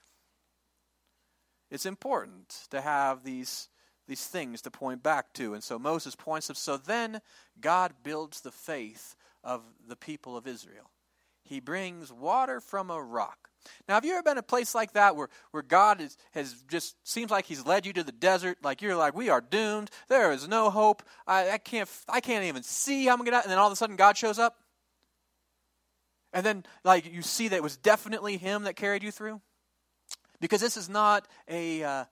It's 1.71 1.87
important 1.87 2.67
to 2.71 2.81
have 2.81 3.23
these, 3.23 3.69
these 4.09 4.27
things 4.27 4.61
to 4.63 4.71
point 4.71 5.03
back 5.03 5.33
to. 5.35 5.55
And 5.55 5.63
so 5.63 5.79
Moses 5.79 6.17
points 6.17 6.49
them. 6.49 6.57
So 6.57 6.77
then 6.77 7.21
God 7.61 7.93
builds 8.03 8.41
the 8.41 8.51
faith 8.51 9.15
of 9.45 9.63
the 9.87 9.97
people 9.97 10.37
of 10.37 10.47
Israel. 10.47 10.91
He 11.45 11.61
brings 11.61 12.13
water 12.13 12.61
from 12.61 12.91
a 12.91 13.03
rock. 13.03 13.51
Now, 13.89 13.95
have 13.95 14.05
you 14.05 14.13
ever 14.13 14.23
been 14.23 14.39
a 14.39 14.43
place 14.43 14.75
like 14.75 14.93
that 14.93 15.17
where, 15.17 15.29
where 15.51 15.63
God 15.63 16.01
is, 16.01 16.17
has 16.33 16.55
just 16.69 16.97
seems 17.07 17.31
like 17.31 17.47
He's 17.47 17.65
led 17.65 17.87
you 17.87 17.93
to 17.95 18.03
the 18.03 18.13
desert? 18.13 18.59
Like 18.63 18.83
you're 18.83 18.97
like, 18.97 19.15
we 19.15 19.29
are 19.29 19.41
doomed. 19.41 19.91
There 20.09 20.33
is 20.33 20.49
no 20.49 20.71
hope. 20.71 21.03
I, 21.27 21.51
I 21.53 21.59
can't 21.59 21.89
I 22.09 22.21
can't 22.21 22.45
even 22.45 22.63
see 22.63 23.07
how 23.07 23.13
I'm 23.13 23.19
gonna 23.19 23.31
get 23.31 23.37
out. 23.37 23.45
And 23.45 23.51
then 23.51 23.59
all 23.59 23.67
of 23.67 23.73
a 23.73 23.77
sudden 23.77 23.97
God 23.97 24.17
shows 24.17 24.39
up. 24.39 24.57
And 26.33 26.45
then 26.45 26.65
like 26.85 27.11
you 27.11 27.23
see 27.23 27.49
that 27.49 27.57
it 27.57 27.63
was 27.63 27.77
definitely 27.77 28.37
Him 28.37 28.65
that 28.65 28.77
carried 28.77 29.03
you 29.03 29.11
through. 29.11 29.41
Because 30.41 30.61
this 30.61 30.77
is 30.77 30.89
not 30.89 31.27
a 31.49 31.83
uh, 31.83 32.05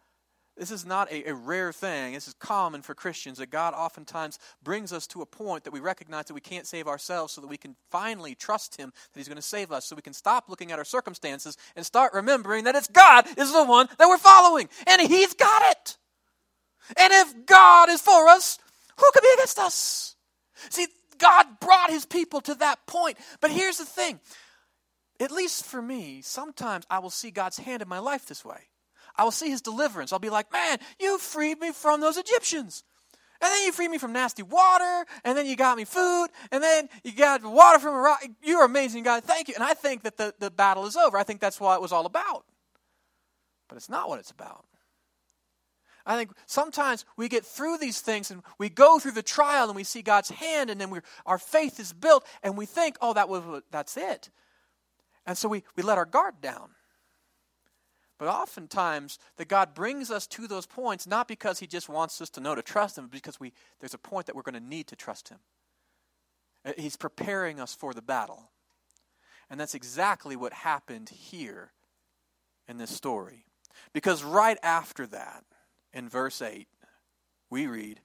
this 0.56 0.70
is 0.70 0.84
not 0.84 1.10
a, 1.10 1.30
a, 1.30 1.34
rare 1.34 1.72
thing. 1.72 2.12
This 2.12 2.28
is 2.28 2.34
common 2.34 2.82
for 2.82 2.94
Christians 2.94 3.38
that 3.38 3.50
God 3.50 3.72
oftentimes 3.72 4.38
brings 4.62 4.92
us 4.92 5.06
to 5.08 5.22
a 5.22 5.26
point 5.26 5.64
that 5.64 5.72
we 5.72 5.80
recognize 5.80 6.26
that 6.26 6.34
we 6.34 6.42
can't 6.42 6.66
save 6.66 6.86
ourselves 6.86 7.32
so 7.32 7.40
that 7.40 7.46
we 7.46 7.56
can 7.56 7.74
finally 7.90 8.34
trust 8.34 8.76
Him 8.76 8.92
that 9.12 9.18
He's 9.18 9.28
going 9.28 9.36
to 9.36 9.42
save 9.42 9.72
us. 9.72 9.86
So 9.86 9.96
we 9.96 10.02
can 10.02 10.12
stop 10.12 10.50
looking 10.50 10.70
at 10.70 10.78
our 10.78 10.84
circumstances 10.84 11.56
and 11.74 11.86
start 11.86 12.12
remembering 12.12 12.64
that 12.64 12.74
it's 12.74 12.88
God 12.88 13.26
is 13.38 13.52
the 13.52 13.64
one 13.64 13.88
that 13.98 14.08
we're 14.08 14.18
following. 14.18 14.68
And 14.86 15.00
He's 15.00 15.32
got 15.32 15.62
it. 15.70 15.96
And 16.98 17.12
if 17.12 17.46
God 17.46 17.88
is 17.88 18.02
for 18.02 18.28
us, 18.28 18.58
who 18.98 19.06
could 19.14 19.22
be 19.22 19.32
against 19.34 19.58
us? 19.58 20.16
See, 20.68 20.86
God 21.16 21.46
brought 21.60 21.90
His 21.90 22.04
people 22.04 22.42
to 22.42 22.54
that 22.56 22.86
point. 22.86 23.16
But 23.40 23.52
here's 23.52 23.78
the 23.78 23.86
thing 23.86 24.20
at 25.18 25.30
least 25.30 25.64
for 25.64 25.80
me, 25.80 26.20
sometimes 26.20 26.84
I 26.90 26.98
will 26.98 27.10
see 27.10 27.30
God's 27.30 27.58
hand 27.58 27.80
in 27.80 27.88
my 27.88 28.00
life 28.00 28.26
this 28.26 28.44
way. 28.44 28.68
I 29.16 29.24
will 29.24 29.30
see 29.30 29.50
his 29.50 29.60
deliverance. 29.60 30.12
I'll 30.12 30.18
be 30.18 30.30
like, 30.30 30.52
man, 30.52 30.78
you 31.00 31.18
freed 31.18 31.60
me 31.60 31.72
from 31.72 32.00
those 32.00 32.16
Egyptians. 32.16 32.84
And 33.40 33.50
then 33.50 33.64
you 33.64 33.72
freed 33.72 33.90
me 33.90 33.98
from 33.98 34.12
nasty 34.12 34.44
water, 34.44 35.04
and 35.24 35.36
then 35.36 35.46
you 35.46 35.56
got 35.56 35.76
me 35.76 35.84
food, 35.84 36.28
and 36.52 36.62
then 36.62 36.88
you 37.02 37.12
got 37.12 37.42
water 37.42 37.80
from 37.80 37.94
a 37.94 37.98
rock. 37.98 38.24
You're 38.40 38.64
amazing, 38.64 39.02
God. 39.02 39.24
Thank 39.24 39.48
you. 39.48 39.54
And 39.54 39.64
I 39.64 39.74
think 39.74 40.02
that 40.02 40.16
the, 40.16 40.32
the 40.38 40.50
battle 40.50 40.86
is 40.86 40.96
over. 40.96 41.18
I 41.18 41.24
think 41.24 41.40
that's 41.40 41.58
what 41.58 41.74
it 41.74 41.82
was 41.82 41.90
all 41.90 42.06
about. 42.06 42.44
But 43.66 43.76
it's 43.76 43.88
not 43.88 44.08
what 44.08 44.20
it's 44.20 44.30
about. 44.30 44.64
I 46.06 46.16
think 46.16 46.30
sometimes 46.46 47.04
we 47.16 47.28
get 47.28 47.44
through 47.44 47.78
these 47.78 48.00
things 48.00 48.30
and 48.30 48.42
we 48.58 48.68
go 48.68 48.98
through 48.98 49.12
the 49.12 49.22
trial 49.22 49.66
and 49.66 49.76
we 49.76 49.84
see 49.84 50.02
God's 50.02 50.30
hand, 50.30 50.70
and 50.70 50.80
then 50.80 50.90
we 50.90 51.00
our 51.26 51.38
faith 51.38 51.80
is 51.80 51.92
built, 51.92 52.24
and 52.42 52.56
we 52.56 52.66
think, 52.66 52.96
oh, 53.00 53.12
that 53.14 53.28
was 53.28 53.62
that's 53.70 53.96
it. 53.96 54.30
And 55.26 55.36
so 55.36 55.48
we, 55.48 55.64
we 55.76 55.82
let 55.82 55.98
our 55.98 56.04
guard 56.04 56.40
down. 56.40 56.70
But 58.22 58.28
oftentimes, 58.28 59.18
that 59.36 59.48
God 59.48 59.74
brings 59.74 60.08
us 60.08 60.28
to 60.28 60.46
those 60.46 60.64
points 60.64 61.08
not 61.08 61.26
because 61.26 61.58
He 61.58 61.66
just 61.66 61.88
wants 61.88 62.20
us 62.20 62.30
to 62.30 62.40
know 62.40 62.54
to 62.54 62.62
trust 62.62 62.96
Him, 62.96 63.06
but 63.06 63.10
because 63.10 63.40
we, 63.40 63.52
there's 63.80 63.94
a 63.94 63.98
point 63.98 64.26
that 64.26 64.36
we're 64.36 64.42
going 64.42 64.54
to 64.54 64.60
need 64.60 64.86
to 64.86 64.94
trust 64.94 65.30
Him. 65.30 65.40
Uh, 66.64 66.70
he's 66.76 66.94
preparing 66.94 67.58
us 67.58 67.74
for 67.74 67.92
the 67.92 68.00
battle. 68.00 68.52
And 69.50 69.58
that's 69.58 69.74
exactly 69.74 70.36
what 70.36 70.52
happened 70.52 71.08
here 71.08 71.72
in 72.68 72.78
this 72.78 72.94
story. 72.94 73.44
Because 73.92 74.22
right 74.22 74.58
after 74.62 75.04
that, 75.08 75.42
in 75.92 76.08
verse 76.08 76.40
8, 76.40 76.68
we 77.50 77.66
read, 77.66 78.02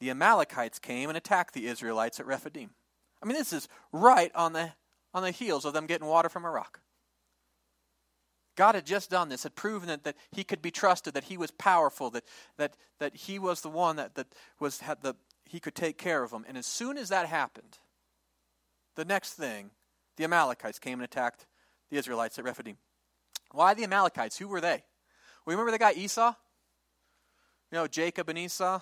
The 0.00 0.10
Amalekites 0.10 0.80
came 0.80 1.10
and 1.10 1.16
attacked 1.16 1.54
the 1.54 1.68
Israelites 1.68 2.18
at 2.18 2.26
Rephidim. 2.26 2.70
I 3.22 3.26
mean, 3.26 3.36
this 3.36 3.52
is 3.52 3.68
right 3.92 4.32
on 4.34 4.52
the, 4.52 4.72
on 5.14 5.22
the 5.22 5.30
heels 5.30 5.64
of 5.64 5.74
them 5.74 5.86
getting 5.86 6.08
water 6.08 6.28
from 6.28 6.44
a 6.44 6.50
rock. 6.50 6.80
God 8.58 8.74
had 8.74 8.86
just 8.86 9.08
done 9.08 9.28
this, 9.28 9.44
had 9.44 9.54
proven 9.54 9.86
that, 9.86 10.02
that 10.02 10.16
he 10.32 10.42
could 10.42 10.60
be 10.60 10.72
trusted, 10.72 11.14
that 11.14 11.22
he 11.22 11.36
was 11.38 11.52
powerful, 11.52 12.10
that, 12.10 12.24
that, 12.56 12.74
that 12.98 13.14
he 13.14 13.38
was 13.38 13.60
the 13.60 13.68
one 13.68 13.94
that, 13.94 14.16
that 14.16 14.26
was, 14.58 14.80
had 14.80 15.00
the, 15.00 15.14
he 15.44 15.60
could 15.60 15.76
take 15.76 15.96
care 15.96 16.24
of 16.24 16.32
them. 16.32 16.44
And 16.48 16.58
as 16.58 16.66
soon 16.66 16.98
as 16.98 17.08
that 17.10 17.26
happened, 17.26 17.78
the 18.96 19.04
next 19.04 19.34
thing, 19.34 19.70
the 20.16 20.24
Amalekites 20.24 20.80
came 20.80 20.94
and 20.94 21.04
attacked 21.04 21.46
the 21.88 21.98
Israelites 21.98 22.36
at 22.36 22.44
Rephidim. 22.44 22.78
Why 23.52 23.74
the 23.74 23.84
Amalekites? 23.84 24.38
Who 24.38 24.48
were 24.48 24.60
they? 24.60 24.82
Well, 25.46 25.54
remember 25.54 25.70
the 25.70 25.78
guy 25.78 25.92
Esau? 25.92 26.34
You 27.70 27.78
know, 27.78 27.86
Jacob 27.86 28.28
and 28.28 28.38
Esau? 28.40 28.80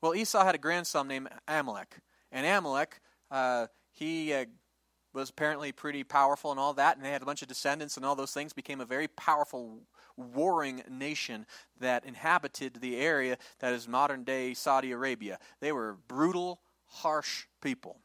Well, 0.00 0.14
Esau 0.14 0.44
had 0.44 0.54
a 0.54 0.58
grandson 0.58 1.08
named 1.08 1.28
Amalek. 1.48 1.96
And 2.30 2.46
Amalek, 2.46 3.00
uh, 3.32 3.66
he 3.90 4.32
uh, 4.32 4.44
was 5.16 5.30
apparently 5.30 5.72
pretty 5.72 6.04
powerful 6.04 6.50
and 6.50 6.60
all 6.60 6.74
that, 6.74 6.96
and 6.96 7.04
they 7.04 7.10
had 7.10 7.22
a 7.22 7.26
bunch 7.26 7.40
of 7.40 7.48
descendants 7.48 7.96
and 7.96 8.04
all 8.04 8.14
those 8.14 8.32
things, 8.32 8.52
became 8.52 8.82
a 8.82 8.84
very 8.84 9.08
powerful 9.08 9.80
warring 10.16 10.82
nation 10.90 11.46
that 11.80 12.04
inhabited 12.04 12.74
the 12.80 12.96
area 12.96 13.38
that 13.60 13.72
is 13.72 13.88
modern 13.88 14.24
day 14.24 14.52
Saudi 14.52 14.92
Arabia. 14.92 15.38
They 15.60 15.72
were 15.72 15.96
brutal, 16.06 16.60
harsh 16.86 17.46
people. 17.62 17.98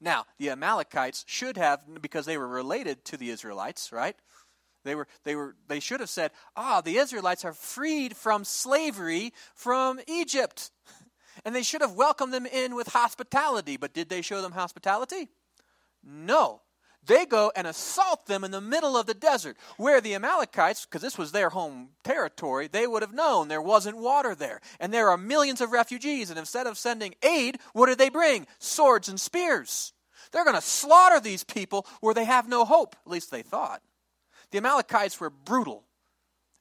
Now, 0.00 0.26
the 0.36 0.50
Amalekites 0.50 1.24
should 1.28 1.56
have, 1.56 1.80
because 2.02 2.26
they 2.26 2.36
were 2.36 2.48
related 2.48 3.04
to 3.06 3.16
the 3.16 3.30
Israelites, 3.30 3.92
right? 3.92 4.16
They 4.82 4.96
were, 4.96 5.06
they 5.22 5.36
were, 5.36 5.54
they 5.68 5.80
should 5.80 6.00
have 6.00 6.10
said, 6.10 6.32
"Ah, 6.56 6.80
the 6.80 6.98
Israelites 6.98 7.44
are 7.44 7.54
freed 7.54 8.16
from 8.16 8.44
slavery 8.44 9.32
from 9.54 10.00
Egypt," 10.06 10.72
and 11.44 11.54
they 11.54 11.62
should 11.62 11.80
have 11.80 11.92
welcomed 11.92 12.34
them 12.34 12.44
in 12.44 12.74
with 12.74 12.88
hospitality. 12.88 13.78
But 13.78 13.94
did 13.94 14.10
they 14.10 14.20
show 14.20 14.42
them 14.42 14.52
hospitality? 14.52 15.30
No. 16.04 16.60
They 17.06 17.26
go 17.26 17.52
and 17.54 17.66
assault 17.66 18.26
them 18.26 18.44
in 18.44 18.50
the 18.50 18.60
middle 18.60 18.96
of 18.96 19.06
the 19.06 19.14
desert, 19.14 19.56
where 19.76 20.00
the 20.00 20.14
Amalekites, 20.14 20.86
because 20.86 21.02
this 21.02 21.18
was 21.18 21.32
their 21.32 21.50
home 21.50 21.90
territory, 22.02 22.66
they 22.66 22.86
would 22.86 23.02
have 23.02 23.12
known 23.12 23.48
there 23.48 23.60
wasn't 23.60 23.98
water 23.98 24.34
there. 24.34 24.60
And 24.80 24.92
there 24.92 25.10
are 25.10 25.18
millions 25.18 25.60
of 25.60 25.72
refugees, 25.72 26.30
and 26.30 26.38
instead 26.38 26.66
of 26.66 26.78
sending 26.78 27.14
aid, 27.22 27.58
what 27.74 27.86
did 27.86 27.98
they 27.98 28.08
bring? 28.08 28.46
Swords 28.58 29.08
and 29.08 29.20
spears. 29.20 29.92
They're 30.32 30.44
going 30.44 30.56
to 30.56 30.62
slaughter 30.62 31.20
these 31.20 31.44
people 31.44 31.86
where 32.00 32.14
they 32.14 32.24
have 32.24 32.48
no 32.48 32.64
hope, 32.64 32.96
at 33.04 33.12
least 33.12 33.30
they 33.30 33.42
thought. 33.42 33.82
The 34.50 34.58
Amalekites 34.58 35.20
were 35.20 35.30
brutal, 35.30 35.84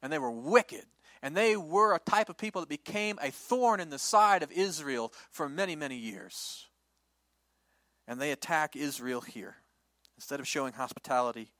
and 0.02 0.12
they 0.12 0.20
were 0.20 0.32
wicked, 0.32 0.86
and 1.22 1.38
they 1.38 1.56
were 1.56 1.96
a 1.96 2.00
type 2.00 2.28
of 2.28 2.38
people 2.38 2.62
that 2.62 2.70
became 2.70 3.18
a 3.22 3.32
thorn 3.32 3.80
in 3.80 3.90
the 3.90 4.00
side 4.00 4.44
of 4.44 4.52
Israel 4.52 5.14
for 5.30 5.48
many, 5.48 5.78
many 5.78 5.96
years 5.96 6.68
and 8.08 8.20
they 8.20 8.32
attack 8.32 8.76
Israel 8.76 9.22
here. 9.22 9.58
Instead 10.18 10.40
of 10.40 10.48
showing 10.48 10.74
hospitality, 10.74 11.52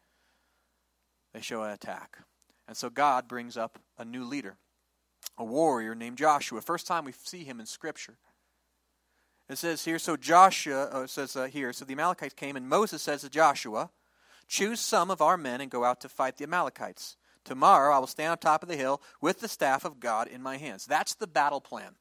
they 1.34 1.42
show 1.42 1.64
an 1.64 1.72
attack. 1.72 2.18
And 2.68 2.78
so 2.78 2.90
God 2.90 3.28
brings 3.28 3.58
up 3.58 3.80
a 3.98 4.06
new 4.06 4.24
leader, 4.24 4.58
a 5.38 5.44
warrior 5.44 5.96
named 5.96 6.18
Joshua. 6.18 6.62
First 6.62 6.88
time 6.88 7.06
we 7.06 7.14
see 7.24 7.44
him 7.44 7.60
in 7.60 7.66
Scripture. 7.66 8.18
It 9.50 9.58
says 9.58 9.84
here, 9.84 10.00
so 10.00 10.16
Joshua, 10.16 10.86
uh, 10.86 11.08
says 11.08 11.36
uh, 11.36 11.46
here, 11.46 11.74
so 11.74 11.84
the 11.84 11.94
Amalekites 11.94 12.34
came, 12.34 12.56
and 12.56 12.70
Moses 12.70 13.02
says 13.02 13.22
to 13.22 13.30
Joshua, 13.30 13.90
Choose 14.48 14.80
some 14.80 15.10
of 15.10 15.22
our 15.22 15.38
men 15.38 15.62
and 15.62 15.72
go 15.72 15.84
out 15.84 16.02
to 16.02 16.10
fight 16.10 16.38
the 16.38 16.44
Amalekites. 16.46 17.18
Tomorrow 17.44 17.94
I 17.94 18.00
will 18.00 18.08
stand 18.08 18.32
on 18.32 18.38
top 18.38 18.64
of 18.64 18.70
the 18.70 18.78
hill 18.78 19.02
with 19.20 19.40
the 19.40 19.48
staff 19.48 19.84
of 19.84 20.00
God 20.00 20.28
in 20.28 20.42
my 20.42 20.58
hands. 20.58 20.86
That's 20.86 21.16
the 21.16 21.28
battle 21.28 21.60
plan 21.60 21.96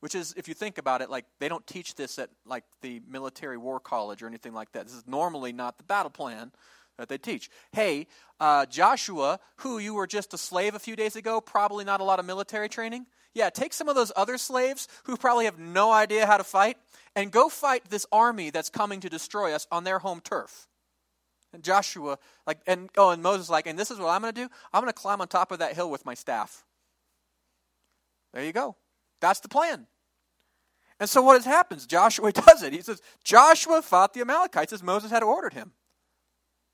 which 0.00 0.14
is 0.14 0.34
if 0.36 0.48
you 0.48 0.54
think 0.54 0.78
about 0.78 1.02
it 1.02 1.08
like 1.08 1.26
they 1.38 1.48
don't 1.48 1.66
teach 1.66 1.94
this 1.94 2.18
at 2.18 2.30
like 2.44 2.64
the 2.82 3.00
military 3.08 3.56
war 3.56 3.78
college 3.78 4.22
or 4.22 4.26
anything 4.26 4.52
like 4.52 4.72
that. 4.72 4.86
This 4.86 4.94
is 4.94 5.06
normally 5.06 5.52
not 5.52 5.78
the 5.78 5.84
battle 5.84 6.10
plan 6.10 6.50
that 6.98 7.08
they 7.08 7.18
teach. 7.18 7.50
Hey 7.72 8.06
uh, 8.40 8.66
joshua 8.66 9.38
who 9.56 9.78
you 9.78 9.94
were 9.94 10.06
just 10.06 10.34
a 10.34 10.38
slave 10.38 10.74
a 10.74 10.78
few 10.78 10.96
days 10.96 11.16
ago 11.16 11.40
probably 11.40 11.84
not 11.84 12.00
a 12.00 12.04
lot 12.04 12.18
of 12.18 12.24
military 12.24 12.68
training? 12.68 13.06
Yeah 13.34 13.50
take 13.50 13.72
some 13.72 13.88
of 13.88 13.94
those 13.94 14.10
other 14.16 14.38
slaves 14.38 14.88
who 15.04 15.16
probably 15.16 15.44
have 15.44 15.58
no 15.58 15.92
idea 15.92 16.26
how 16.26 16.38
to 16.38 16.44
fight 16.44 16.76
and 17.14 17.30
go 17.30 17.48
fight 17.48 17.84
this 17.90 18.06
army 18.10 18.50
that's 18.50 18.70
coming 18.70 19.00
to 19.00 19.08
destroy 19.08 19.52
us 19.52 19.66
on 19.70 19.84
their 19.84 19.98
home 20.00 20.20
turf. 20.20 20.66
And 21.52 21.62
joshua 21.62 22.18
like 22.46 22.60
and 22.66 22.88
oh 22.96 23.10
and 23.10 23.22
moses 23.22 23.50
like 23.50 23.66
and 23.66 23.78
this 23.78 23.90
is 23.90 23.98
what 23.98 24.08
i'm 24.08 24.22
going 24.22 24.32
to 24.34 24.40
do? 24.40 24.48
I'm 24.72 24.80
going 24.80 24.92
to 24.92 24.98
climb 24.98 25.20
on 25.20 25.28
top 25.28 25.52
of 25.52 25.58
that 25.58 25.74
hill 25.74 25.90
with 25.90 26.06
my 26.06 26.14
staff. 26.14 26.64
There 28.32 28.44
you 28.44 28.52
go 28.52 28.76
that's 29.20 29.40
the 29.40 29.48
plan. 29.48 29.86
And 30.98 31.08
so 31.08 31.22
what 31.22 31.42
happens? 31.44 31.86
Joshua 31.86 32.32
does 32.46 32.62
it. 32.62 32.72
He 32.72 32.82
says, 32.82 33.00
Joshua 33.24 33.82
fought 33.82 34.12
the 34.14 34.20
Amalekites 34.20 34.72
as 34.72 34.82
Moses 34.82 35.10
had 35.10 35.22
ordered 35.22 35.54
him. 35.54 35.72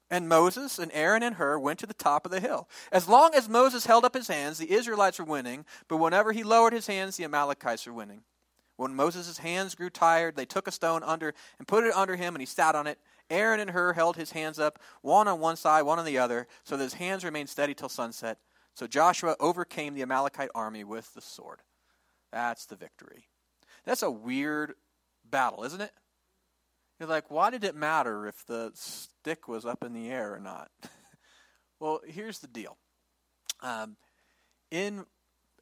And 0.09 0.29
Moses 0.29 0.79
and 0.79 0.91
Aaron 0.95 1.25
and 1.25 1.35
Hur 1.35 1.59
went 1.59 1.81
to 1.81 1.87
the 1.87 1.95
top 1.95 2.25
of 2.25 2.31
the 2.31 2.41
hill. 2.41 2.69
As 2.93 3.09
long 3.09 3.35
as 3.35 3.49
Moses 3.49 3.87
held 3.87 4.05
up 4.05 4.15
his 4.15 4.29
hands, 4.29 4.59
the 4.59 4.71
Israelites 4.71 5.19
were 5.19 5.25
winning, 5.25 5.65
but 5.89 5.97
whenever 5.97 6.33
he 6.33 6.45
lowered 6.45 6.73
his 6.73 6.87
hands, 6.87 7.17
the 7.17 7.25
Amalekites 7.25 7.87
were 7.87 7.93
winning. 7.93 8.23
When 8.77 8.95
Moses' 8.95 9.39
hands 9.39 9.75
grew 9.75 9.91
tired, 9.91 10.37
they 10.37 10.45
took 10.45 10.69
a 10.69 10.73
stone 10.73 11.03
under 11.03 11.35
and 11.59 11.67
put 11.67 11.85
it 11.85 11.97
under 11.97 12.15
him, 12.15 12.35
and 12.35 12.43
he 12.43 12.47
sat 12.47 12.75
on 12.75 12.87
it. 12.87 12.99
Aaron 13.31 13.59
and 13.59 13.71
Hur 13.71 13.95
held 13.95 14.17
his 14.17 14.33
hands 14.33 14.61
up, 14.61 14.79
one 15.03 15.27
on 15.27 15.41
one 15.41 15.57
side, 15.57 15.83
one 15.83 15.99
on 15.99 16.05
the 16.05 16.19
other, 16.19 16.47
so 16.63 16.77
that 16.77 16.85
his 16.85 16.95
hands 16.95 17.25
remained 17.25 17.49
steady 17.49 17.75
till 17.75 17.89
sunset. 17.89 18.39
So 18.75 18.87
Joshua 18.87 19.35
overcame 19.41 19.95
the 19.95 20.03
Amalekite 20.03 20.51
army 20.55 20.85
with 20.85 21.13
the 21.15 21.21
sword. 21.21 21.63
That's 22.33 22.67
the 22.67 22.77
victory. 22.77 23.29
That's 23.85 24.03
a 24.03 24.11
weird 24.11 24.75
battle, 25.25 25.65
isn't 25.65 25.81
it? 25.81 25.93
You're 26.99 27.09
like, 27.09 27.31
why 27.31 27.51
did 27.51 27.65
it 27.65 27.75
matter 27.75 28.27
if 28.27 28.45
the 28.47 28.73
stick 28.75 29.49
was 29.49 29.67
up 29.67 29.85
in 29.85 29.93
the 29.93 30.11
air 30.11 30.35
or 30.35 30.41
not? 30.41 30.71
well, 31.81 32.01
here's 32.07 32.39
the 32.39 32.47
deal. 32.47 32.79
Um, 33.63 33.97
in 34.71 35.05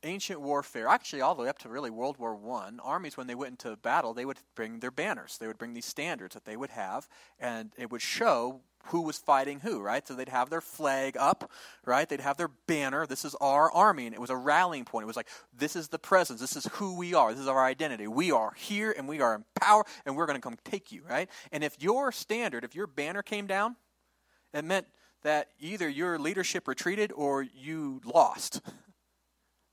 ancient 0.04 0.40
warfare, 0.40 0.86
actually 0.86 1.22
all 1.22 1.34
the 1.34 1.42
way 1.42 1.48
up 1.48 1.58
to 1.58 1.68
really 1.68 1.90
World 1.90 2.18
War 2.18 2.34
One, 2.34 2.78
armies 2.80 3.16
when 3.16 3.26
they 3.26 3.34
went 3.34 3.52
into 3.52 3.76
battle, 3.76 4.14
they 4.14 4.24
would 4.24 4.38
bring 4.54 4.80
their 4.80 4.90
banners. 4.90 5.38
They 5.38 5.46
would 5.46 5.58
bring 5.58 5.74
these 5.74 5.86
standards 5.86 6.34
that 6.34 6.44
they 6.44 6.56
would 6.56 6.70
have, 6.70 7.08
and 7.38 7.72
it 7.76 7.90
would 7.90 8.02
show 8.02 8.60
who 8.86 9.02
was 9.02 9.18
fighting 9.18 9.60
who, 9.60 9.80
right? 9.80 10.06
So 10.06 10.14
they'd 10.14 10.28
have 10.28 10.50
their 10.50 10.60
flag 10.60 11.16
up, 11.18 11.50
right? 11.84 12.08
They'd 12.08 12.20
have 12.20 12.36
their 12.36 12.50
banner. 12.66 13.06
This 13.06 13.24
is 13.24 13.34
our 13.36 13.70
army, 13.72 14.06
and 14.06 14.14
it 14.14 14.20
was 14.20 14.30
a 14.30 14.36
rallying 14.36 14.84
point. 14.84 15.04
It 15.04 15.06
was 15.06 15.16
like, 15.16 15.28
this 15.56 15.76
is 15.76 15.88
the 15.88 15.98
presence. 15.98 16.40
This 16.40 16.56
is 16.56 16.66
who 16.72 16.96
we 16.96 17.14
are. 17.14 17.32
This 17.32 17.40
is 17.40 17.48
our 17.48 17.64
identity. 17.64 18.06
We 18.06 18.30
are 18.30 18.52
here, 18.56 18.94
and 18.96 19.08
we 19.08 19.20
are 19.20 19.34
in 19.34 19.44
power, 19.60 19.84
and 20.04 20.16
we're 20.16 20.26
going 20.26 20.38
to 20.38 20.42
come 20.42 20.56
take 20.64 20.92
you, 20.92 21.02
right? 21.08 21.28
And 21.52 21.64
if 21.64 21.80
your 21.82 22.12
standard, 22.12 22.64
if 22.64 22.74
your 22.74 22.86
banner 22.86 23.22
came 23.22 23.46
down, 23.46 23.76
it 24.52 24.64
meant 24.64 24.86
that 25.22 25.48
either 25.58 25.88
your 25.88 26.18
leadership 26.18 26.68
retreated 26.68 27.10
or 27.12 27.42
you 27.42 28.00
lost. 28.04 28.60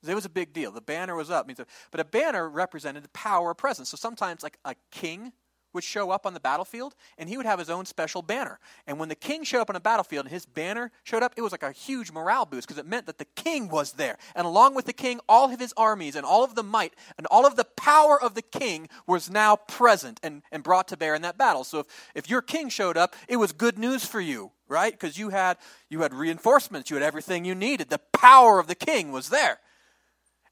It 0.04 0.16
was 0.16 0.26
a 0.26 0.30
big 0.30 0.52
deal. 0.52 0.72
The 0.72 0.82
banner 0.82 1.16
was 1.16 1.30
up. 1.30 1.48
But 1.92 2.00
a 2.00 2.04
banner 2.04 2.50
represented 2.50 3.04
the 3.04 3.10
power 3.10 3.52
of 3.52 3.58
presence. 3.58 3.90
So 3.90 3.98
sometimes, 3.98 4.42
like 4.42 4.58
a 4.66 4.76
king 4.90 5.32
would 5.74 5.84
show 5.84 6.12
up 6.12 6.26
on 6.26 6.34
the 6.34 6.40
battlefield, 6.40 6.96
and 7.18 7.30
he 7.30 7.38
would 7.38 7.46
have 7.46 7.60
his 7.60 7.70
own 7.70 7.86
special 7.86 8.22
banner. 8.22 8.60
And 8.88 9.00
when 9.00 9.10
the 9.10 9.16
king 9.16 9.44
showed 9.44 9.62
up 9.62 9.70
on 9.70 9.76
a 9.76 9.80
battlefield 9.82 10.26
and 10.26 10.34
his 10.34 10.46
banner 10.46 10.92
showed 11.04 11.24
up, 11.24 11.34
it 11.38 11.42
was 11.42 11.52
like 11.52 11.64
a 11.64 11.72
huge 11.72 12.12
morale 12.12 12.46
boost 12.46 12.68
because 12.68 12.80
it 12.80 12.86
meant 12.86 13.06
that 13.06 13.18
the 13.18 13.26
king 13.36 13.70
was 13.70 13.94
there. 13.94 14.18
And 14.36 14.46
along 14.46 14.76
with 14.76 14.86
the 14.86 14.94
king, 14.94 15.20
all 15.28 15.52
of 15.52 15.60
his 15.60 15.74
armies 15.78 16.16
and 16.16 16.26
all 16.26 16.44
of 16.44 16.56
the 16.56 16.64
might 16.64 16.94
and 17.18 17.28
all 17.28 17.46
of 17.46 17.56
the 17.56 17.66
power 17.66 18.22
of 18.22 18.36
the 18.36 18.42
king 18.42 18.90
was 19.08 19.30
now 19.30 19.56
present 19.56 20.20
and, 20.24 20.44
and 20.52 20.64
brought 20.64 20.88
to 20.90 20.98
bear 20.98 21.16
in 21.16 21.22
that 21.22 21.38
battle. 21.38 21.64
So 21.64 21.80
if, 21.80 21.88
if 22.16 22.30
your 22.30 22.42
king 22.42 22.70
showed 22.70 22.98
up, 22.98 23.16
it 23.28 23.38
was 23.38 23.52
good 23.52 23.78
news 23.78 24.06
for 24.06 24.22
you, 24.22 24.52
right? 24.68 24.92
Because 24.92 25.18
you 25.18 25.30
had 25.30 25.58
you 25.90 26.02
had 26.02 26.14
reinforcements, 26.14 26.90
you 26.90 26.96
had 26.96 27.04
everything 27.04 27.46
you 27.46 27.56
needed. 27.56 27.90
The 27.90 28.00
power 28.14 28.60
of 28.60 28.68
the 28.68 28.76
king 28.76 29.12
was 29.12 29.30
there. 29.30 29.60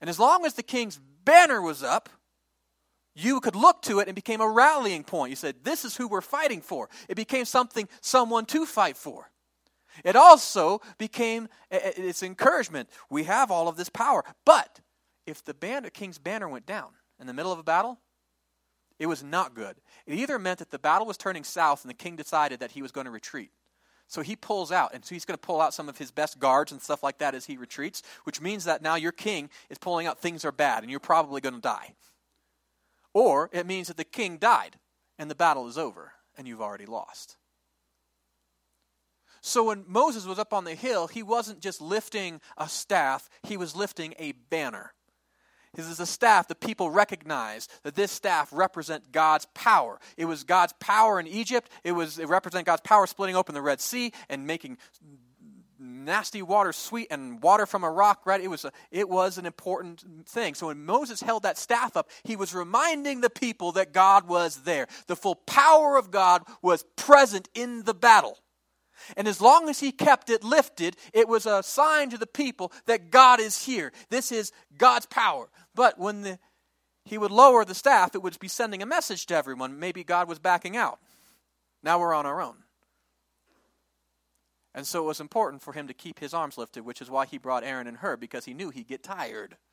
And 0.01 0.09
as 0.09 0.19
long 0.19 0.45
as 0.45 0.53
the 0.53 0.63
king's 0.63 0.99
banner 1.25 1.61
was 1.61 1.83
up, 1.83 2.09
you 3.19 3.39
could 3.39 3.55
look 3.55 3.81
to 3.83 3.99
it 3.99 4.07
and 4.07 4.15
became 4.15 4.41
a 4.41 4.49
rallying 4.49 5.03
point. 5.03 5.29
You 5.29 5.35
said, 5.35 5.55
This 5.63 5.85
is 5.85 5.95
who 5.95 6.07
we're 6.07 6.21
fighting 6.21 6.61
for. 6.61 6.89
It 7.07 7.15
became 7.15 7.45
something, 7.45 7.87
someone 8.01 8.45
to 8.47 8.65
fight 8.65 8.97
for. 8.97 9.29
It 10.03 10.15
also 10.15 10.81
became 10.97 11.49
its 11.69 12.23
encouragement. 12.23 12.89
We 13.09 13.23
have 13.23 13.51
all 13.51 13.67
of 13.67 13.75
this 13.75 13.89
power. 13.89 14.23
But 14.45 14.79
if 15.25 15.43
the 15.43 15.53
banner, 15.53 15.89
king's 15.89 16.17
banner 16.17 16.47
went 16.47 16.65
down 16.65 16.89
in 17.19 17.27
the 17.27 17.33
middle 17.33 17.51
of 17.51 17.59
a 17.59 17.63
battle, 17.63 17.99
it 18.97 19.07
was 19.07 19.23
not 19.23 19.55
good. 19.55 19.77
It 20.05 20.15
either 20.15 20.37
meant 20.37 20.59
that 20.59 20.71
the 20.71 20.79
battle 20.79 21.07
was 21.07 21.17
turning 21.17 21.43
south 21.43 21.83
and 21.83 21.89
the 21.89 21.95
king 21.95 22.15
decided 22.15 22.59
that 22.59 22.71
he 22.71 22.81
was 22.81 22.91
going 22.91 23.05
to 23.05 23.11
retreat. 23.11 23.51
So 24.07 24.21
he 24.21 24.35
pulls 24.35 24.71
out, 24.71 24.93
and 24.93 25.05
so 25.05 25.13
he's 25.13 25.23
going 25.23 25.37
to 25.37 25.45
pull 25.45 25.61
out 25.61 25.73
some 25.73 25.87
of 25.87 25.99
his 25.99 26.09
best 26.09 26.39
guards 26.39 26.71
and 26.71 26.81
stuff 26.81 27.03
like 27.03 27.19
that 27.19 27.35
as 27.35 27.45
he 27.45 27.57
retreats, 27.57 28.01
which 28.23 28.41
means 28.41 28.63
that 28.63 28.81
now 28.81 28.95
your 28.95 29.11
king 29.11 29.51
is 29.69 29.77
pulling 29.77 30.07
out 30.07 30.19
things 30.19 30.43
are 30.43 30.51
bad, 30.51 30.81
and 30.81 30.89
you're 30.89 30.99
probably 30.99 31.41
going 31.41 31.53
to 31.53 31.61
die. 31.61 31.93
Or 33.19 33.49
it 33.51 33.65
means 33.65 33.89
that 33.89 33.97
the 33.97 34.05
king 34.05 34.37
died, 34.37 34.77
and 35.17 35.29
the 35.29 35.35
battle 35.35 35.67
is 35.67 35.77
over, 35.77 36.13
and 36.37 36.47
you've 36.47 36.61
already 36.61 36.85
lost. 36.85 37.35
So 39.41 39.65
when 39.65 39.83
Moses 39.85 40.25
was 40.25 40.39
up 40.39 40.53
on 40.53 40.63
the 40.63 40.73
hill, 40.73 41.07
he 41.07 41.21
wasn't 41.21 41.59
just 41.59 41.81
lifting 41.81 42.39
a 42.57 42.69
staff, 42.69 43.29
he 43.43 43.57
was 43.57 43.75
lifting 43.75 44.13
a 44.19 44.31
banner. 44.49 44.93
This 45.73 45.87
is 45.87 45.99
a 45.99 46.05
staff 46.05 46.47
that 46.47 46.61
people 46.61 46.91
recognized 46.91 47.69
that 47.83 47.95
this 47.95 48.09
staff 48.09 48.47
represent 48.53 49.11
God's 49.11 49.47
power. 49.53 49.99
It 50.15 50.23
was 50.23 50.45
God's 50.45 50.73
power 50.79 51.19
in 51.19 51.27
Egypt. 51.27 51.69
It 51.83 51.91
was 51.91 52.19
it 52.19 52.29
represent 52.29 52.65
God's 52.65 52.83
power 52.85 53.05
splitting 53.05 53.35
open 53.35 53.53
the 53.53 53.61
Red 53.61 53.81
Sea 53.81 54.13
and 54.29 54.47
making 54.47 54.77
nasty 55.79 56.41
water 56.41 56.73
sweet 56.73 57.07
and 57.09 57.41
water 57.41 57.65
from 57.65 57.83
a 57.83 57.89
rock 57.89 58.21
right 58.25 58.41
it 58.41 58.49
was 58.49 58.65
a, 58.65 58.71
it 58.91 59.07
was 59.07 59.37
an 59.37 59.45
important 59.45 60.03
thing 60.27 60.53
so 60.53 60.67
when 60.67 60.85
moses 60.85 61.21
held 61.21 61.43
that 61.43 61.57
staff 61.57 61.95
up 61.95 62.09
he 62.23 62.35
was 62.35 62.53
reminding 62.53 63.21
the 63.21 63.29
people 63.29 63.71
that 63.71 63.93
god 63.93 64.27
was 64.27 64.63
there 64.63 64.87
the 65.07 65.15
full 65.15 65.35
power 65.35 65.97
of 65.97 66.11
god 66.11 66.43
was 66.61 66.83
present 66.95 67.47
in 67.53 67.83
the 67.83 67.93
battle 67.93 68.37
and 69.15 69.27
as 69.27 69.41
long 69.41 69.69
as 69.69 69.79
he 69.79 69.91
kept 69.91 70.29
it 70.29 70.43
lifted, 70.43 70.95
it 71.13 71.27
was 71.27 71.45
a 71.45 71.63
sign 71.63 72.09
to 72.09 72.17
the 72.17 72.27
people 72.27 72.71
that 72.85 73.11
God 73.11 73.39
is 73.39 73.63
here. 73.63 73.91
This 74.09 74.31
is 74.31 74.51
God's 74.77 75.05
power. 75.05 75.49
But 75.75 75.97
when 75.97 76.21
the, 76.21 76.39
he 77.05 77.17
would 77.17 77.31
lower 77.31 77.65
the 77.65 77.75
staff, 77.75 78.15
it 78.15 78.21
would 78.21 78.37
be 78.39 78.47
sending 78.47 78.81
a 78.81 78.85
message 78.85 79.25
to 79.27 79.35
everyone. 79.35 79.79
Maybe 79.79 80.03
God 80.03 80.27
was 80.27 80.39
backing 80.39 80.75
out. 80.75 80.99
Now 81.81 81.99
we're 81.99 82.13
on 82.13 82.25
our 82.25 82.41
own. 82.41 82.57
And 84.73 84.85
so 84.85 85.03
it 85.03 85.07
was 85.07 85.19
important 85.19 85.61
for 85.61 85.73
him 85.73 85.87
to 85.87 85.93
keep 85.93 86.19
his 86.19 86.33
arms 86.33 86.57
lifted, 86.57 86.85
which 86.85 87.01
is 87.01 87.09
why 87.09 87.25
he 87.25 87.37
brought 87.37 87.63
Aaron 87.63 87.87
and 87.87 87.97
Hur, 87.97 88.17
because 88.17 88.45
he 88.45 88.53
knew 88.53 88.69
he'd 88.69 88.87
get 88.87 89.03
tired. 89.03 89.57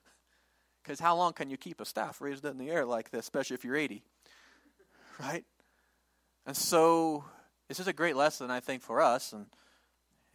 Because 0.82 1.00
how 1.00 1.16
long 1.16 1.32
can 1.32 1.50
you 1.50 1.56
keep 1.56 1.80
a 1.80 1.84
staff 1.84 2.20
raised 2.20 2.44
in 2.44 2.58
the 2.58 2.70
air 2.70 2.84
like 2.86 3.10
this, 3.10 3.24
especially 3.24 3.54
if 3.54 3.64
you're 3.64 3.74
80? 3.74 4.04
Right? 5.18 5.44
And 6.46 6.56
so 6.56 7.24
this 7.68 7.80
is 7.80 7.88
a 7.88 7.92
great 7.92 8.14
lesson, 8.14 8.52
I 8.52 8.60
think, 8.60 8.82
for 8.82 9.00
us, 9.00 9.32
and 9.32 9.46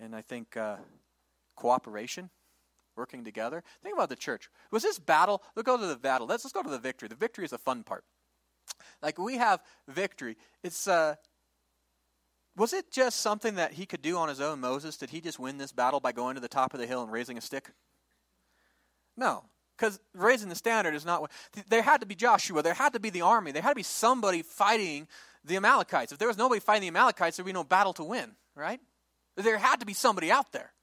and 0.02 0.16
I 0.16 0.22
think 0.22 0.58
uh, 0.58 0.78
cooperation, 1.56 2.30
working 2.98 3.24
together. 3.24 3.64
Think 3.84 3.96
about 3.96 4.10
the 4.10 4.16
church. 4.16 4.50
Was 4.72 4.84
this 4.84 5.00
battle? 5.00 5.42
Let's 5.56 5.66
go 5.66 5.78
to 5.78 5.86
the 5.86 5.96
battle. 5.96 6.28
Let's 6.28 6.44
let's 6.44 6.54
go 6.54 6.64
to 6.64 6.70
the 6.70 6.80
victory. 6.80 7.08
The 7.08 7.16
victory 7.16 7.46
is 7.46 7.52
the 7.52 7.58
fun 7.58 7.84
part. 7.84 8.04
Like 9.02 9.18
we 9.18 9.38
have 9.38 9.62
victory. 9.88 10.38
It's 10.64 10.88
uh, 10.88 11.16
was 12.58 12.74
it 12.74 12.92
just 12.92 13.22
something 13.22 13.56
that 13.56 13.74
he 13.74 13.86
could 13.86 14.02
do 14.02 14.18
on 14.18 14.30
his 14.30 14.42
own, 14.42 14.60
Moses? 14.60 14.98
Did 14.98 15.10
he 15.10 15.22
just 15.22 15.40
win 15.40 15.58
this 15.58 15.72
battle 15.72 16.00
by 16.00 16.12
going 16.12 16.36
to 16.36 16.42
the 16.42 16.48
top 16.48 16.74
of 16.74 16.80
the 16.80 16.88
hill 16.88 17.04
and 17.04 17.12
raising 17.12 17.38
a 17.38 17.42
stick? 17.42 17.72
No, 19.16 19.44
because 19.78 20.00
raising 20.14 20.50
the 20.50 20.56
standard 20.56 20.94
is 20.94 21.06
not 21.06 21.22
what. 21.22 21.32
There 21.70 21.82
had 21.82 22.02
to 22.02 22.08
be 22.08 22.16
Joshua. 22.16 22.62
There 22.62 22.74
had 22.74 22.94
to 22.94 23.00
be 23.00 23.10
the 23.10 23.22
army. 23.22 23.52
There 23.52 23.62
had 23.62 23.70
to 23.70 23.76
be 23.76 23.84
somebody 23.84 24.42
fighting 24.42 25.08
the 25.44 25.56
Amalekites. 25.56 26.12
If 26.12 26.20
there 26.20 26.28
was 26.28 26.38
nobody 26.38 26.60
fighting 26.60 26.82
the 26.82 26.88
Amalekites, 26.90 27.38
there'd 27.38 27.46
be 27.46 27.54
no 27.54 27.64
battle 27.64 27.94
to 27.94 28.04
win, 28.04 28.32
right? 28.56 28.80
There 29.36 29.58
had 29.58 29.80
to 29.80 29.86
be 29.86 29.94
somebody 29.94 30.32
out 30.32 30.52
there. 30.52 30.74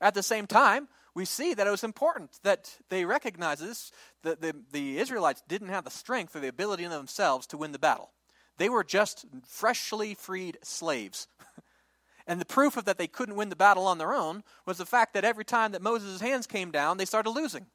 At 0.00 0.14
the 0.14 0.22
same 0.22 0.46
time, 0.46 0.88
we 1.14 1.24
see 1.24 1.54
that 1.54 1.66
it 1.66 1.70
was 1.70 1.84
important 1.84 2.38
that 2.44 2.76
they 2.90 3.04
recognize 3.04 3.58
this, 3.58 3.92
that 4.22 4.40
the, 4.40 4.54
the 4.72 4.98
Israelites 4.98 5.42
didn't 5.48 5.68
have 5.68 5.84
the 5.84 5.90
strength 5.90 6.34
or 6.36 6.40
the 6.40 6.48
ability 6.48 6.84
in 6.84 6.90
themselves 6.90 7.46
to 7.48 7.56
win 7.56 7.72
the 7.72 7.78
battle. 7.78 8.10
They 8.58 8.68
were 8.68 8.84
just 8.84 9.24
freshly 9.46 10.14
freed 10.14 10.58
slaves. 10.62 11.28
and 12.26 12.40
the 12.40 12.44
proof 12.44 12.76
of 12.76 12.84
that 12.84 12.98
they 12.98 13.06
couldn't 13.06 13.36
win 13.36 13.48
the 13.48 13.56
battle 13.56 13.86
on 13.86 13.98
their 13.98 14.12
own 14.12 14.42
was 14.66 14.78
the 14.78 14.86
fact 14.86 15.14
that 15.14 15.24
every 15.24 15.44
time 15.44 15.72
that 15.72 15.82
Moses' 15.82 16.20
hands 16.20 16.46
came 16.46 16.70
down, 16.70 16.96
they 16.96 17.04
started 17.04 17.30
losing. 17.30 17.66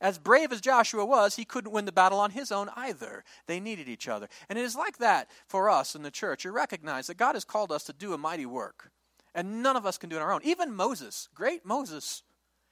As 0.00 0.18
brave 0.18 0.52
as 0.52 0.60
Joshua 0.60 1.04
was, 1.04 1.36
he 1.36 1.44
couldn't 1.44 1.72
win 1.72 1.84
the 1.84 1.92
battle 1.92 2.18
on 2.18 2.32
his 2.32 2.50
own 2.50 2.68
either. 2.76 3.24
They 3.46 3.60
needed 3.60 3.88
each 3.88 4.08
other. 4.08 4.28
And 4.48 4.58
it 4.58 4.62
is 4.62 4.76
like 4.76 4.98
that 4.98 5.30
for 5.46 5.70
us 5.70 5.94
in 5.94 6.02
the 6.02 6.10
church. 6.10 6.44
You 6.44 6.52
recognize 6.52 7.06
that 7.06 7.16
God 7.16 7.34
has 7.34 7.44
called 7.44 7.70
us 7.70 7.84
to 7.84 7.92
do 7.92 8.12
a 8.12 8.18
mighty 8.18 8.44
work. 8.44 8.90
And 9.34 9.62
none 9.62 9.76
of 9.76 9.86
us 9.86 9.96
can 9.98 10.10
do 10.10 10.16
it 10.16 10.20
on 10.20 10.26
our 10.26 10.32
own. 10.32 10.42
Even 10.44 10.74
Moses, 10.74 11.28
great 11.34 11.64
Moses, 11.64 12.22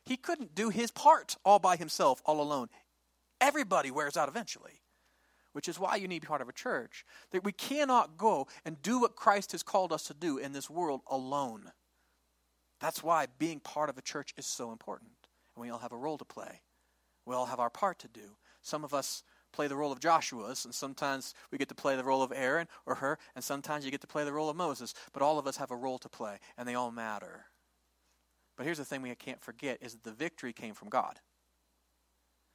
he 0.05 0.17
couldn't 0.17 0.55
do 0.55 0.69
his 0.69 0.91
part 0.91 1.37
all 1.45 1.59
by 1.59 1.77
himself, 1.77 2.21
all 2.27 2.41
alone. 2.41 2.69
Everybody 3.41 3.91
wears 3.91 4.17
out 4.17 4.29
eventually, 4.29 4.82
which 5.53 5.69
is 5.69 5.79
why 5.79 5.97
you 5.97 6.09
need 6.09 6.21
to 6.21 6.27
be 6.27 6.29
part 6.29 6.43
of 6.43 6.49
a 6.49 6.53
church. 6.53 7.05
That 7.31 7.45
we 7.45 7.53
cannot 7.53 8.17
go 8.17 8.47
and 8.65 8.81
do 8.83 9.01
what 9.01 9.17
Christ 9.17 9.53
has 9.53 9.63
called 9.63 9.93
us 9.93 10.05
to 10.05 10.15
do 10.15 10.39
in 10.39 10.53
this 10.53 10.69
world 10.69 11.03
alone. 11.09 11.73
That's 12.81 13.03
why 13.03 13.27
being 13.39 13.61
part 13.61 13.89
of 13.89 13.97
a 13.97 14.03
church 14.03 14.35
is 14.37 14.47
so 14.47 14.73
important. 14.73 15.13
And 15.55 15.63
we 15.63 15.71
all 15.71 15.79
have 15.79 15.93
a 15.93 15.97
role 15.97 16.19
to 16.19 16.25
play. 16.25 16.63
We 17.27 17.35
all 17.35 17.47
have 17.47 17.61
our 17.61 17.71
part 17.71 17.99
to 18.01 18.09
do. 18.09 18.37
Some 18.63 18.85
of 18.85 18.93
us 18.93 19.23
play 19.53 19.69
the 19.69 19.77
role 19.77 19.93
of 19.93 20.01
Joshua's, 20.01 20.65
and 20.65 20.75
sometimes 20.75 21.35
we 21.51 21.59
get 21.59 21.69
to 21.69 21.75
play 21.75 21.95
the 21.95 22.05
role 22.05 22.23
of 22.23 22.33
Aaron 22.35 22.69
or 22.87 22.97
Hur, 22.97 23.19
and 23.35 23.45
sometimes 23.45 23.85
you 23.85 23.91
get 23.91 24.01
to 24.01 24.07
play 24.07 24.25
the 24.25 24.33
role 24.33 24.49
of 24.49 24.57
Moses. 24.57 24.95
But 25.13 25.23
all 25.23 25.39
of 25.39 25.47
us 25.47 25.59
have 25.59 25.71
a 25.71 25.77
role 25.77 25.99
to 25.99 26.09
play, 26.09 26.39
and 26.57 26.67
they 26.67 26.75
all 26.75 26.91
matter. 26.91 27.47
But 28.57 28.65
here's 28.65 28.79
the 28.79 28.85
thing 28.85 29.03
we 29.03 29.15
can't 29.15 29.41
forget 29.41 29.79
is 29.81 29.93
that 29.93 30.03
the 30.03 30.13
victory 30.13 30.53
came 30.53 30.75
from 30.75 30.89
God. 30.89 31.21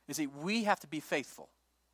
You 0.07 0.13
see, 0.13 0.27
we 0.27 0.63
have 0.63 0.79
to 0.81 0.87
be 0.87 0.99
faithful, 0.99 1.49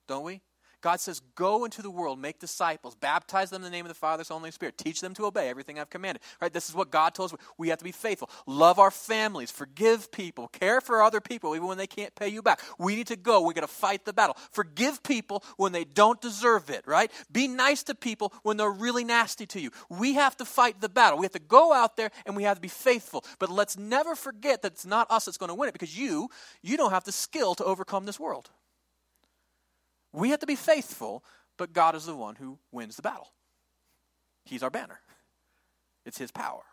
don't 0.08 0.24
we? 0.24 0.42
God 0.84 1.00
says, 1.00 1.22
Go 1.36 1.64
into 1.64 1.82
the 1.82 1.90
world, 1.90 2.20
make 2.20 2.40
disciples, 2.40 2.94
baptize 2.94 3.50
them 3.50 3.62
in 3.62 3.64
the 3.64 3.70
name 3.70 3.86
of 3.86 3.90
the 3.90 3.96
Father, 3.96 4.24
Son, 4.24 4.36
and 4.36 4.42
Holy 4.42 4.52
Spirit, 4.52 4.78
teach 4.78 5.00
them 5.00 5.14
to 5.16 5.26
obey 5.26 5.50
everything 5.50 5.80
I've 5.80 5.90
commanded. 5.90 6.22
Right? 6.42 6.52
This 6.52 6.70
is 6.70 6.76
what 6.76 6.92
God 6.92 7.16
told 7.16 7.34
us. 7.34 7.40
We 7.58 7.70
have 7.70 7.80
to 7.80 7.86
be 7.86 7.94
faithful, 7.94 8.30
love 8.46 8.78
our 8.78 8.92
families, 8.92 9.50
forgive 9.50 10.12
people, 10.12 10.50
care 10.50 10.82
for 10.82 11.02
other 11.02 11.22
people, 11.22 11.56
even 11.56 11.68
when 11.68 11.78
they 11.78 11.88
can't 11.88 12.14
pay 12.14 12.28
you 12.28 12.42
back. 12.42 12.62
We 12.78 12.96
need 12.96 13.08
to 13.08 13.16
go. 13.16 13.42
we 13.42 13.54
got 13.54 13.62
to 13.62 13.68
fight 13.68 14.04
the 14.04 14.12
battle. 14.12 14.36
Forgive 14.52 15.02
people 15.02 15.44
when 15.56 15.72
they 15.72 15.86
don't 15.86 16.20
deserve 16.20 16.70
it, 16.70 16.86
right? 16.86 17.10
Be 17.32 17.48
nice 17.48 17.84
to 17.84 17.96
people 17.96 18.34
when 18.44 18.58
they're 18.58 18.70
really 18.70 19.06
nasty 19.06 19.46
to 19.48 19.62
you. 19.62 19.72
We 19.90 20.16
have 20.16 20.36
to 20.38 20.46
fight 20.46 20.82
the 20.82 20.90
battle. 20.90 21.18
We 21.18 21.26
have 21.26 21.32
to 21.32 21.40
go 21.40 21.72
out 21.72 21.96
there 21.96 22.12
and 22.26 22.36
we 22.36 22.44
have 22.44 22.58
to 22.58 22.62
be 22.62 22.68
faithful. 22.68 23.24
But 23.40 23.50
let's 23.50 23.78
never 23.78 24.16
forget 24.16 24.62
that 24.64 24.74
it's 24.74 24.86
not 24.86 25.10
us 25.10 25.26
that's 25.26 25.38
going 25.38 25.50
to 25.50 25.56
win 25.56 25.70
it 25.70 25.74
because 25.74 25.98
you, 25.98 26.30
you 26.62 26.76
don't 26.76 26.92
have 26.92 27.06
the 27.06 27.14
skill 27.14 27.56
to 27.56 27.64
overcome 27.64 28.06
this 28.06 28.20
world. 28.20 28.50
We 30.14 30.30
have 30.30 30.40
to 30.40 30.46
be 30.46 30.56
faithful, 30.56 31.24
but 31.58 31.74
God 31.74 31.96
is 31.96 32.06
the 32.06 32.16
one 32.16 32.36
who 32.36 32.60
wins 32.72 32.96
the 32.96 33.02
battle. 33.02 33.34
He's 34.46 34.64
our 34.64 34.70
banner. 34.70 35.00
It's 36.06 36.18
his 36.18 36.32
power. 36.32 36.64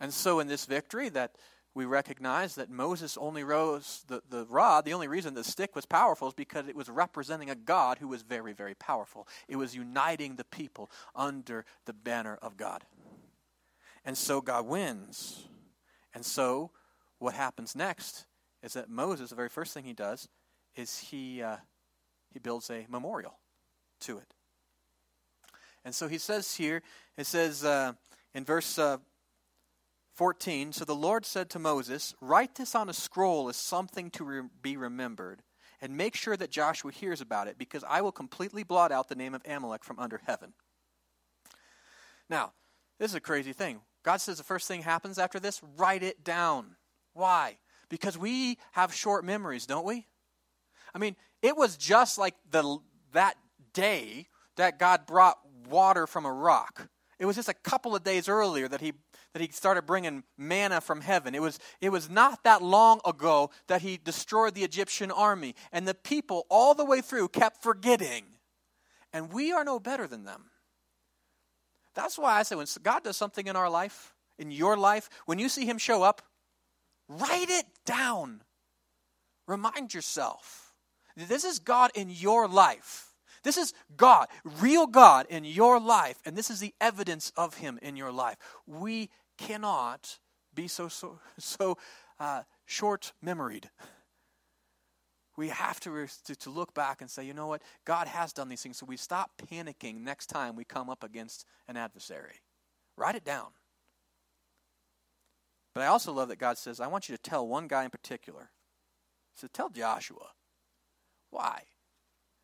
And 0.00 0.12
so 0.12 0.40
in 0.40 0.48
this 0.48 0.64
victory 0.64 1.08
that 1.10 1.36
we 1.74 1.84
recognize 1.84 2.56
that 2.56 2.70
Moses 2.70 3.16
only 3.16 3.44
rose 3.44 4.04
the, 4.08 4.22
the 4.28 4.46
rod, 4.46 4.84
the 4.84 4.94
only 4.94 5.06
reason 5.06 5.34
the 5.34 5.44
stick 5.44 5.76
was 5.76 5.86
powerful 5.86 6.28
is 6.28 6.34
because 6.34 6.66
it 6.66 6.74
was 6.74 6.88
representing 6.88 7.50
a 7.50 7.54
God 7.54 7.98
who 7.98 8.08
was 8.08 8.22
very, 8.22 8.52
very 8.52 8.74
powerful. 8.74 9.28
It 9.46 9.56
was 9.56 9.76
uniting 9.76 10.36
the 10.36 10.44
people 10.44 10.90
under 11.14 11.64
the 11.84 11.92
banner 11.92 12.38
of 12.42 12.56
God. 12.56 12.84
And 14.04 14.16
so 14.16 14.40
God 14.40 14.66
wins. 14.66 15.46
And 16.14 16.24
so 16.24 16.70
what 17.18 17.34
happens 17.34 17.76
next 17.76 18.26
is 18.62 18.72
that 18.72 18.88
Moses, 18.88 19.30
the 19.30 19.36
very 19.36 19.48
first 19.48 19.74
thing 19.74 19.84
he 19.84 19.92
does, 19.92 20.28
is 20.78 20.98
he, 20.98 21.42
uh, 21.42 21.56
he 22.32 22.38
builds 22.38 22.70
a 22.70 22.86
memorial 22.88 23.36
to 24.00 24.18
it. 24.18 24.32
And 25.84 25.94
so 25.94 26.06
he 26.08 26.18
says 26.18 26.54
here, 26.54 26.82
it 27.16 27.26
says 27.26 27.64
uh, 27.64 27.92
in 28.32 28.44
verse 28.44 28.78
uh, 28.78 28.98
14 30.14 30.72
So 30.72 30.84
the 30.84 30.94
Lord 30.94 31.26
said 31.26 31.50
to 31.50 31.58
Moses, 31.58 32.14
Write 32.20 32.54
this 32.54 32.74
on 32.74 32.88
a 32.88 32.92
scroll 32.92 33.48
as 33.48 33.56
something 33.56 34.10
to 34.12 34.24
re- 34.24 34.48
be 34.62 34.76
remembered, 34.76 35.42
and 35.80 35.96
make 35.96 36.14
sure 36.14 36.36
that 36.36 36.50
Joshua 36.50 36.92
hears 36.92 37.20
about 37.20 37.48
it, 37.48 37.58
because 37.58 37.84
I 37.88 38.00
will 38.00 38.12
completely 38.12 38.62
blot 38.62 38.92
out 38.92 39.08
the 39.08 39.14
name 39.14 39.34
of 39.34 39.42
Amalek 39.48 39.84
from 39.84 39.98
under 39.98 40.20
heaven. 40.26 40.52
Now, 42.30 42.52
this 42.98 43.10
is 43.10 43.16
a 43.16 43.20
crazy 43.20 43.52
thing. 43.52 43.80
God 44.04 44.20
says 44.20 44.38
the 44.38 44.44
first 44.44 44.68
thing 44.68 44.82
happens 44.82 45.18
after 45.18 45.40
this 45.40 45.60
write 45.76 46.02
it 46.02 46.24
down. 46.24 46.76
Why? 47.14 47.58
Because 47.88 48.18
we 48.18 48.58
have 48.72 48.94
short 48.94 49.24
memories, 49.24 49.66
don't 49.66 49.84
we? 49.84 50.06
I 50.94 50.98
mean, 50.98 51.16
it 51.42 51.56
was 51.56 51.76
just 51.76 52.18
like 52.18 52.34
the 52.50 52.78
that 53.12 53.36
day 53.72 54.28
that 54.56 54.78
God 54.78 55.06
brought 55.06 55.38
water 55.68 56.06
from 56.06 56.26
a 56.26 56.32
rock. 56.32 56.88
It 57.18 57.26
was 57.26 57.36
just 57.36 57.48
a 57.48 57.54
couple 57.54 57.96
of 57.96 58.04
days 58.04 58.28
earlier 58.28 58.68
that 58.68 58.80
he 58.80 58.92
that 59.32 59.42
he 59.42 59.48
started 59.52 59.82
bringing 59.82 60.24
manna 60.36 60.80
from 60.80 61.00
heaven. 61.00 61.34
It 61.34 61.42
was, 61.42 61.58
it 61.80 61.90
was 61.90 62.08
not 62.08 62.44
that 62.44 62.62
long 62.62 63.00
ago 63.04 63.50
that 63.66 63.82
he 63.82 63.96
destroyed 63.96 64.54
the 64.54 64.64
Egyptian 64.64 65.10
army. 65.10 65.54
And 65.70 65.86
the 65.86 65.94
people, 65.94 66.46
all 66.48 66.74
the 66.74 66.84
way 66.84 67.00
through, 67.00 67.28
kept 67.28 67.62
forgetting. 67.62 68.24
And 69.12 69.32
we 69.32 69.52
are 69.52 69.64
no 69.64 69.78
better 69.78 70.06
than 70.06 70.24
them. 70.24 70.46
That's 71.94 72.18
why 72.18 72.38
I 72.38 72.42
say 72.42 72.56
when 72.56 72.66
God 72.82 73.04
does 73.04 73.16
something 73.16 73.46
in 73.46 73.56
our 73.56 73.68
life, 73.68 74.14
in 74.38 74.50
your 74.50 74.76
life, 74.76 75.08
when 75.26 75.38
you 75.38 75.48
see 75.48 75.66
him 75.66 75.78
show 75.78 76.02
up, 76.02 76.22
write 77.08 77.50
it 77.50 77.66
down. 77.84 78.42
Remind 79.46 79.94
yourself. 79.94 80.67
This 81.26 81.44
is 81.44 81.58
God 81.58 81.90
in 81.94 82.10
your 82.10 82.46
life. 82.46 83.08
This 83.42 83.56
is 83.56 83.72
God, 83.96 84.28
real 84.44 84.86
God 84.86 85.26
in 85.28 85.44
your 85.44 85.80
life, 85.80 86.18
and 86.24 86.36
this 86.36 86.50
is 86.50 86.60
the 86.60 86.74
evidence 86.80 87.32
of 87.36 87.58
Him 87.58 87.78
in 87.82 87.96
your 87.96 88.12
life. 88.12 88.36
We 88.66 89.10
cannot 89.36 90.18
be 90.54 90.68
so 90.68 90.88
so 90.88 91.20
so 91.38 91.78
uh, 92.18 92.42
short 92.66 93.12
memoried. 93.22 93.70
We 95.36 95.50
have 95.50 95.78
to, 95.80 96.06
to, 96.24 96.34
to 96.34 96.50
look 96.50 96.74
back 96.74 97.00
and 97.00 97.08
say, 97.08 97.24
you 97.24 97.32
know 97.32 97.46
what? 97.46 97.62
God 97.84 98.08
has 98.08 98.32
done 98.32 98.48
these 98.48 98.60
things, 98.60 98.76
so 98.76 98.86
we 98.86 98.96
stop 98.96 99.30
panicking 99.48 100.00
next 100.00 100.26
time 100.26 100.56
we 100.56 100.64
come 100.64 100.90
up 100.90 101.04
against 101.04 101.44
an 101.68 101.76
adversary. 101.76 102.42
Write 102.96 103.14
it 103.14 103.24
down. 103.24 103.50
But 105.74 105.84
I 105.84 105.86
also 105.86 106.12
love 106.12 106.28
that 106.30 106.40
God 106.40 106.58
says, 106.58 106.80
I 106.80 106.88
want 106.88 107.08
you 107.08 107.16
to 107.16 107.22
tell 107.22 107.46
one 107.46 107.68
guy 107.68 107.84
in 107.84 107.90
particular. 107.90 108.50
Said, 109.36 109.52
Tell 109.52 109.68
Joshua. 109.70 110.32
Why? 111.30 111.62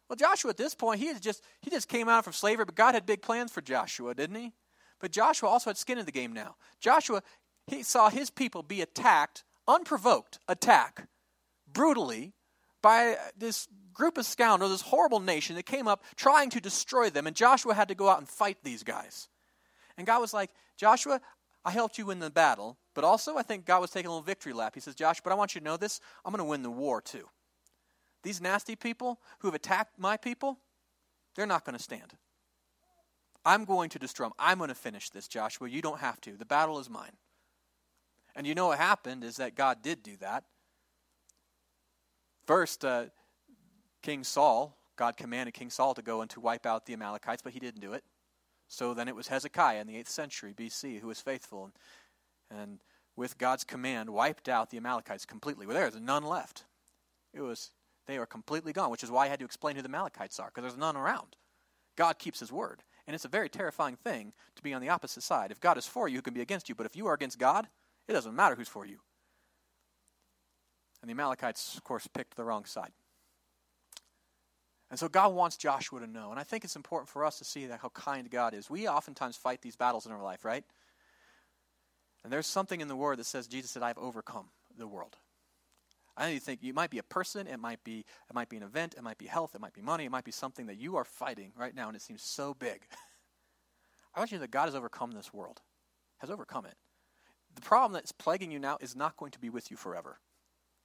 Well, 0.09 0.17
Joshua 0.17 0.51
at 0.51 0.57
this 0.57 0.75
point, 0.75 1.01
he 1.01 1.13
just 1.19 1.43
he 1.61 1.71
just 1.71 1.89
came 1.89 2.09
out 2.09 2.25
from 2.25 2.33
slavery, 2.35 2.65
but 2.65 2.75
God 2.75 2.95
had 2.95 3.07
big 3.07 3.23
plans 3.23 3.51
for 3.51 3.63
Joshua, 3.63 4.15
didn't 4.15 4.37
he? 4.37 4.53
But 5.01 5.13
Joshua 5.13 5.49
also 5.49 5.71
had 5.71 5.77
skin 5.77 5.99
in 5.99 6.07
the 6.07 6.13
game 6.13 6.33
now. 6.33 6.57
Joshua, 6.81 7.23
he 7.67 7.83
saw 7.83 8.11
his 8.11 8.31
people 8.31 8.63
be 8.63 8.81
attacked, 8.81 9.45
unprovoked 9.67 10.39
attack, 10.49 11.09
brutally 11.73 12.35
by 12.83 13.17
this 13.37 13.67
group 13.95 14.19
of 14.19 14.27
scoundrels, 14.27 14.73
this 14.73 14.83
horrible 14.83 15.21
nation 15.21 15.57
that 15.57 15.65
came 15.65 15.89
up 15.89 16.05
trying 16.17 16.51
to 16.51 16.61
destroy 16.61 17.09
them, 17.09 17.27
and 17.27 17.35
Joshua 17.35 17.75
had 17.75 17.89
to 17.89 17.95
go 17.95 18.09
out 18.09 18.19
and 18.19 18.29
fight 18.29 18.59
these 18.63 18.83
guys. 18.83 19.29
And 19.97 20.07
God 20.07 20.21
was 20.21 20.35
like, 20.35 20.51
Joshua, 20.77 21.21
I 21.65 21.71
helped 21.71 21.97
you 21.97 22.07
win 22.07 22.19
the 22.19 22.31
battle, 22.31 22.77
but 22.95 23.05
also 23.05 23.37
I 23.37 23.43
think 23.43 23.65
God 23.65 23.81
was 23.81 23.91
taking 23.91 24.09
a 24.09 24.11
little 24.11 24.23
victory 24.23 24.53
lap. 24.53 24.75
He 24.75 24.81
says, 24.81 24.95
Josh, 24.95 25.21
but 25.23 25.33
I 25.33 25.37
want 25.37 25.55
you 25.55 25.61
to 25.61 25.65
know 25.65 25.77
this. 25.77 26.01
I'm 26.25 26.33
going 26.33 26.45
to 26.45 26.45
win 26.45 26.63
the 26.63 26.71
war 26.71 27.01
too. 27.01 27.29
These 28.25 28.41
nasty 28.41 28.75
people 28.75 29.21
who 29.39 29.49
have 29.49 29.55
attacked 29.55 29.99
my 29.99 30.17
people, 30.17 30.59
they're 31.37 31.47
not 31.47 31.65
going 31.65 31.77
to 31.77 31.83
stand. 31.83 32.15
I'm 33.45 33.65
going 33.65 33.91
to 33.91 33.99
destroy 33.99 34.27
them. 34.27 34.33
I'm 34.39 34.59
going 34.59 34.69
to 34.69 34.75
finish 34.75 35.11
this, 35.11 35.29
Joshua. 35.29 35.69
You 35.69 35.83
don't 35.83 36.01
have 36.01 36.21
to. 36.23 36.33
The 36.33 36.47
battle 36.47 36.79
is 36.79 36.89
mine. 36.89 37.13
And 38.35 38.47
you 38.47 38.55
know 38.55 38.69
what 38.69 38.79
happened 38.79 39.23
is 39.23 39.37
that 39.37 39.55
God 39.55 39.83
did 39.83 40.03
do 40.03 40.17
that. 40.21 40.45
First, 42.47 42.85
uh, 42.85 43.05
King 44.03 44.25
Saul, 44.25 44.77
God 44.97 45.17
commanded 45.17 45.53
King 45.53 45.71
Saul 45.71 45.95
to 45.95 46.03
go 46.03 46.23
and 46.23 46.31
to 46.31 46.41
wipe 46.41 46.67
out 46.67 46.87
the 46.87 46.95
Amalekites, 46.95 47.43
but 47.43 47.53
he 47.53 47.61
didn't 47.61 47.81
do 47.81 47.93
it. 47.93 48.05
So 48.69 48.95
then 48.95 49.09
it 49.09 49.15
was 49.15 49.29
Hezekiah 49.29 49.81
in 49.81 49.87
the 49.87 49.95
8th 49.95 50.09
century 50.09 50.55
BC 50.55 51.01
who 51.01 51.09
was 51.09 51.21
faithful 51.21 51.65
and, 52.51 52.61
and 52.61 52.79
with 53.17 53.39
God's 53.39 53.65
command 53.65 54.11
wiped 54.11 54.49
out 54.49 54.71
the 54.71 54.79
Amalekites 54.79 55.27
completely. 55.27 55.67
Well, 55.67 55.77
there's 55.77 56.01
none 56.01 56.25
left. 56.25 56.65
It 57.33 57.43
was 57.43 57.71
they 58.07 58.19
are 58.19 58.27
completely 58.27 58.73
gone, 58.73 58.91
which 58.91 59.03
is 59.03 59.11
why 59.11 59.25
I 59.25 59.29
had 59.29 59.39
to 59.39 59.45
explain 59.45 59.77
who 59.77 59.83
the 59.83 59.89
Amalekites 59.89 60.39
are, 60.39 60.49
because 60.49 60.63
there's 60.63 60.79
none 60.79 60.97
around. 60.97 61.37
God 61.97 62.19
keeps 62.19 62.41
his 62.41 62.53
word. 62.53 62.83
And 63.07 63.15
it's 63.15 63.25
a 63.25 63.29
very 63.29 63.49
terrifying 63.49 63.97
thing 63.97 64.33
to 64.57 64.63
be 64.63 64.73
on 64.73 64.81
the 64.81 64.89
opposite 64.89 65.23
side. 65.23 65.51
If 65.51 65.61
God 65.61 65.77
is 65.77 65.87
for 65.87 66.09
you, 66.09 66.17
who 66.17 66.23
can 66.23 66.35
be 66.35 66.41
against 66.41 66.69
you? 66.69 66.75
But 66.75 66.87
if 66.87 66.97
you 66.97 67.07
are 67.07 67.15
against 67.15 67.39
God, 67.39 67.69
it 68.09 68.13
doesn't 68.13 68.35
matter 68.35 68.55
who's 68.55 68.69
for 68.69 68.87
you. 68.87 68.99
And 71.03 71.09
the 71.09 71.13
Amalekites, 71.13 71.77
of 71.77 71.85
course, 71.85 72.07
picked 72.07 72.37
the 72.37 72.45
wrong 72.45 72.65
side. 72.65 72.93
And 74.91 74.99
so 74.99 75.09
God 75.09 75.35
wants 75.35 75.57
Joshua 75.57 76.01
to 76.01 76.07
know. 76.07 76.31
And 76.31 76.41
I 76.41 76.45
think 76.45 76.65
it's 76.65 76.77
important 76.77 77.09
for 77.09 77.25
us 77.25 77.39
to 77.39 77.45
see 77.45 77.67
that 77.67 77.81
how 77.81 77.91
kind 77.91 78.31
God 78.31 78.55
is. 78.55 78.71
We 78.71 78.89
oftentimes 78.89 79.37
fight 79.37 79.61
these 79.61 79.77
battles 79.77 80.07
in 80.07 80.13
our 80.13 80.23
life, 80.23 80.45
right? 80.45 80.65
And 82.23 82.33
there's 82.33 82.47
something 82.47 82.81
in 82.81 82.89
the 82.89 82.97
word 82.97 83.19
that 83.19 83.27
says 83.27 83.47
Jesus 83.47 83.71
said, 83.71 83.83
I've 83.83 83.99
overcome 83.99 84.47
the 84.79 84.87
world. 84.87 85.17
I 86.17 86.27
know 86.27 86.33
you 86.33 86.41
think 86.41 86.63
you 86.63 86.73
might 86.73 86.91
be 86.91 86.99
a 86.99 87.03
person, 87.03 87.47
it 87.47 87.59
might 87.59 87.83
be 87.83 88.05
it 88.29 88.35
might 88.35 88.49
be 88.49 88.57
an 88.57 88.63
event, 88.63 88.95
it 88.97 89.03
might 89.03 89.19
be 89.19 89.27
health, 89.27 89.55
it 89.55 89.61
might 89.61 89.75
be 89.75 89.83
money, 89.83 90.05
it 90.05 90.11
might 90.11 90.25
be 90.25 90.31
something 90.31 90.67
that 90.67 90.79
you 90.79 90.97
are 90.97 91.05
fighting 91.05 91.53
right 91.57 91.75
now 91.75 91.89
and 91.89 91.97
it 91.97 92.03
seems 92.03 92.23
so 92.23 92.55
big. 92.55 92.87
I 94.15 94.21
want 94.21 94.31
you 94.31 94.37
to 94.37 94.41
know 94.41 94.45
that 94.45 94.51
God 94.53 94.67
has 94.67 94.75
overcome 94.75 95.11
this 95.11 95.35
world. 95.35 95.61
Has 96.19 96.31
overcome 96.31 96.67
it. 96.67 96.77
The 97.55 97.63
problem 97.63 97.93
that's 97.93 98.13
plaguing 98.13 98.51
you 98.51 98.59
now 98.59 98.79
is 98.81 98.95
not 98.95 99.17
going 99.17 99.33
to 99.33 99.41
be 99.41 99.51
with 99.51 99.71
you 99.71 99.77
forever. 99.77 100.21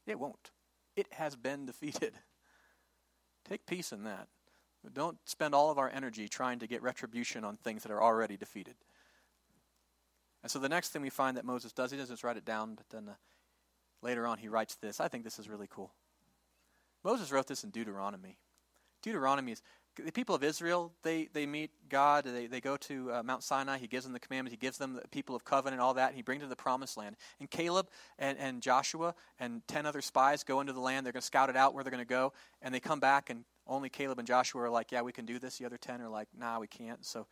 It 0.07 0.19
won't. 0.19 0.51
It 0.95 1.07
has 1.11 1.35
been 1.35 1.65
defeated. 1.67 2.13
Take 3.47 3.65
peace 3.65 3.91
in 3.91 4.03
that. 4.03 4.27
Don't 4.93 5.17
spend 5.25 5.53
all 5.53 5.69
of 5.69 5.77
our 5.77 5.89
energy 5.93 6.27
trying 6.27 6.59
to 6.59 6.67
get 6.67 6.81
retribution 6.81 7.43
on 7.43 7.57
things 7.57 7.83
that 7.83 7.91
are 7.91 8.01
already 8.01 8.37
defeated. 8.37 8.75
And 10.41 10.51
so 10.51 10.57
the 10.57 10.69
next 10.69 10.89
thing 10.89 11.01
we 11.01 11.09
find 11.09 11.35
that 11.35 11.45
Moses 11.45 11.73
does, 11.73 11.91
he 11.91 11.97
doesn't 11.97 12.13
just 12.13 12.23
write 12.23 12.37
it 12.37 12.45
down, 12.45 12.75
but 12.75 12.85
then 12.89 13.09
uh, 13.09 13.15
Later 14.01 14.25
on, 14.25 14.37
he 14.37 14.47
writes 14.47 14.75
this. 14.75 14.99
I 14.99 15.07
think 15.07 15.23
this 15.23 15.39
is 15.39 15.49
really 15.49 15.67
cool. 15.69 15.93
Moses 17.03 17.31
wrote 17.31 17.47
this 17.47 17.63
in 17.63 17.69
Deuteronomy. 17.69 18.37
Deuteronomy 19.01 19.53
is 19.53 19.61
the 20.05 20.11
people 20.11 20.35
of 20.35 20.43
Israel, 20.43 20.93
they, 21.03 21.29
they 21.33 21.45
meet 21.45 21.71
God, 21.89 22.23
they, 22.25 22.47
they 22.47 22.61
go 22.61 22.77
to 22.77 23.11
uh, 23.11 23.23
Mount 23.23 23.43
Sinai, 23.43 23.77
he 23.77 23.87
gives 23.87 24.05
them 24.05 24.13
the 24.13 24.19
commandments, 24.19 24.53
he 24.53 24.57
gives 24.57 24.77
them 24.77 24.93
the 24.93 25.07
people 25.09 25.35
of 25.35 25.43
covenant, 25.43 25.81
all 25.81 25.93
that, 25.95 26.09
and 26.09 26.15
he 26.15 26.21
brings 26.21 26.41
them 26.41 26.49
to 26.49 26.55
the 26.55 26.61
promised 26.61 26.97
land. 26.97 27.15
And 27.39 27.49
Caleb 27.49 27.89
and, 28.17 28.37
and 28.37 28.61
Joshua 28.61 29.15
and 29.39 29.61
10 29.67 29.85
other 29.85 30.01
spies 30.01 30.43
go 30.43 30.61
into 30.61 30.73
the 30.73 30.79
land, 30.79 31.05
they're 31.05 31.13
going 31.13 31.21
to 31.21 31.25
scout 31.25 31.49
it 31.49 31.57
out 31.57 31.73
where 31.73 31.83
they're 31.83 31.91
going 31.91 32.03
to 32.03 32.07
go, 32.07 32.33
and 32.61 32.73
they 32.73 32.79
come 32.79 32.99
back, 32.99 33.29
and 33.29 33.43
only 33.67 33.89
Caleb 33.89 34.19
and 34.19 34.27
Joshua 34.27 34.63
are 34.63 34.69
like, 34.69 34.91
yeah, 34.91 35.01
we 35.01 35.11
can 35.11 35.25
do 35.25 35.37
this. 35.37 35.57
The 35.57 35.65
other 35.65 35.77
10 35.77 36.01
are 36.01 36.09
like, 36.09 36.27
nah, 36.35 36.59
we 36.59 36.67
can't. 36.67 37.05
So 37.05 37.27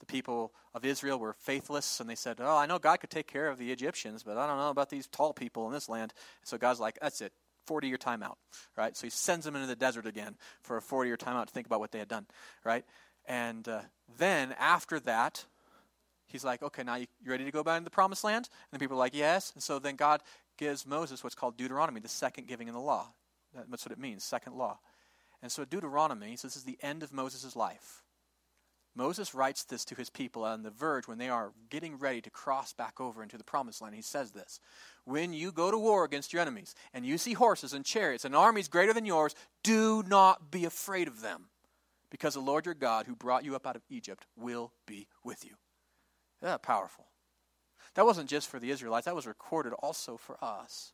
the 0.00 0.06
people 0.06 0.52
of 0.74 0.84
Israel 0.84 1.18
were 1.18 1.32
faithless, 1.32 2.00
and 2.00 2.08
they 2.08 2.14
said, 2.14 2.38
Oh, 2.40 2.56
I 2.56 2.66
know 2.66 2.78
God 2.78 3.00
could 3.00 3.10
take 3.10 3.26
care 3.26 3.48
of 3.48 3.58
the 3.58 3.72
Egyptians, 3.72 4.22
but 4.22 4.36
I 4.36 4.46
don't 4.46 4.58
know 4.58 4.70
about 4.70 4.90
these 4.90 5.06
tall 5.06 5.32
people 5.32 5.66
in 5.66 5.72
this 5.72 5.88
land. 5.88 6.14
So 6.44 6.58
God's 6.58 6.80
like, 6.80 6.98
That's 7.00 7.20
it. 7.20 7.32
40 7.66 7.88
year 7.88 7.98
timeout, 7.98 8.36
right? 8.78 8.96
So 8.96 9.06
he 9.06 9.10
sends 9.10 9.44
them 9.44 9.54
into 9.54 9.66
the 9.66 9.76
desert 9.76 10.06
again 10.06 10.36
for 10.62 10.78
a 10.78 10.82
40 10.82 11.08
year 11.08 11.18
timeout 11.18 11.46
to 11.46 11.52
think 11.52 11.66
about 11.66 11.80
what 11.80 11.92
they 11.92 11.98
had 11.98 12.08
done, 12.08 12.26
right? 12.64 12.84
And 13.26 13.68
uh, 13.68 13.80
then 14.16 14.54
after 14.58 14.98
that, 15.00 15.44
he's 16.26 16.44
like, 16.44 16.62
okay, 16.62 16.82
now 16.82 16.94
you, 16.94 17.06
you 17.22 17.30
ready 17.30 17.44
to 17.44 17.50
go 17.50 17.62
back 17.62 17.76
into 17.76 17.84
the 17.84 17.90
promised 17.90 18.24
land? 18.24 18.48
And 18.72 18.80
the 18.80 18.82
people 18.82 18.96
are 18.96 19.00
like, 19.00 19.14
yes. 19.14 19.52
And 19.54 19.62
so 19.62 19.78
then 19.78 19.96
God 19.96 20.22
gives 20.56 20.86
Moses 20.86 21.22
what's 21.22 21.34
called 21.34 21.58
Deuteronomy, 21.58 22.00
the 22.00 22.08
second 22.08 22.48
giving 22.48 22.68
in 22.68 22.74
the 22.74 22.80
law. 22.80 23.12
That's 23.70 23.84
what 23.84 23.92
it 23.92 23.98
means, 23.98 24.24
second 24.24 24.54
law. 24.54 24.78
And 25.42 25.52
so 25.52 25.64
Deuteronomy 25.64 26.36
says 26.36 26.54
this 26.54 26.56
is 26.56 26.64
the 26.64 26.78
end 26.82 27.02
of 27.02 27.12
Moses' 27.12 27.54
life. 27.54 28.02
Moses 28.98 29.32
writes 29.32 29.62
this 29.62 29.84
to 29.84 29.94
his 29.94 30.10
people 30.10 30.42
on 30.42 30.64
the 30.64 30.70
verge 30.70 31.06
when 31.06 31.18
they 31.18 31.28
are 31.28 31.52
getting 31.70 32.00
ready 32.00 32.20
to 32.20 32.30
cross 32.30 32.72
back 32.72 33.00
over 33.00 33.22
into 33.22 33.38
the 33.38 33.44
promised 33.44 33.80
land. 33.80 33.94
He 33.94 34.02
says 34.02 34.32
this 34.32 34.58
When 35.04 35.32
you 35.32 35.52
go 35.52 35.70
to 35.70 35.78
war 35.78 36.04
against 36.04 36.32
your 36.32 36.42
enemies 36.42 36.74
and 36.92 37.06
you 37.06 37.16
see 37.16 37.34
horses 37.34 37.72
and 37.72 37.84
chariots 37.84 38.24
and 38.24 38.34
armies 38.34 38.66
greater 38.66 38.92
than 38.92 39.06
yours, 39.06 39.36
do 39.62 40.02
not 40.08 40.50
be 40.50 40.64
afraid 40.64 41.06
of 41.06 41.20
them, 41.20 41.44
because 42.10 42.34
the 42.34 42.40
Lord 42.40 42.66
your 42.66 42.74
God, 42.74 43.06
who 43.06 43.14
brought 43.14 43.44
you 43.44 43.54
up 43.54 43.68
out 43.68 43.76
of 43.76 43.84
Egypt, 43.88 44.26
will 44.36 44.72
be 44.84 45.06
with 45.22 45.44
you. 45.44 45.52
That 46.42 46.64
powerful? 46.64 47.06
That 47.94 48.04
wasn't 48.04 48.28
just 48.28 48.48
for 48.48 48.58
the 48.58 48.72
Israelites, 48.72 49.04
that 49.04 49.14
was 49.14 49.28
recorded 49.28 49.74
also 49.74 50.16
for 50.16 50.42
us. 50.42 50.92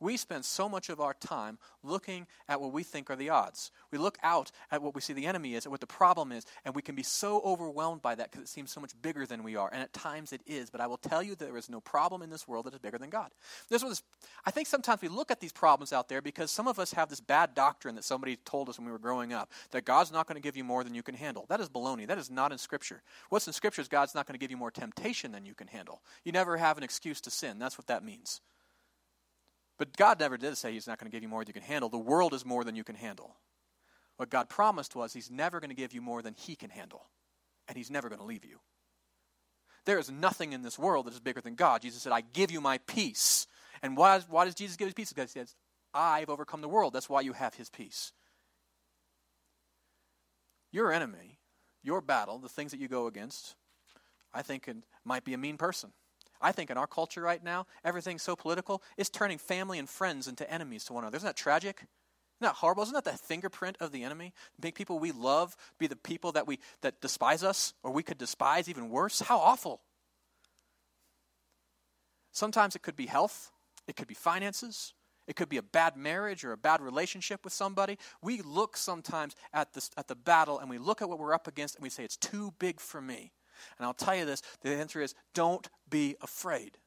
We 0.00 0.16
spend 0.16 0.44
so 0.44 0.68
much 0.68 0.88
of 0.88 1.00
our 1.00 1.14
time 1.14 1.58
looking 1.82 2.26
at 2.48 2.60
what 2.60 2.72
we 2.72 2.82
think 2.82 3.10
are 3.10 3.16
the 3.16 3.30
odds. 3.30 3.72
We 3.90 3.98
look 3.98 4.18
out 4.22 4.50
at 4.70 4.82
what 4.82 4.94
we 4.94 5.00
see 5.00 5.12
the 5.12 5.26
enemy 5.26 5.54
is, 5.54 5.66
at 5.66 5.72
what 5.72 5.80
the 5.80 5.86
problem 5.86 6.30
is, 6.32 6.46
and 6.64 6.74
we 6.74 6.82
can 6.82 6.94
be 6.94 7.02
so 7.02 7.40
overwhelmed 7.44 8.02
by 8.02 8.14
that 8.14 8.30
because 8.30 8.44
it 8.44 8.48
seems 8.48 8.70
so 8.70 8.80
much 8.80 8.92
bigger 9.02 9.26
than 9.26 9.42
we 9.42 9.56
are. 9.56 9.68
And 9.72 9.82
at 9.82 9.92
times 9.92 10.32
it 10.32 10.42
is. 10.46 10.70
But 10.70 10.80
I 10.80 10.86
will 10.86 10.98
tell 10.98 11.22
you 11.22 11.34
there 11.34 11.56
is 11.56 11.68
no 11.68 11.80
problem 11.80 12.22
in 12.22 12.30
this 12.30 12.46
world 12.46 12.66
that 12.66 12.74
is 12.74 12.78
bigger 12.78 12.98
than 12.98 13.10
God. 13.10 13.32
This 13.68 13.82
was, 13.82 14.02
I 14.44 14.50
think 14.50 14.68
sometimes 14.68 15.02
we 15.02 15.08
look 15.08 15.30
at 15.30 15.40
these 15.40 15.52
problems 15.52 15.92
out 15.92 16.08
there 16.08 16.22
because 16.22 16.50
some 16.50 16.68
of 16.68 16.78
us 16.78 16.92
have 16.92 17.08
this 17.08 17.20
bad 17.20 17.54
doctrine 17.54 17.96
that 17.96 18.04
somebody 18.04 18.36
told 18.36 18.68
us 18.68 18.78
when 18.78 18.86
we 18.86 18.92
were 18.92 18.98
growing 18.98 19.32
up 19.32 19.50
that 19.70 19.84
God's 19.84 20.12
not 20.12 20.26
going 20.26 20.36
to 20.36 20.42
give 20.42 20.56
you 20.56 20.64
more 20.64 20.84
than 20.84 20.94
you 20.94 21.02
can 21.02 21.14
handle. 21.14 21.46
That 21.48 21.60
is 21.60 21.68
baloney. 21.68 22.06
That 22.06 22.18
is 22.18 22.30
not 22.30 22.52
in 22.52 22.58
Scripture. 22.58 23.02
What's 23.30 23.46
in 23.46 23.52
Scripture 23.52 23.82
is 23.82 23.88
God's 23.88 24.14
not 24.14 24.26
going 24.26 24.34
to 24.34 24.38
give 24.38 24.50
you 24.50 24.56
more 24.56 24.70
temptation 24.70 25.32
than 25.32 25.44
you 25.44 25.54
can 25.54 25.66
handle. 25.66 26.02
You 26.24 26.32
never 26.32 26.56
have 26.56 26.78
an 26.78 26.84
excuse 26.84 27.20
to 27.22 27.30
sin. 27.30 27.58
That's 27.58 27.78
what 27.78 27.88
that 27.88 28.04
means. 28.04 28.40
But 29.78 29.96
God 29.96 30.18
never 30.20 30.36
did 30.36 30.56
say 30.56 30.72
He's 30.72 30.86
not 30.86 30.98
going 30.98 31.10
to 31.10 31.14
give 31.14 31.22
you 31.22 31.28
more 31.28 31.40
than 31.40 31.48
you 31.48 31.54
can 31.54 31.62
handle. 31.62 31.88
The 31.88 31.98
world 31.98 32.34
is 32.34 32.44
more 32.44 32.64
than 32.64 32.76
you 32.76 32.84
can 32.84 32.96
handle. 32.96 33.36
What 34.16 34.30
God 34.30 34.48
promised 34.48 34.96
was 34.96 35.12
He's 35.12 35.30
never 35.30 35.60
going 35.60 35.70
to 35.70 35.76
give 35.76 35.94
you 35.94 36.02
more 36.02 36.22
than 36.22 36.34
He 36.34 36.56
can 36.56 36.70
handle, 36.70 37.06
and 37.68 37.76
He's 37.76 37.90
never 37.90 38.08
going 38.08 38.20
to 38.20 38.26
leave 38.26 38.44
you. 38.44 38.58
There 39.84 39.98
is 39.98 40.10
nothing 40.10 40.52
in 40.52 40.62
this 40.62 40.78
world 40.78 41.06
that 41.06 41.14
is 41.14 41.20
bigger 41.20 41.40
than 41.40 41.54
God. 41.54 41.80
Jesus 41.80 42.02
said, 42.02 42.12
I 42.12 42.20
give 42.20 42.50
you 42.50 42.60
my 42.60 42.78
peace. 42.86 43.46
And 43.82 43.96
why, 43.96 44.20
why 44.28 44.44
does 44.44 44.54
Jesus 44.54 44.76
give 44.76 44.86
his 44.86 44.94
peace? 44.94 45.12
Because 45.12 45.32
he 45.32 45.40
says, 45.40 45.54
I've 45.94 46.28
overcome 46.28 46.60
the 46.60 46.68
world. 46.68 46.92
That's 46.92 47.08
why 47.08 47.22
you 47.22 47.32
have 47.32 47.54
his 47.54 47.70
peace. 47.70 48.12
Your 50.72 50.92
enemy, 50.92 51.38
your 51.82 52.02
battle, 52.02 52.38
the 52.38 52.50
things 52.50 52.72
that 52.72 52.80
you 52.80 52.88
go 52.88 53.06
against, 53.06 53.54
I 54.34 54.42
think 54.42 54.68
it 54.68 54.76
might 55.04 55.24
be 55.24 55.32
a 55.32 55.38
mean 55.38 55.56
person. 55.56 55.92
I 56.40 56.52
think 56.52 56.70
in 56.70 56.76
our 56.78 56.86
culture 56.86 57.20
right 57.20 57.42
now, 57.42 57.66
everything's 57.84 58.22
so 58.22 58.36
political, 58.36 58.82
it's 58.96 59.10
turning 59.10 59.38
family 59.38 59.78
and 59.78 59.88
friends 59.88 60.28
into 60.28 60.50
enemies 60.50 60.84
to 60.84 60.92
one 60.92 61.04
another. 61.04 61.16
Isn't 61.16 61.26
that 61.26 61.36
tragic? 61.36 61.76
Isn't 61.78 62.52
that 62.52 62.54
horrible? 62.54 62.84
Isn't 62.84 62.94
that 62.94 63.04
the 63.04 63.12
fingerprint 63.12 63.76
of 63.80 63.90
the 63.90 64.04
enemy? 64.04 64.32
Make 64.62 64.76
people 64.76 64.98
we 64.98 65.10
love 65.10 65.56
be 65.78 65.88
the 65.88 65.96
people 65.96 66.32
that 66.32 66.46
we 66.46 66.60
that 66.82 67.00
despise 67.00 67.42
us, 67.42 67.74
or 67.82 67.90
we 67.90 68.04
could 68.04 68.18
despise 68.18 68.68
even 68.68 68.90
worse. 68.90 69.20
How 69.20 69.38
awful. 69.38 69.80
Sometimes 72.30 72.76
it 72.76 72.82
could 72.82 72.94
be 72.94 73.06
health, 73.06 73.50
it 73.88 73.96
could 73.96 74.06
be 74.06 74.14
finances, 74.14 74.94
it 75.26 75.34
could 75.34 75.48
be 75.48 75.58
a 75.58 75.62
bad 75.62 75.96
marriage 75.96 76.44
or 76.44 76.52
a 76.52 76.56
bad 76.56 76.80
relationship 76.80 77.42
with 77.42 77.52
somebody. 77.52 77.98
We 78.22 78.40
look 78.42 78.76
sometimes 78.76 79.34
at, 79.52 79.74
this, 79.74 79.90
at 79.96 80.08
the 80.08 80.14
battle 80.14 80.58
and 80.58 80.70
we 80.70 80.78
look 80.78 81.02
at 81.02 81.08
what 81.08 81.18
we're 81.18 81.34
up 81.34 81.48
against 81.48 81.74
and 81.74 81.82
we 81.82 81.90
say, 81.90 82.04
it's 82.04 82.16
too 82.16 82.54
big 82.58 82.80
for 82.80 83.00
me. 83.00 83.32
And 83.78 83.86
I'll 83.86 83.94
tell 83.94 84.16
you 84.16 84.24
this 84.24 84.42
the 84.62 84.70
answer 84.70 85.00
is 85.00 85.14
don't 85.34 85.68
be 85.88 86.16
afraid. 86.20 86.78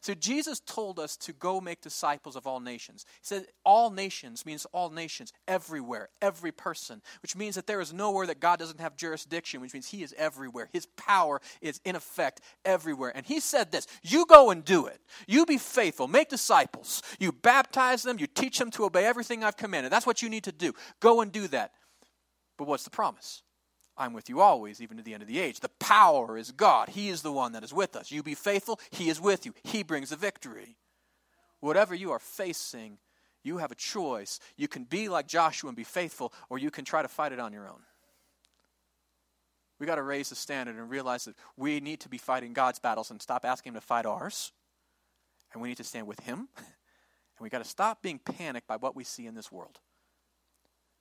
So 0.00 0.14
Jesus 0.14 0.60
told 0.60 0.98
us 0.98 1.16
to 1.18 1.32
go 1.32 1.60
make 1.60 1.80
disciples 1.80 2.36
of 2.36 2.46
all 2.46 2.60
nations. 2.60 3.04
He 3.20 3.26
said 3.26 3.46
all 3.64 3.90
nations 3.90 4.44
means 4.46 4.66
all 4.72 4.90
nations, 4.90 5.32
everywhere, 5.46 6.08
every 6.20 6.52
person, 6.52 7.02
which 7.22 7.36
means 7.36 7.54
that 7.54 7.66
there 7.66 7.80
is 7.80 7.92
nowhere 7.92 8.26
that 8.26 8.40
God 8.40 8.58
doesn't 8.58 8.80
have 8.80 8.96
jurisdiction, 8.96 9.60
which 9.60 9.72
means 9.72 9.88
he 9.88 10.02
is 10.02 10.14
everywhere. 10.16 10.68
His 10.72 10.86
power 10.96 11.40
is 11.60 11.80
in 11.84 11.96
effect 11.96 12.40
everywhere. 12.64 13.12
And 13.14 13.26
he 13.26 13.40
said 13.40 13.70
this, 13.70 13.86
you 14.02 14.26
go 14.26 14.50
and 14.50 14.64
do 14.64 14.86
it. 14.86 15.00
You 15.26 15.46
be 15.46 15.58
faithful, 15.58 16.08
make 16.08 16.28
disciples. 16.28 17.02
You 17.18 17.32
baptize 17.32 18.02
them, 18.02 18.18
you 18.18 18.26
teach 18.26 18.58
them 18.58 18.70
to 18.72 18.84
obey 18.84 19.04
everything 19.04 19.44
I've 19.44 19.56
commanded. 19.56 19.92
That's 19.92 20.06
what 20.06 20.22
you 20.22 20.28
need 20.28 20.44
to 20.44 20.52
do. 20.52 20.72
Go 21.00 21.20
and 21.20 21.30
do 21.30 21.48
that. 21.48 21.72
But 22.58 22.66
what's 22.66 22.84
the 22.84 22.90
promise? 22.90 23.42
I'm 23.96 24.12
with 24.12 24.28
you 24.28 24.40
always, 24.40 24.80
even 24.80 24.96
to 24.96 25.02
the 25.02 25.12
end 25.14 25.22
of 25.22 25.28
the 25.28 25.38
age. 25.38 25.60
The 25.60 25.68
power 25.68 26.36
is 26.36 26.50
God. 26.50 26.88
He 26.88 27.08
is 27.08 27.22
the 27.22 27.32
one 27.32 27.52
that 27.52 27.62
is 27.62 27.74
with 27.74 27.94
us. 27.94 28.10
You 28.10 28.22
be 28.22 28.34
faithful, 28.34 28.80
He 28.90 29.08
is 29.08 29.20
with 29.20 29.44
you. 29.46 29.54
He 29.62 29.82
brings 29.82 30.10
the 30.10 30.16
victory. 30.16 30.76
Whatever 31.60 31.94
you 31.94 32.10
are 32.10 32.18
facing, 32.18 32.98
you 33.44 33.58
have 33.58 33.70
a 33.70 33.76
choice. 33.76 34.40
You 34.56 34.68
can 34.68 34.84
be 34.84 35.08
like 35.08 35.26
Joshua 35.26 35.68
and 35.68 35.76
be 35.76 35.84
faithful, 35.84 36.32
or 36.48 36.58
you 36.58 36.70
can 36.70 36.84
try 36.84 37.02
to 37.02 37.08
fight 37.08 37.32
it 37.32 37.40
on 37.40 37.52
your 37.52 37.68
own. 37.68 37.82
We 39.78 39.86
got 39.86 39.96
to 39.96 40.02
raise 40.02 40.28
the 40.28 40.36
standard 40.36 40.76
and 40.76 40.88
realize 40.88 41.24
that 41.24 41.34
we 41.56 41.80
need 41.80 42.00
to 42.00 42.08
be 42.08 42.18
fighting 42.18 42.52
God's 42.52 42.78
battles 42.78 43.10
and 43.10 43.20
stop 43.20 43.44
asking 43.44 43.70
Him 43.70 43.74
to 43.74 43.80
fight 43.80 44.06
ours. 44.06 44.52
And 45.52 45.60
we 45.60 45.68
need 45.68 45.78
to 45.78 45.84
stand 45.84 46.06
with 46.06 46.20
Him. 46.20 46.48
And 47.38 47.44
we 47.44 47.48
got 47.48 47.64
to 47.64 47.68
stop 47.68 48.02
being 48.02 48.18
panicked 48.18 48.66
by 48.66 48.76
what 48.76 48.94
we 48.94 49.04
see 49.04 49.26
in 49.26 49.34
this 49.34 49.50
world. 49.50 49.80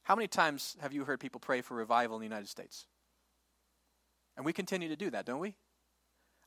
How 0.03 0.15
many 0.15 0.27
times 0.27 0.75
have 0.81 0.93
you 0.93 1.05
heard 1.05 1.19
people 1.19 1.39
pray 1.39 1.61
for 1.61 1.75
revival 1.75 2.17
in 2.17 2.21
the 2.21 2.25
United 2.25 2.49
States? 2.49 2.87
And 4.35 4.45
we 4.45 4.53
continue 4.53 4.89
to 4.89 4.95
do 4.95 5.09
that, 5.11 5.25
don't 5.25 5.39
we? 5.39 5.55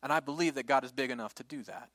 And 0.02 0.12
I 0.12 0.20
believe 0.20 0.54
that 0.54 0.66
God 0.66 0.84
is 0.84 0.92
big 0.92 1.10
enough 1.10 1.34
to 1.36 1.44
do 1.44 1.62
that. 1.64 1.88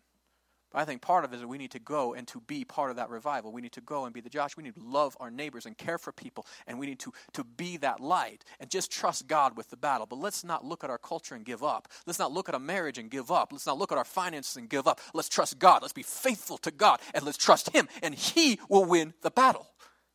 But 0.72 0.80
I 0.80 0.86
think 0.86 1.02
part 1.02 1.26
of 1.26 1.32
it 1.32 1.38
is 1.38 1.42
that 1.42 1.48
we 1.48 1.58
need 1.58 1.72
to 1.72 1.80
go 1.80 2.14
and 2.14 2.28
to 2.28 2.42
be 2.42 2.64
part 2.64 2.92
of 2.92 2.98
that 2.98 3.10
revival. 3.10 3.52
We 3.52 3.62
need 3.62 3.72
to 3.72 3.82
go 3.82 4.06
and 4.06 4.14
be 4.14 4.22
the 4.22 4.30
Josh. 4.30 4.56
We 4.56 4.64
need 4.64 4.76
to 4.76 4.84
love 4.84 5.18
our 5.20 5.32
neighbors 5.32 5.66
and 5.66 5.76
care 5.76 5.98
for 5.98 6.12
people. 6.12 6.46
And 6.68 6.78
we 6.78 6.86
need 6.86 7.00
to, 7.00 7.14
to 7.34 7.44
be 7.44 7.78
that 7.78 8.00
light 8.00 8.46
and 8.60 8.70
just 8.70 8.92
trust 8.92 9.28
God 9.28 9.58
with 9.58 9.72
the 9.72 9.78
battle. 9.78 10.06
But 10.06 10.20
let's 10.20 10.44
not 10.44 10.64
look 10.64 10.84
at 10.84 10.92
our 10.92 11.00
culture 11.00 11.34
and 11.34 11.44
give 11.44 11.64
up. 11.64 11.88
Let's 12.06 12.20
not 12.20 12.32
look 12.32 12.50
at 12.50 12.56
a 12.56 12.60
marriage 12.60 13.00
and 13.00 13.10
give 13.10 13.32
up. 13.32 13.52
Let's 13.52 13.66
not 13.66 13.80
look 13.80 13.92
at 13.92 13.98
our 13.98 14.06
finances 14.06 14.58
and 14.58 14.70
give 14.70 14.88
up. 14.88 15.00
Let's 15.14 15.30
trust 15.30 15.58
God. 15.58 15.82
Let's 15.82 15.94
be 15.94 16.04
faithful 16.04 16.60
to 16.60 16.72
God. 16.72 17.00
And 17.16 17.26
let's 17.26 17.38
trust 17.38 17.70
Him. 17.70 17.88
And 18.04 18.14
He 18.14 18.60
will 18.70 18.86
win 18.86 19.14
the 19.24 19.32
battle. 19.32 19.68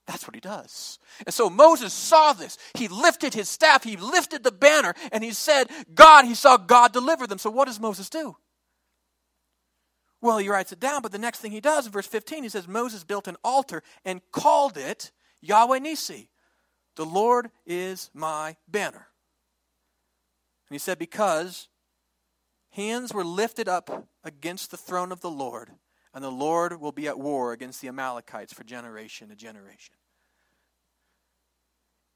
That's 0.07 0.26
what 0.26 0.34
he 0.34 0.40
does. 0.40 0.98
And 1.26 1.32
so 1.32 1.48
Moses 1.48 1.92
saw 1.92 2.32
this. 2.32 2.59
He 2.74 2.88
lifted 2.88 3.34
his 3.34 3.48
staff, 3.48 3.84
he 3.84 3.96
lifted 3.96 4.44
the 4.44 4.52
banner, 4.52 4.94
and 5.12 5.24
he 5.24 5.32
said, 5.32 5.70
God, 5.94 6.24
he 6.24 6.34
saw 6.34 6.57
God 6.57 6.92
deliver 6.92 7.26
them. 7.26 7.38
So 7.38 7.50
what 7.50 7.66
does 7.66 7.80
Moses 7.80 8.11
do? 8.11 8.36
Well, 10.20 10.38
he 10.38 10.48
writes 10.48 10.72
it 10.72 10.80
down, 10.80 11.02
but 11.02 11.12
the 11.12 11.18
next 11.18 11.40
thing 11.40 11.52
he 11.52 11.61
does 11.61 11.86
in 11.86 11.92
verse 11.92 12.07
15, 12.07 12.42
he 12.42 12.48
says, 12.48 12.66
Moses 12.66 13.05
built 13.05 13.28
an 13.28 13.36
altar 13.44 13.82
and 14.05 14.22
called 14.32 14.76
it 14.76 15.11
Yahweh 15.42 15.78
Nisi. 15.78 16.30
The 16.96 17.05
Lord 17.05 17.50
is 17.66 18.11
my 18.14 18.57
banner. 18.68 19.09
And 20.68 20.74
he 20.74 20.78
said, 20.78 20.98
Because 20.98 21.68
hands 22.70 23.12
were 23.12 23.24
lifted 23.24 23.68
up 23.68 24.09
against 24.22 24.70
the 24.70 24.76
throne 24.76 25.12
of 25.12 25.20
the 25.20 25.30
Lord 25.30 25.70
and 26.14 26.22
the 26.22 26.30
Lord 26.30 26.80
will 26.80 26.92
be 26.92 27.08
at 27.08 27.18
war 27.18 27.52
against 27.52 27.82
the 27.82 27.88
Amalekites 27.88 28.52
for 28.52 28.62
generation 28.64 29.28
to 29.28 29.34
generation. 29.34 29.96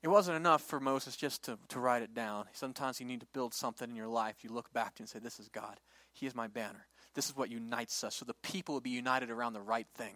It 0.01 0.09
wasn't 0.09 0.36
enough 0.36 0.62
for 0.62 0.78
Moses 0.78 1.16
just 1.16 1.42
to, 1.44 1.59
to 1.70 1.80
write 1.80 2.03
it 2.03 2.14
down. 2.14 2.44
Sometimes 2.53 3.01
you 3.01 3.07
need 3.07 3.20
to 3.20 3.26
build 3.34 3.53
something 3.53 3.90
in 3.90 3.96
your 3.96 4.07
life. 4.07 4.36
You 4.42 4.51
look 4.51 4.72
back 4.72 5.01
and 5.01 5.09
say, 5.09 5.18
This 5.18 5.40
is 5.40 5.49
God. 5.49 5.80
He 6.12 6.26
is 6.26 6.36
my 6.36 6.46
banner. 6.46 6.86
This 7.14 7.28
is 7.28 7.36
what 7.36 7.51
unites 7.51 8.05
us. 8.05 8.14
So 8.14 8.24
the 8.24 8.34
people 8.34 8.74
will 8.74 8.80
be 8.80 8.90
united 8.90 9.28
around 9.28 9.55
the 9.55 9.61
right 9.61 9.88
thing. 9.96 10.14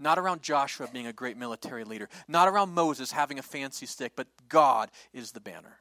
Not 0.00 0.18
around 0.18 0.42
Joshua 0.42 0.88
being 0.92 1.06
a 1.06 1.12
great 1.12 1.36
military 1.36 1.84
leader, 1.84 2.08
not 2.26 2.48
around 2.48 2.74
Moses 2.74 3.12
having 3.12 3.38
a 3.38 3.42
fancy 3.42 3.86
stick, 3.86 4.14
but 4.16 4.26
God 4.48 4.90
is 5.12 5.30
the 5.30 5.40
banner. 5.40 5.78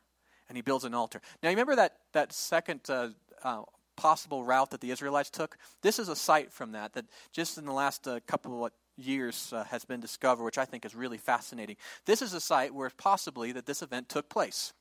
And 0.47 0.55
he 0.55 0.61
builds 0.61 0.83
an 0.83 0.93
altar. 0.93 1.21
Now, 1.41 1.49
you 1.49 1.55
remember 1.55 1.77
that, 1.77 1.97
that 2.13 2.31
second 2.31 2.81
uh, 2.89 3.09
uh, 3.43 3.63
possible 4.01 4.43
route 4.43 4.71
that 4.71 4.81
the 4.81 4.89
Israelites 4.89 5.29
took. 5.29 5.59
This 5.83 5.99
is 5.99 6.09
a 6.09 6.15
site 6.15 6.51
from 6.51 6.71
that 6.71 6.93
that 6.93 7.05
just 7.31 7.59
in 7.59 7.65
the 7.65 7.71
last 7.71 8.07
uh, 8.07 8.19
couple 8.25 8.65
of 8.65 8.71
years 8.97 9.53
uh, 9.53 9.63
has 9.65 9.85
been 9.85 9.99
discovered, 9.99 10.43
which 10.43 10.57
I 10.57 10.65
think 10.65 10.85
is 10.85 10.95
really 10.95 11.19
fascinating. 11.19 11.75
This 12.07 12.23
is 12.23 12.33
a 12.33 12.41
site 12.41 12.73
where 12.73 12.89
possibly 12.97 13.51
that 13.51 13.67
this 13.67 13.83
event 13.83 14.09
took 14.09 14.27
place. 14.27 14.73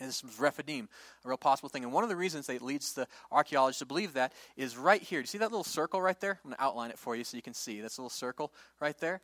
And 0.00 0.08
this 0.08 0.22
was 0.24 0.40
Rephidim, 0.40 0.88
a 1.24 1.28
real 1.28 1.36
possible 1.36 1.68
thing. 1.68 1.84
And 1.84 1.92
one 1.92 2.04
of 2.04 2.08
the 2.08 2.16
reasons 2.16 2.46
that 2.46 2.62
leads 2.62 2.94
the 2.94 3.06
archaeologists 3.30 3.80
to 3.80 3.86
believe 3.86 4.14
that 4.14 4.32
is 4.56 4.78
right 4.78 5.02
here. 5.02 5.18
Do 5.18 5.24
you 5.24 5.26
see 5.26 5.38
that 5.38 5.50
little 5.50 5.62
circle 5.62 6.00
right 6.00 6.18
there? 6.18 6.40
I'm 6.42 6.50
going 6.50 6.56
to 6.56 6.64
outline 6.64 6.90
it 6.90 6.98
for 6.98 7.14
you 7.14 7.24
so 7.24 7.36
you 7.36 7.42
can 7.42 7.54
see. 7.54 7.82
This 7.82 7.98
little 7.98 8.08
circle 8.08 8.50
right 8.80 8.98
there. 8.98 9.20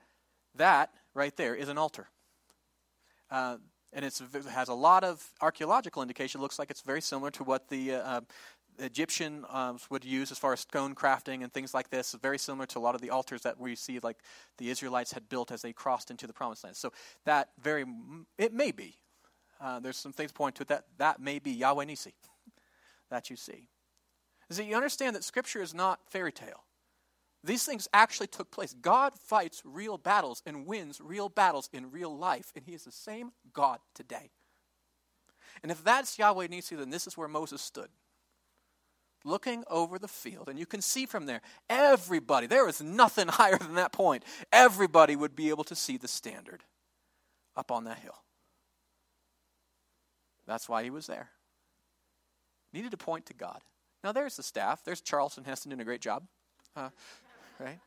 That 0.54 0.90
right 1.14 1.34
there 1.34 1.54
is 1.54 1.70
an 1.70 1.78
altar. 1.78 2.08
Uh, 3.30 3.56
and 3.94 4.04
it 4.04 4.20
has 4.50 4.68
a 4.68 4.74
lot 4.74 5.04
of 5.04 5.32
archaeological 5.40 6.02
indication. 6.02 6.40
It 6.40 6.42
looks 6.42 6.58
like 6.58 6.70
it's 6.70 6.82
very 6.82 7.00
similar 7.00 7.30
to 7.32 7.44
what 7.44 7.68
the 7.68 7.94
uh, 7.94 8.20
Egyptian 8.78 9.44
um, 9.50 9.78
would 9.90 10.04
use 10.04 10.30
as 10.30 10.38
far 10.38 10.52
as 10.52 10.60
stone 10.60 10.94
crafting 10.94 11.42
and 11.42 11.52
things 11.52 11.74
like 11.74 11.90
this, 11.90 12.14
very 12.20 12.38
similar 12.38 12.66
to 12.66 12.78
a 12.78 12.80
lot 12.80 12.94
of 12.94 13.00
the 13.00 13.10
altars 13.10 13.42
that 13.42 13.58
we 13.58 13.74
see 13.74 13.98
like 14.00 14.18
the 14.58 14.70
Israelites 14.70 15.12
had 15.12 15.28
built 15.28 15.50
as 15.50 15.62
they 15.62 15.72
crossed 15.72 16.10
into 16.10 16.26
the 16.26 16.32
promised 16.32 16.64
land. 16.64 16.76
So 16.76 16.92
that 17.24 17.50
very, 17.60 17.84
it 18.38 18.52
may 18.52 18.72
be. 18.72 18.96
Uh, 19.60 19.80
there's 19.80 19.96
some 19.96 20.12
things 20.12 20.32
point 20.32 20.56
to 20.56 20.62
it 20.62 20.68
that 20.68 20.84
that 20.98 21.20
may 21.20 21.38
be 21.38 21.52
Yahweh 21.52 21.84
Nisi 21.84 22.14
that 23.10 23.30
you 23.30 23.36
see. 23.36 23.68
Is 24.50 24.56
that 24.56 24.64
you 24.64 24.76
understand 24.76 25.16
that 25.16 25.24
Scripture 25.24 25.62
is 25.62 25.72
not 25.72 26.00
fairy 26.08 26.32
tale. 26.32 26.64
These 27.42 27.64
things 27.64 27.88
actually 27.92 28.26
took 28.26 28.50
place. 28.50 28.74
God 28.74 29.12
fights 29.18 29.62
real 29.64 29.98
battles 29.98 30.42
and 30.46 30.66
wins 30.66 31.00
real 31.00 31.28
battles 31.28 31.68
in 31.72 31.90
real 31.90 32.16
life, 32.16 32.52
and 32.54 32.64
He 32.64 32.72
is 32.72 32.84
the 32.84 32.92
same 32.92 33.32
God 33.52 33.78
today. 33.94 34.30
And 35.62 35.70
if 35.70 35.84
that's 35.84 36.18
Yahweh 36.18 36.48
Nisi, 36.48 36.74
then 36.74 36.90
this 36.90 37.06
is 37.06 37.16
where 37.16 37.28
Moses 37.28 37.62
stood 37.62 37.88
looking 39.24 39.64
over 39.68 39.98
the 39.98 40.08
field, 40.08 40.48
and 40.48 40.58
you 40.58 40.66
can 40.66 40.80
see 40.80 41.06
from 41.06 41.26
there, 41.26 41.40
everybody, 41.68 42.46
there 42.46 42.68
is 42.68 42.82
nothing 42.82 43.28
higher 43.28 43.58
than 43.58 43.74
that 43.74 43.92
point. 43.92 44.24
Everybody 44.52 45.16
would 45.16 45.34
be 45.34 45.48
able 45.48 45.64
to 45.64 45.74
see 45.74 45.96
the 45.96 46.08
standard 46.08 46.62
up 47.56 47.70
on 47.70 47.84
that 47.84 47.98
hill. 47.98 48.16
That's 50.46 50.68
why 50.68 50.82
he 50.82 50.90
was 50.90 51.06
there. 51.06 51.30
Needed 52.72 52.90
to 52.90 52.96
point 52.96 53.26
to 53.26 53.34
God. 53.34 53.60
Now, 54.02 54.12
there's 54.12 54.36
the 54.36 54.42
staff. 54.42 54.84
There's 54.84 55.00
Charlton 55.00 55.44
Heston 55.44 55.70
doing 55.70 55.80
a 55.80 55.84
great 55.84 56.02
job. 56.02 56.24
Uh, 56.76 56.90
right? 57.58 57.78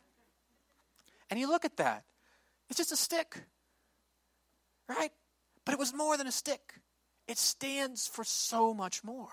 And 1.29 1.39
you 1.39 1.47
look 1.47 1.65
at 1.65 1.77
that. 1.77 2.03
It's 2.69 2.77
just 2.77 2.91
a 2.91 2.95
stick. 2.95 3.43
Right? 4.89 5.11
But 5.65 5.73
it 5.73 5.79
was 5.79 5.93
more 5.93 6.17
than 6.17 6.27
a 6.27 6.31
stick, 6.31 6.75
it 7.27 7.37
stands 7.37 8.07
for 8.07 8.23
so 8.23 8.73
much 8.73 9.03
more. 9.03 9.29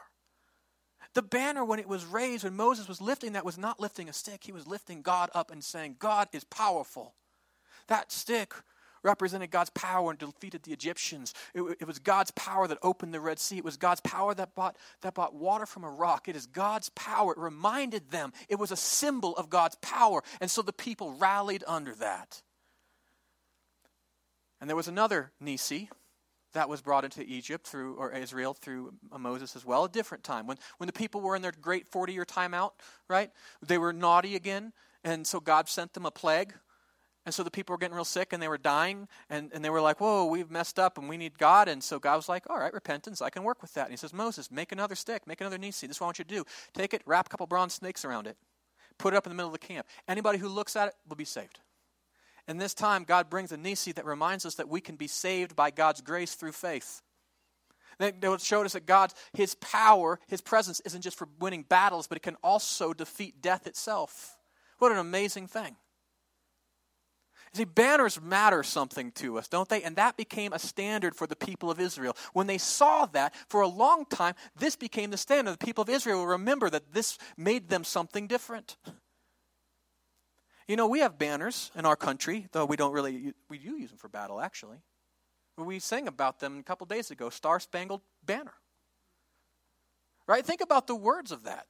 The 1.15 1.23
banner, 1.23 1.65
when 1.65 1.79
it 1.79 1.89
was 1.89 2.05
raised, 2.05 2.45
when 2.45 2.57
Moses 2.57 2.89
was 2.89 3.01
lifting 3.01 3.33
that, 3.33 3.45
was 3.45 3.57
not 3.57 3.81
lifting 3.81 4.09
a 4.09 4.13
stick. 4.13 4.43
He 4.45 4.53
was 4.53 4.67
lifting 4.67 5.01
God 5.01 5.31
up 5.33 5.51
and 5.51 5.63
saying, 5.63 5.97
God 5.99 6.29
is 6.33 6.45
powerful. 6.45 7.15
That 7.87 8.11
stick 8.11 8.53
represented 9.05 9.51
God's 9.51 9.71
power 9.71 10.11
and 10.11 10.19
defeated 10.19 10.65
the 10.65 10.73
Egyptians. 10.73 11.35
It, 11.55 11.63
it, 11.81 11.87
was 11.87 11.99
God's 11.99 12.33
power 12.33 12.67
that 12.67 12.79
opened 12.83 13.15
the 13.15 13.21
Red 13.21 13.39
Sea. 13.39 13.59
It 13.59 13.65
was 13.65 13.77
God's 13.77 14.01
power 14.01 14.35
that 14.35 14.55
brought, 14.55 14.77
that 15.03 15.15
brought 15.15 15.35
water 15.35 15.67
from 15.67 15.85
a 15.85 15.91
rock. 15.91 16.27
It 16.27 16.35
is 16.35 16.47
God's 16.47 16.89
power. 16.91 17.33
It 17.33 17.39
reminded 17.39 18.11
them. 18.11 18.33
It 18.49 18.59
was 18.59 18.73
a 18.73 18.77
symbol 18.77 19.37
of 19.37 19.51
God's 19.51 19.77
power. 19.77 20.23
And 20.41 20.51
so 20.51 20.63
the 20.63 20.73
people 20.73 21.15
rallied 21.19 21.63
under 21.69 21.95
that. 21.97 22.43
And 24.61 24.69
there 24.69 24.77
was 24.77 24.89
another 24.89 25.31
Nisi, 25.39 25.91
that 26.55 26.69
was 26.69 26.81
brought 26.81 27.05
into 27.05 27.23
Egypt 27.23 27.67
through, 27.67 27.95
or 27.95 28.13
Israel 28.13 28.55
through 28.55 28.95
Moses 29.17 29.55
as 29.55 29.65
well, 29.65 29.85
a 29.85 29.89
different 29.89 30.25
time. 30.25 30.47
When, 30.47 30.57
when 30.79 30.87
the 30.87 30.93
people 30.93 31.21
were 31.21 31.37
in 31.37 31.43
their 31.43 31.53
great 31.53 31.87
40 31.87 32.13
year 32.13 32.25
timeout, 32.25 32.71
right? 33.09 33.31
They 33.63 33.79
were 33.79 33.93
naughty 33.93 34.35
again, 34.35 34.73
and 35.05 35.27
so 35.27 35.41
God 35.41 35.69
sent 35.69 35.93
them 35.93 36.07
a 36.07 36.11
plague. 36.11 36.55
And 37.27 37.35
so 37.35 37.43
the 37.43 37.51
people 37.51 37.73
were 37.73 37.79
getting 37.79 37.95
real 37.95 38.05
sick 38.05 38.35
and 38.35 38.43
they 38.43 38.49
were 38.49 38.59
dying, 38.59 39.09
and, 39.31 39.51
and 39.55 39.65
they 39.65 39.71
were 39.71 39.81
like, 39.81 39.99
Whoa, 39.99 40.27
we've 40.27 40.51
messed 40.51 40.79
up 40.79 40.99
and 40.99 41.09
we 41.09 41.17
need 41.17 41.39
God. 41.39 41.69
And 41.69 41.83
so 41.83 41.99
God 41.99 42.17
was 42.17 42.29
like, 42.29 42.45
All 42.51 42.59
right, 42.59 42.73
repentance, 42.73 43.23
I 43.23 43.31
can 43.31 43.45
work 43.45 43.63
with 43.63 43.73
that. 43.75 43.85
And 43.85 43.93
he 43.93 43.97
says, 43.97 44.13
Moses, 44.13 44.51
make 44.51 44.73
another 44.73 44.95
stick, 44.95 45.27
make 45.27 45.41
another 45.41 45.57
nisi. 45.57 45.87
This 45.87 45.97
is 45.97 46.01
what 46.01 46.07
I 46.07 46.09
want 46.09 46.19
you 46.19 46.25
to 46.27 46.35
do. 46.35 46.45
Take 46.75 46.93
it, 46.93 47.03
wrap 47.07 47.27
a 47.27 47.29
couple 47.31 47.47
bronze 47.47 47.73
snakes 47.73 48.05
around 48.05 48.27
it, 48.27 48.37
put 48.99 49.15
it 49.15 49.17
up 49.17 49.27
in 49.27 49.31
the 49.31 49.37
middle 49.37 49.49
of 49.49 49.59
the 49.59 49.67
camp. 49.67 49.87
Anybody 50.07 50.39
who 50.39 50.49
looks 50.49 50.77
at 50.77 50.89
it 50.89 50.95
will 51.09 51.17
be 51.17 51.25
saved. 51.25 51.61
And 52.47 52.61
this 52.61 52.75
time, 52.75 53.05
God 53.05 53.31
brings 53.31 53.53
a 53.53 53.57
Nisi 53.57 53.93
that 53.93 54.05
reminds 54.05 54.45
us 54.45 54.57
that 54.57 54.69
we 54.69 54.81
can 54.81 54.97
be 54.97 55.07
saved 55.07 55.57
by 55.57 55.71
God's 55.71 56.01
grace 56.01 56.35
through 56.35 56.53
faith. 56.53 57.01
That 57.99 58.41
showed 58.41 58.67
us 58.67 58.73
that 58.73 58.87
God, 58.87 59.13
His 59.33 59.55
power, 59.57 60.19
His 60.29 60.41
presence 60.41 60.81
isn't 60.81 61.03
just 61.03 61.17
for 61.17 61.29
winning 61.39 61.63
battles, 61.63 62.07
but 62.07 62.17
it 62.17 62.23
can 62.23 62.37
also 62.43 62.93
defeat 62.93 63.41
death 63.41 63.67
itself. 63.67 64.37
What 64.79 64.93
an 64.93 64.99
amazing 64.99 65.47
thing. 65.47 65.77
See, 67.55 67.65
banners 67.65 68.21
matter 68.21 68.65
something 68.65 69.13
to 69.13 69.39
us, 69.39 69.47
don't 69.47 69.69
they? 69.69 69.83
And 69.83 69.95
that 69.95 70.17
became 70.17 70.53
a 70.53 70.59
standard 70.59 71.15
for 71.15 71.29
the 71.29 71.37
people 71.37 71.71
of 71.71 71.79
Israel. 71.79 72.17
When 72.33 72.49
they 72.49 72.59
saw 72.59 73.07
that, 73.07 73.33
for 73.49 73.61
a 73.61 73.69
long 73.69 74.07
time, 74.07 74.35
this 74.59 74.75
became 74.75 75.11
the 75.11 75.17
standard. 75.17 75.53
The 75.53 75.65
people 75.65 75.83
of 75.83 75.89
Israel 75.89 76.19
will 76.19 76.27
remember 76.27 76.69
that 76.69 76.93
this 76.93 77.17
made 77.37 77.69
them 77.69 77.85
something 77.85 78.27
different. 78.27 78.77
You 80.67 80.77
know, 80.77 80.87
we 80.87 81.01
have 81.01 81.19
banners 81.19 81.71
in 81.77 81.85
our 81.85 81.97
country, 81.97 82.49
though 82.53 82.65
we 82.65 82.77
don't 82.77 82.93
really, 82.93 83.35
we 83.49 83.59
do 83.59 83.77
use 83.77 83.91
them 83.91 83.99
for 83.99 84.09
battle, 84.09 84.41
actually. 84.41 84.79
We 85.57 85.79
sang 85.79 86.09
about 86.09 86.41
them 86.41 86.59
a 86.59 86.63
couple 86.63 86.87
days 86.87 87.11
ago 87.11 87.31
Star 87.31 87.61
Spangled 87.61 88.01
Banner. 88.25 88.55
Right? 90.27 90.45
Think 90.45 90.63
about 90.63 90.87
the 90.87 90.97
words 90.97 91.33
of 91.33 91.45
that. 91.45 91.67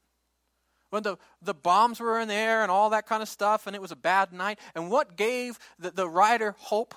When 0.90 1.02
the, 1.02 1.16
the 1.42 1.54
bombs 1.54 1.98
were 1.98 2.20
in 2.20 2.28
the 2.28 2.34
air 2.34 2.62
and 2.62 2.70
all 2.70 2.90
that 2.90 3.06
kind 3.06 3.20
of 3.20 3.28
stuff, 3.28 3.66
and 3.66 3.74
it 3.74 3.82
was 3.82 3.90
a 3.90 3.96
bad 3.96 4.32
night. 4.32 4.60
And 4.76 4.90
what 4.90 5.16
gave 5.16 5.58
the, 5.78 5.90
the 5.90 6.08
writer 6.08 6.54
hope? 6.58 6.94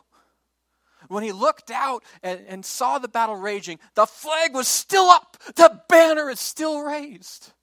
When 1.10 1.24
he 1.24 1.32
looked 1.32 1.72
out 1.72 2.04
and, 2.22 2.42
and 2.48 2.66
saw 2.66 3.00
the 3.00 3.08
battle 3.08 3.36
raging, 3.36 3.80
the 3.96 4.06
flag 4.06 4.54
was 4.54 4.68
still 4.68 5.10
up, 5.10 5.38
the 5.56 5.82
banner 5.90 6.30
is 6.30 6.40
still 6.40 6.82
raised. 6.82 7.54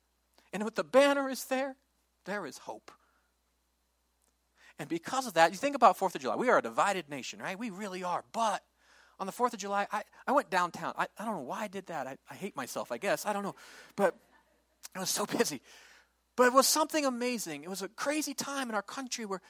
And 0.53 0.65
with 0.65 0.77
the 0.77 0.85
banner 0.85 1.29
is 1.29 1.45
there, 1.45 1.77
there 2.27 2.47
is 2.47 2.59
hope. 2.59 2.91
And 4.79 4.89
because 4.89 5.27
of 5.27 5.35
that, 5.35 5.53
you 5.53 5.59
think 5.59 5.77
about 5.77 5.99
4th 5.99 6.15
of 6.15 6.21
July. 6.21 6.37
We 6.37 6.49
are 6.49 6.59
a 6.59 6.63
divided 6.63 7.09
nation, 7.09 7.39
right? 7.41 7.59
We 7.59 7.71
really 7.71 8.03
are. 8.03 8.25
But 8.33 8.63
on 9.21 9.27
the 9.27 9.33
4th 9.33 9.53
of 9.53 9.61
July, 9.61 9.87
I, 9.93 10.03
I 10.27 10.33
went 10.33 10.51
downtown. 10.51 10.95
I, 10.97 11.07
I 11.19 11.25
don't 11.25 11.35
know 11.35 11.43
why 11.43 11.63
I 11.63 11.69
did 11.69 11.87
that. 11.87 12.07
I, 12.07 12.17
I 12.29 12.35
hate 12.35 12.57
myself, 12.57 12.91
I 12.91 12.99
guess. 12.99 13.25
I 13.25 13.33
don't 13.33 13.45
know. 13.45 13.55
But 13.95 14.17
I 14.95 15.01
was 15.01 15.11
so 15.11 15.27
busy. 15.39 15.61
But 16.37 16.49
it 16.49 16.53
was 16.53 16.67
something 16.67 17.05
amazing. 17.05 17.63
It 17.63 17.71
was 17.71 17.83
a 17.83 17.89
crazy 17.89 18.35
time 18.35 18.69
in 18.69 18.75
our 18.75 18.83
country 18.83 19.25
where, 19.25 19.41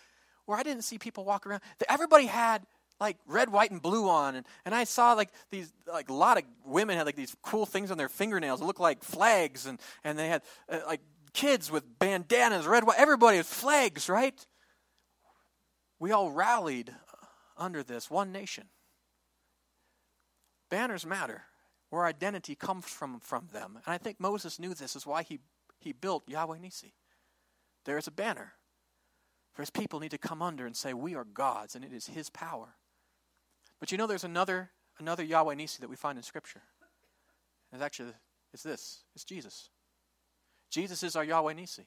where 0.45 0.59
I 0.59 0.63
didn't 0.63 0.83
see 0.85 0.99
people 0.99 1.25
walk 1.25 1.47
around. 1.47 1.63
Everybody 1.89 2.27
had 2.27 2.67
like 3.01 3.17
red, 3.27 3.51
white, 3.51 3.71
and 3.71 3.83
blue 3.83 4.09
on, 4.09 4.37
and, 4.37 4.47
and 4.65 4.75
I 4.75 4.85
saw 4.85 5.15
like 5.15 5.31
these 5.51 5.73
like 5.93 6.09
a 6.09 6.15
lot 6.15 6.39
of 6.39 6.45
women 6.65 6.97
had 6.97 7.07
like 7.07 7.17
these 7.17 7.35
cool 7.43 7.67
things 7.67 7.91
on 7.91 7.99
their 7.99 8.09
fingernails 8.09 8.61
that 8.61 8.67
looked 8.67 8.81
like 8.81 9.03
flags, 9.03 9.67
and 9.67 9.81
and 10.05 10.17
they 10.17 10.29
had 10.29 10.43
uh, 10.69 10.79
like 10.87 11.01
kids 11.33 11.73
with 11.73 11.83
bandanas, 11.99 12.67
red, 12.67 12.85
white. 12.85 12.99
Everybody 12.99 13.39
with 13.39 13.47
flags, 13.47 14.09
right? 14.09 14.35
We 16.05 16.13
all 16.13 16.31
rallied 16.31 16.95
under 17.57 17.83
this 17.83 18.11
one 18.11 18.31
nation. 18.31 18.65
Banners 20.69 21.07
matter. 21.07 21.45
Where 21.89 22.05
identity 22.05 22.55
comes 22.55 22.85
from 22.85 23.21
from 23.21 23.49
them. 23.55 23.79
And 23.87 23.95
I 23.95 23.97
think 23.97 24.21
Moses 24.21 24.59
knew 24.59 24.75
this 24.75 24.97
is 24.97 25.07
why 25.07 25.23
he, 25.23 25.39
he 25.79 25.93
built 25.93 26.29
Yahweh 26.29 26.59
Nisi. 26.59 26.93
There 27.87 27.97
is 27.97 28.07
a 28.07 28.11
banner. 28.11 28.53
For 29.55 29.63
his 29.63 29.71
people 29.71 29.99
need 29.99 30.11
to 30.11 30.19
come 30.19 30.43
under 30.43 30.67
and 30.67 30.77
say, 30.77 30.93
We 30.93 31.15
are 31.15 31.25
God's, 31.25 31.75
and 31.75 31.83
it 31.83 31.93
is 31.95 32.09
his 32.09 32.29
power. 32.29 32.75
But 33.81 33.91
you 33.91 33.97
know 33.97 34.07
there's 34.07 34.25
another 34.25 34.73
another 34.99 35.25
Yahweh 35.25 35.55
Nisi 35.55 35.79
that 35.81 35.89
we 35.89 35.97
find 35.97 36.19
in 36.19 36.23
Scripture. 36.23 36.61
It's 37.73 37.81
actually 37.81 38.13
it's 38.53 38.63
this. 38.63 39.05
It's 39.15 39.25
Jesus. 39.25 39.71
Jesus 40.71 41.03
is 41.03 41.17
our 41.17 41.25
Yahweh 41.25 41.55
Nisi. 41.55 41.87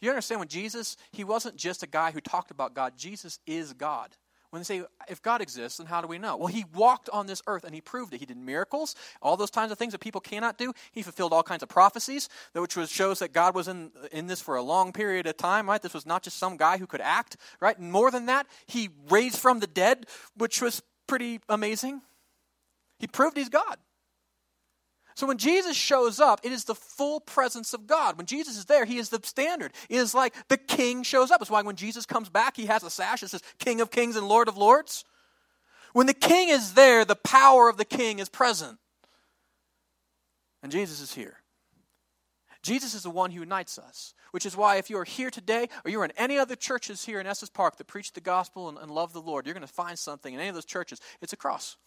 You 0.00 0.10
understand 0.10 0.40
when 0.40 0.48
Jesus, 0.48 0.96
he 1.12 1.24
wasn't 1.24 1.56
just 1.56 1.82
a 1.82 1.86
guy 1.86 2.10
who 2.10 2.20
talked 2.20 2.50
about 2.50 2.74
God. 2.74 2.94
Jesus 2.96 3.38
is 3.46 3.72
God. 3.72 4.16
When 4.50 4.60
they 4.60 4.64
say, 4.64 4.82
if 5.08 5.20
God 5.22 5.42
exists, 5.42 5.78
then 5.78 5.86
how 5.86 6.00
do 6.00 6.06
we 6.06 6.18
know? 6.18 6.36
Well, 6.36 6.46
he 6.46 6.64
walked 6.72 7.10
on 7.10 7.26
this 7.26 7.42
earth 7.46 7.64
and 7.64 7.74
he 7.74 7.80
proved 7.80 8.14
it. 8.14 8.20
He 8.20 8.26
did 8.26 8.36
miracles, 8.36 8.94
all 9.20 9.36
those 9.36 9.50
kinds 9.50 9.72
of 9.72 9.78
things 9.78 9.92
that 9.92 10.00
people 10.00 10.20
cannot 10.20 10.56
do. 10.56 10.72
He 10.92 11.02
fulfilled 11.02 11.32
all 11.32 11.42
kinds 11.42 11.62
of 11.62 11.68
prophecies, 11.68 12.28
which 12.52 12.76
was, 12.76 12.90
shows 12.90 13.18
that 13.18 13.32
God 13.32 13.54
was 13.54 13.68
in, 13.68 13.90
in 14.12 14.28
this 14.28 14.40
for 14.40 14.56
a 14.56 14.62
long 14.62 14.92
period 14.92 15.26
of 15.26 15.36
time, 15.36 15.68
right? 15.68 15.82
This 15.82 15.94
was 15.94 16.06
not 16.06 16.22
just 16.22 16.38
some 16.38 16.56
guy 16.56 16.78
who 16.78 16.86
could 16.86 17.00
act, 17.00 17.36
right? 17.60 17.76
And 17.76 17.90
more 17.90 18.10
than 18.10 18.26
that, 18.26 18.46
he 18.66 18.90
raised 19.10 19.38
from 19.38 19.60
the 19.60 19.66
dead, 19.66 20.06
which 20.36 20.62
was 20.62 20.80
pretty 21.06 21.40
amazing. 21.48 22.02
He 22.98 23.06
proved 23.06 23.36
he's 23.36 23.48
God. 23.48 23.76
So 25.16 25.26
when 25.26 25.38
Jesus 25.38 25.74
shows 25.74 26.20
up, 26.20 26.40
it 26.44 26.52
is 26.52 26.64
the 26.64 26.74
full 26.74 27.20
presence 27.20 27.72
of 27.72 27.86
God. 27.86 28.18
When 28.18 28.26
Jesus 28.26 28.58
is 28.58 28.66
there, 28.66 28.84
he 28.84 28.98
is 28.98 29.08
the 29.08 29.18
standard. 29.22 29.72
It 29.88 29.96
is 29.96 30.14
like 30.14 30.34
the 30.48 30.58
king 30.58 31.02
shows 31.02 31.30
up. 31.30 31.40
It's 31.40 31.50
why 31.50 31.62
when 31.62 31.74
Jesus 31.74 32.04
comes 32.04 32.28
back, 32.28 32.54
he 32.54 32.66
has 32.66 32.82
a 32.82 32.90
sash 32.90 33.22
that 33.22 33.30
says 33.30 33.42
King 33.58 33.80
of 33.80 33.90
Kings 33.90 34.16
and 34.16 34.28
Lord 34.28 34.46
of 34.46 34.58
Lords. 34.58 35.06
When 35.94 36.06
the 36.06 36.12
king 36.12 36.50
is 36.50 36.74
there, 36.74 37.06
the 37.06 37.16
power 37.16 37.70
of 37.70 37.78
the 37.78 37.86
king 37.86 38.18
is 38.18 38.28
present. 38.28 38.78
And 40.62 40.70
Jesus 40.70 41.00
is 41.00 41.14
here. 41.14 41.38
Jesus 42.62 42.92
is 42.92 43.04
the 43.04 43.10
one 43.10 43.30
who 43.30 43.40
unites 43.40 43.78
us, 43.78 44.12
which 44.32 44.44
is 44.44 44.54
why 44.54 44.76
if 44.76 44.90
you 44.90 44.98
are 44.98 45.04
here 45.04 45.30
today 45.30 45.70
or 45.82 45.90
you're 45.90 46.04
in 46.04 46.12
any 46.18 46.36
other 46.36 46.56
churches 46.56 47.06
here 47.06 47.20
in 47.20 47.26
Estes 47.26 47.48
Park 47.48 47.78
that 47.78 47.86
preach 47.86 48.12
the 48.12 48.20
gospel 48.20 48.68
and, 48.68 48.76
and 48.76 48.90
love 48.90 49.14
the 49.14 49.22
Lord, 49.22 49.46
you're 49.46 49.54
going 49.54 49.66
to 49.66 49.72
find 49.72 49.98
something 49.98 50.34
in 50.34 50.40
any 50.40 50.50
of 50.50 50.54
those 50.54 50.66
churches. 50.66 51.00
It's 51.22 51.32
a 51.32 51.36
cross. 51.36 51.78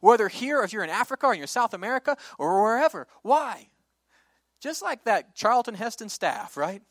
Whether 0.00 0.28
here 0.28 0.60
or 0.60 0.64
if 0.64 0.72
you're 0.72 0.84
in 0.84 0.90
Africa 0.90 1.26
or 1.26 1.34
in 1.34 1.46
South 1.46 1.74
America 1.74 2.16
or 2.38 2.62
wherever. 2.62 3.06
Why? 3.22 3.68
Just 4.60 4.82
like 4.82 5.04
that 5.04 5.34
Charlton 5.34 5.74
Heston 5.74 6.08
staff, 6.08 6.56
right? 6.56 6.82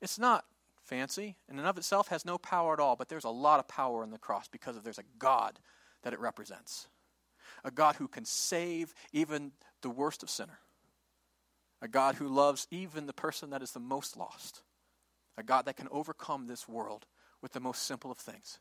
It's 0.00 0.18
not 0.18 0.44
fancy 0.84 1.36
and 1.48 1.58
in 1.58 1.64
of 1.64 1.78
itself 1.78 2.08
has 2.08 2.24
no 2.24 2.36
power 2.36 2.72
at 2.72 2.80
all, 2.80 2.96
but 2.96 3.08
there's 3.08 3.24
a 3.24 3.30
lot 3.30 3.60
of 3.60 3.68
power 3.68 4.02
in 4.02 4.10
the 4.10 4.18
cross 4.18 4.48
because 4.48 4.76
of 4.76 4.82
there's 4.82 4.98
a 4.98 5.04
God 5.18 5.60
that 6.02 6.12
it 6.12 6.18
represents. 6.18 6.88
A 7.64 7.70
God 7.70 7.96
who 7.96 8.08
can 8.08 8.24
save 8.24 8.94
even 9.12 9.52
the 9.82 9.90
worst 9.90 10.22
of 10.22 10.30
sinner. 10.30 10.58
a 11.82 11.88
God 11.88 12.16
who 12.16 12.28
loves 12.28 12.66
even 12.70 13.06
the 13.06 13.12
person 13.12 13.50
that 13.50 13.62
is 13.62 13.72
the 13.72 13.80
most 13.80 14.16
lost, 14.16 14.62
a 15.36 15.42
God 15.42 15.64
that 15.66 15.76
can 15.76 15.88
overcome 15.90 16.46
this 16.46 16.68
world 16.68 17.06
with 17.40 17.52
the 17.52 17.60
most 17.60 17.84
simple 17.84 18.10
of 18.10 18.18
things. 18.18 18.58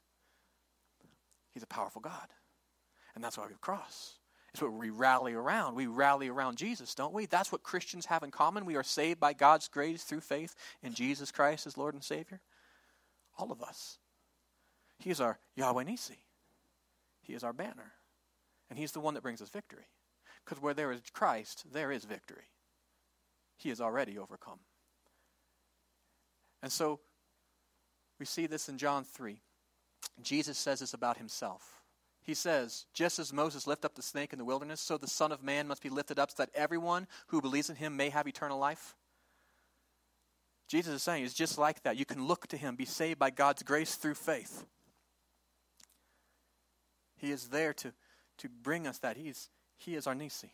He's 1.53 1.63
a 1.63 1.67
powerful 1.67 2.01
God. 2.01 2.27
And 3.15 3.23
that's 3.23 3.37
why 3.37 3.47
we 3.47 3.53
cross. 3.61 4.15
It's 4.53 4.61
what 4.61 4.73
we 4.73 4.89
rally 4.89 5.33
around. 5.33 5.75
We 5.75 5.87
rally 5.87 6.27
around 6.27 6.57
Jesus, 6.57 6.95
don't 6.95 7.13
we? 7.13 7.25
That's 7.25 7.51
what 7.51 7.63
Christians 7.63 8.07
have 8.07 8.23
in 8.23 8.31
common. 8.31 8.65
We 8.65 8.75
are 8.75 8.83
saved 8.83 9.19
by 9.19 9.33
God's 9.33 9.67
grace 9.67 10.03
through 10.03 10.21
faith 10.21 10.55
in 10.81 10.93
Jesus 10.93 11.31
Christ 11.31 11.67
as 11.67 11.77
Lord 11.77 11.93
and 11.93 12.03
Savior. 12.03 12.41
All 13.37 13.51
of 13.51 13.61
us. 13.61 13.99
He 14.97 15.11
is 15.11 15.21
our 15.21 15.39
Yahweh 15.55 15.83
Nisi. 15.83 16.17
He 17.21 17.33
is 17.33 17.43
our 17.43 17.53
banner. 17.53 17.93
And 18.69 18.79
He's 18.79 18.91
the 18.91 18.99
one 18.99 19.13
that 19.13 19.23
brings 19.23 19.41
us 19.41 19.49
victory. 19.49 19.87
Because 20.43 20.61
where 20.61 20.73
there 20.73 20.91
is 20.91 21.01
Christ, 21.13 21.65
there 21.71 21.91
is 21.91 22.05
victory. 22.05 22.49
He 23.57 23.69
has 23.69 23.79
already 23.79 24.17
overcome. 24.17 24.59
And 26.63 26.71
so 26.71 26.99
we 28.19 28.25
see 28.25 28.47
this 28.47 28.67
in 28.67 28.77
John 28.77 29.03
3. 29.03 29.41
Jesus 30.21 30.57
says 30.57 30.79
this 30.79 30.93
about 30.93 31.17
himself. 31.17 31.78
He 32.29 32.35
says, 32.35 32.85
Just 32.93 33.17
as 33.17 33.33
Moses 33.33 33.65
lifted 33.65 33.87
up 33.87 33.95
the 33.95 34.03
snake 34.03 34.33
in 34.33 34.37
the 34.37 34.45
wilderness, 34.45 34.79
so 34.79 34.99
the 34.99 35.07
Son 35.07 35.31
of 35.31 35.41
Man 35.41 35.67
must 35.67 35.81
be 35.81 35.89
lifted 35.89 36.19
up 36.19 36.29
so 36.29 36.43
that 36.43 36.51
everyone 36.53 37.07
who 37.29 37.41
believes 37.41 37.71
in 37.71 37.75
him 37.75 37.97
may 37.97 38.09
have 38.09 38.27
eternal 38.27 38.59
life. 38.59 38.93
Jesus 40.67 40.93
is 40.93 41.01
saying 41.01 41.25
it's 41.25 41.33
just 41.33 41.57
like 41.57 41.81
that. 41.81 41.97
You 41.97 42.05
can 42.05 42.27
look 42.27 42.45
to 42.49 42.55
him, 42.55 42.75
be 42.75 42.85
saved 42.85 43.17
by 43.17 43.31
God's 43.31 43.63
grace 43.63 43.95
through 43.95 44.13
faith. 44.13 44.63
He 47.17 47.31
is 47.31 47.47
there 47.47 47.73
to, 47.73 47.93
to 48.37 48.47
bring 48.47 48.85
us 48.85 48.99
that. 48.99 49.17
He 49.17 49.29
is, 49.29 49.49
he 49.75 49.95
is 49.95 50.05
our 50.05 50.13
Nisi. 50.13 50.53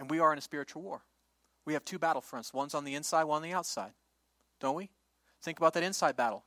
And 0.00 0.10
we 0.10 0.18
are 0.18 0.32
in 0.32 0.38
a 0.38 0.42
spiritual 0.42 0.82
war. 0.82 1.02
We 1.64 1.74
have 1.74 1.84
two 1.84 2.00
battlefronts. 2.00 2.52
One's 2.52 2.74
on 2.74 2.82
the 2.82 2.96
inside, 2.96 3.22
one 3.22 3.36
on 3.36 3.48
the 3.48 3.54
outside. 3.54 3.92
Don't 4.58 4.74
we? 4.74 4.90
Think 5.42 5.58
about 5.58 5.74
that 5.74 5.84
inside 5.84 6.16
battle. 6.16 6.42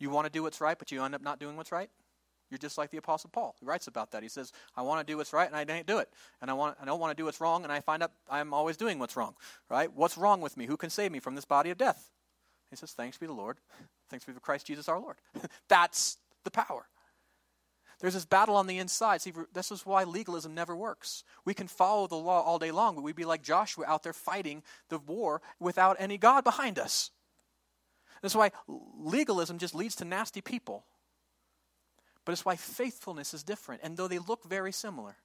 You 0.00 0.10
want 0.10 0.26
to 0.26 0.32
do 0.32 0.42
what's 0.42 0.60
right, 0.60 0.76
but 0.76 0.90
you 0.90 1.04
end 1.04 1.14
up 1.14 1.22
not 1.22 1.38
doing 1.38 1.56
what's 1.56 1.70
right? 1.70 1.88
You're 2.50 2.58
just 2.58 2.78
like 2.78 2.90
the 2.90 2.98
Apostle 2.98 3.30
Paul. 3.32 3.56
He 3.58 3.66
writes 3.66 3.88
about 3.88 4.12
that. 4.12 4.22
He 4.22 4.28
says, 4.28 4.52
I 4.76 4.82
want 4.82 5.04
to 5.06 5.12
do 5.12 5.16
what's 5.16 5.32
right 5.32 5.48
and 5.48 5.56
I 5.56 5.64
don't 5.64 5.86
do 5.86 5.98
it. 5.98 6.08
And 6.40 6.50
I, 6.50 6.54
want, 6.54 6.76
I 6.80 6.84
don't 6.84 7.00
want 7.00 7.16
to 7.16 7.20
do 7.20 7.24
what's 7.24 7.40
wrong 7.40 7.64
and 7.64 7.72
I 7.72 7.80
find 7.80 8.02
out 8.02 8.12
I'm 8.30 8.54
always 8.54 8.76
doing 8.76 8.98
what's 8.98 9.16
wrong. 9.16 9.34
Right? 9.68 9.92
What's 9.92 10.16
wrong 10.16 10.40
with 10.40 10.56
me? 10.56 10.66
Who 10.66 10.76
can 10.76 10.90
save 10.90 11.10
me 11.10 11.18
from 11.18 11.34
this 11.34 11.44
body 11.44 11.70
of 11.70 11.78
death? 11.78 12.10
He 12.70 12.76
says, 12.76 12.92
Thanks 12.92 13.18
be 13.18 13.26
to 13.26 13.32
the 13.32 13.38
Lord. 13.38 13.58
Thanks 14.08 14.24
be 14.24 14.32
to 14.32 14.40
Christ 14.40 14.66
Jesus 14.66 14.88
our 14.88 15.00
Lord. 15.00 15.16
That's 15.68 16.18
the 16.44 16.50
power. 16.50 16.86
There's 18.00 18.14
this 18.14 18.26
battle 18.26 18.56
on 18.56 18.66
the 18.66 18.78
inside. 18.78 19.22
See, 19.22 19.32
this 19.54 19.72
is 19.72 19.86
why 19.86 20.04
legalism 20.04 20.54
never 20.54 20.76
works. 20.76 21.24
We 21.44 21.54
can 21.54 21.66
follow 21.66 22.06
the 22.06 22.16
law 22.16 22.42
all 22.42 22.58
day 22.58 22.70
long, 22.70 22.94
but 22.94 23.02
we'd 23.02 23.16
be 23.16 23.24
like 23.24 23.42
Joshua 23.42 23.86
out 23.86 24.02
there 24.02 24.12
fighting 24.12 24.62
the 24.90 24.98
war 24.98 25.40
without 25.58 25.96
any 25.98 26.18
God 26.18 26.44
behind 26.44 26.78
us. 26.78 27.10
That's 28.20 28.34
why 28.34 28.52
legalism 28.68 29.58
just 29.58 29.74
leads 29.74 29.96
to 29.96 30.04
nasty 30.04 30.40
people. 30.40 30.84
But 32.26 32.32
it's 32.32 32.44
why 32.44 32.56
faithfulness 32.56 33.32
is 33.32 33.42
different. 33.42 33.80
And 33.82 33.96
though 33.96 34.08
they 34.08 34.18
look 34.18 34.44
very 34.44 34.72
similar, 34.72 35.16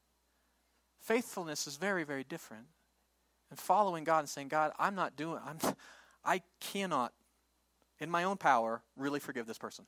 faithfulness 1.02 1.68
is 1.68 1.76
very, 1.76 2.06
very 2.06 2.24
different. 2.24 2.68
And 3.50 3.60
following 3.60 4.06
God 4.06 4.20
and 4.20 4.30
saying, 4.30 4.48
God, 4.48 4.72
I'm 4.80 4.96
not 4.96 5.18
doing, 5.18 5.42
I'm, 5.46 5.58
I 6.24 6.42
cannot, 6.62 7.12
in 8.00 8.10
my 8.10 8.24
own 8.24 8.38
power, 8.38 8.84
really 8.96 9.20
forgive 9.20 9.48
this 9.48 9.58
person. 9.58 9.86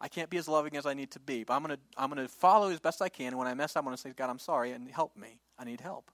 I 0.00 0.08
can't 0.08 0.30
be 0.30 0.38
as 0.38 0.48
loving 0.48 0.76
as 0.76 0.86
I 0.86 0.94
need 0.94 1.12
to 1.12 1.20
be, 1.20 1.44
but 1.44 1.54
I'm 1.54 1.62
going 1.62 1.76
to 1.76 1.82
I'm 1.96 2.10
going 2.10 2.26
to 2.26 2.32
follow 2.32 2.70
as 2.70 2.80
best 2.80 3.00
I 3.00 3.08
can. 3.08 3.28
And 3.28 3.38
when 3.38 3.46
I 3.46 3.54
mess 3.54 3.76
up, 3.76 3.82
I'm 3.82 3.84
going 3.84 3.94
to 3.96 4.02
say, 4.02 4.12
God, 4.16 4.30
I'm 4.30 4.40
sorry, 4.40 4.72
and 4.72 4.90
help 4.90 5.16
me. 5.16 5.38
I 5.56 5.64
need 5.64 5.80
help. 5.80 6.10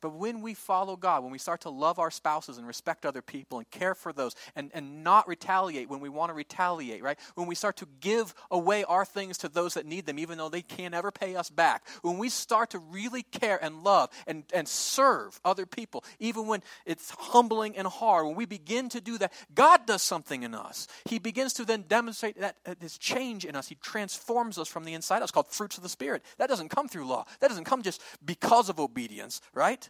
But 0.00 0.14
when 0.14 0.42
we 0.42 0.54
follow 0.54 0.96
God, 0.96 1.22
when 1.22 1.32
we 1.32 1.38
start 1.38 1.62
to 1.62 1.70
love 1.70 1.98
our 1.98 2.10
spouses 2.10 2.58
and 2.58 2.66
respect 2.66 3.04
other 3.04 3.22
people 3.22 3.58
and 3.58 3.70
care 3.70 3.94
for 3.94 4.12
those 4.12 4.34
and, 4.54 4.70
and 4.74 5.02
not 5.02 5.26
retaliate 5.26 5.88
when 5.88 6.00
we 6.00 6.08
want 6.08 6.30
to 6.30 6.34
retaliate, 6.34 7.02
right? 7.02 7.18
When 7.34 7.46
we 7.46 7.54
start 7.54 7.76
to 7.78 7.88
give 8.00 8.34
away 8.50 8.84
our 8.84 9.04
things 9.04 9.38
to 9.38 9.48
those 9.48 9.74
that 9.74 9.86
need 9.86 10.06
them, 10.06 10.18
even 10.18 10.38
though 10.38 10.48
they 10.48 10.62
can't 10.62 10.94
ever 10.94 11.10
pay 11.10 11.36
us 11.36 11.50
back, 11.50 11.86
when 12.02 12.18
we 12.18 12.28
start 12.28 12.70
to 12.70 12.78
really 12.78 13.22
care 13.22 13.62
and 13.62 13.82
love 13.82 14.10
and, 14.26 14.44
and 14.54 14.68
serve 14.68 15.40
other 15.44 15.66
people, 15.66 16.04
even 16.20 16.46
when 16.46 16.62
it's 16.86 17.10
humbling 17.10 17.76
and 17.76 17.86
hard, 17.86 18.26
when 18.26 18.36
we 18.36 18.46
begin 18.46 18.88
to 18.90 19.00
do 19.00 19.18
that, 19.18 19.32
God 19.54 19.86
does 19.86 20.02
something 20.02 20.42
in 20.42 20.54
us. 20.54 20.86
He 21.06 21.18
begins 21.18 21.52
to 21.54 21.64
then 21.64 21.84
demonstrate 21.88 22.38
that 22.40 22.56
uh, 22.66 22.74
this 22.78 22.98
change 22.98 23.44
in 23.44 23.56
us. 23.56 23.68
He 23.68 23.76
transforms 23.76 24.58
us 24.58 24.68
from 24.68 24.84
the 24.84 24.94
inside. 24.94 25.22
It's 25.22 25.32
called 25.32 25.48
fruits 25.48 25.76
of 25.76 25.82
the 25.82 25.88
Spirit. 25.88 26.22
That 26.38 26.48
doesn't 26.48 26.68
come 26.68 26.88
through 26.88 27.06
law, 27.06 27.24
that 27.40 27.48
doesn't 27.48 27.64
come 27.64 27.82
just 27.82 28.00
because 28.24 28.68
of 28.68 28.78
obedience, 28.78 29.40
right? 29.52 29.87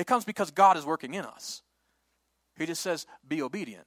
It 0.00 0.06
comes 0.06 0.24
because 0.24 0.50
God 0.50 0.78
is 0.78 0.86
working 0.86 1.12
in 1.12 1.26
us. 1.26 1.60
He 2.56 2.64
just 2.64 2.80
says, 2.80 3.06
be 3.28 3.42
obedient. 3.42 3.86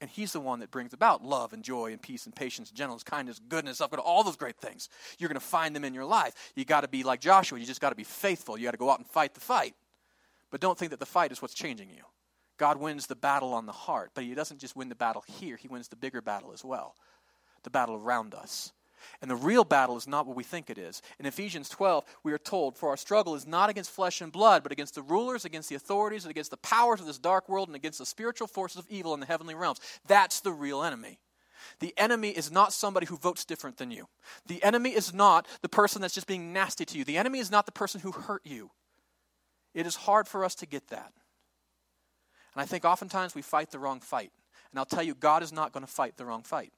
And 0.00 0.08
He's 0.08 0.32
the 0.32 0.40
one 0.40 0.60
that 0.60 0.70
brings 0.70 0.94
about 0.94 1.22
love 1.22 1.52
and 1.52 1.62
joy 1.62 1.92
and 1.92 2.00
peace 2.00 2.24
and 2.24 2.34
patience, 2.34 2.70
gentleness, 2.70 3.02
kindness, 3.02 3.38
goodness, 3.46 3.82
up 3.82 3.94
all 4.02 4.24
those 4.24 4.36
great 4.36 4.56
things. 4.56 4.88
You're 5.18 5.28
going 5.28 5.38
to 5.38 5.46
find 5.46 5.76
them 5.76 5.84
in 5.84 5.92
your 5.92 6.06
life. 6.06 6.32
You 6.56 6.64
got 6.64 6.80
to 6.80 6.88
be 6.88 7.02
like 7.02 7.20
Joshua. 7.20 7.58
You 7.58 7.66
just 7.66 7.82
got 7.82 7.90
to 7.90 7.94
be 7.94 8.04
faithful. 8.04 8.56
You 8.56 8.64
got 8.64 8.70
to 8.70 8.78
go 8.78 8.88
out 8.88 9.00
and 9.00 9.06
fight 9.06 9.34
the 9.34 9.40
fight. 9.40 9.74
But 10.50 10.62
don't 10.62 10.78
think 10.78 10.92
that 10.92 11.00
the 11.00 11.04
fight 11.04 11.30
is 11.30 11.42
what's 11.42 11.52
changing 11.52 11.90
you. 11.90 12.04
God 12.56 12.80
wins 12.80 13.06
the 13.06 13.14
battle 13.14 13.52
on 13.52 13.66
the 13.66 13.72
heart, 13.72 14.12
but 14.14 14.24
He 14.24 14.34
doesn't 14.34 14.60
just 14.60 14.76
win 14.76 14.88
the 14.88 14.94
battle 14.94 15.24
here, 15.26 15.56
He 15.56 15.68
wins 15.68 15.88
the 15.88 15.96
bigger 15.96 16.22
battle 16.22 16.52
as 16.54 16.64
well 16.64 16.94
the 17.64 17.70
battle 17.70 17.96
around 17.96 18.34
us. 18.34 18.72
And 19.20 19.30
the 19.30 19.36
real 19.36 19.64
battle 19.64 19.96
is 19.96 20.06
not 20.06 20.26
what 20.26 20.36
we 20.36 20.44
think 20.44 20.70
it 20.70 20.78
is. 20.78 21.02
In 21.18 21.26
Ephesians 21.26 21.68
12, 21.68 22.04
we 22.22 22.32
are 22.32 22.38
told, 22.38 22.76
For 22.76 22.88
our 22.88 22.96
struggle 22.96 23.34
is 23.34 23.46
not 23.46 23.70
against 23.70 23.90
flesh 23.90 24.20
and 24.20 24.32
blood, 24.32 24.62
but 24.62 24.72
against 24.72 24.94
the 24.94 25.02
rulers, 25.02 25.44
against 25.44 25.68
the 25.68 25.74
authorities, 25.74 26.24
and 26.24 26.30
against 26.30 26.50
the 26.50 26.56
powers 26.58 27.00
of 27.00 27.06
this 27.06 27.18
dark 27.18 27.48
world, 27.48 27.68
and 27.68 27.76
against 27.76 27.98
the 27.98 28.06
spiritual 28.06 28.46
forces 28.46 28.78
of 28.78 28.86
evil 28.88 29.14
in 29.14 29.20
the 29.20 29.26
heavenly 29.26 29.54
realms. 29.54 29.80
That's 30.06 30.40
the 30.40 30.52
real 30.52 30.82
enemy. 30.82 31.18
The 31.80 31.94
enemy 31.96 32.30
is 32.30 32.50
not 32.50 32.72
somebody 32.72 33.06
who 33.06 33.16
votes 33.16 33.44
different 33.44 33.76
than 33.76 33.90
you. 33.90 34.08
The 34.46 34.62
enemy 34.62 34.90
is 34.90 35.12
not 35.12 35.46
the 35.60 35.68
person 35.68 36.02
that's 36.02 36.14
just 36.14 36.26
being 36.26 36.52
nasty 36.52 36.84
to 36.84 36.98
you. 36.98 37.04
The 37.04 37.18
enemy 37.18 37.38
is 37.38 37.50
not 37.50 37.66
the 37.66 37.72
person 37.72 38.00
who 38.00 38.12
hurt 38.12 38.42
you. 38.44 38.70
It 39.74 39.86
is 39.86 39.94
hard 39.94 40.26
for 40.26 40.44
us 40.44 40.54
to 40.56 40.66
get 40.66 40.88
that. 40.88 41.12
And 42.54 42.62
I 42.62 42.64
think 42.64 42.84
oftentimes 42.84 43.34
we 43.34 43.42
fight 43.42 43.70
the 43.70 43.78
wrong 43.78 44.00
fight. 44.00 44.32
And 44.70 44.78
I'll 44.78 44.86
tell 44.86 45.02
you, 45.02 45.14
God 45.14 45.42
is 45.42 45.52
not 45.52 45.72
going 45.72 45.86
to 45.86 45.92
fight 45.92 46.16
the 46.16 46.24
wrong 46.24 46.42
fight. 46.42 46.72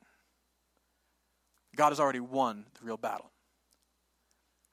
God 1.76 1.90
has 1.90 2.00
already 2.00 2.20
won 2.20 2.64
the 2.78 2.86
real 2.86 2.96
battle. 2.96 3.30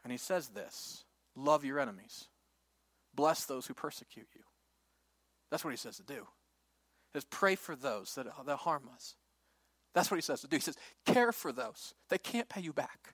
And 0.04 0.12
he 0.12 0.18
says 0.18 0.50
this 0.50 1.04
love 1.36 1.66
your 1.66 1.80
enemies, 1.80 2.28
bless 3.14 3.46
those 3.46 3.66
who 3.66 3.74
persecute 3.74 4.28
you. 4.34 4.42
That's 5.52 5.64
what 5.64 5.72
he 5.72 5.78
says 5.78 5.98
to 5.98 6.04
do. 6.04 6.28
He 7.14 7.20
says, 7.20 7.26
pray 7.30 7.56
for 7.56 7.76
those 7.76 8.16
that, 8.16 8.28
that 8.46 8.58
harm 8.58 8.90
us. 8.94 9.16
That's 9.94 10.12
what 10.12 10.18
he 10.18 10.22
says 10.22 10.42
to 10.42 10.48
do. 10.48 10.58
He 10.58 10.62
says, 10.62 10.78
care 11.06 11.32
for 11.32 11.52
those 11.52 11.94
that 12.10 12.24
can't 12.24 12.50
pay 12.50 12.62
you 12.62 12.74
back. 12.74 13.14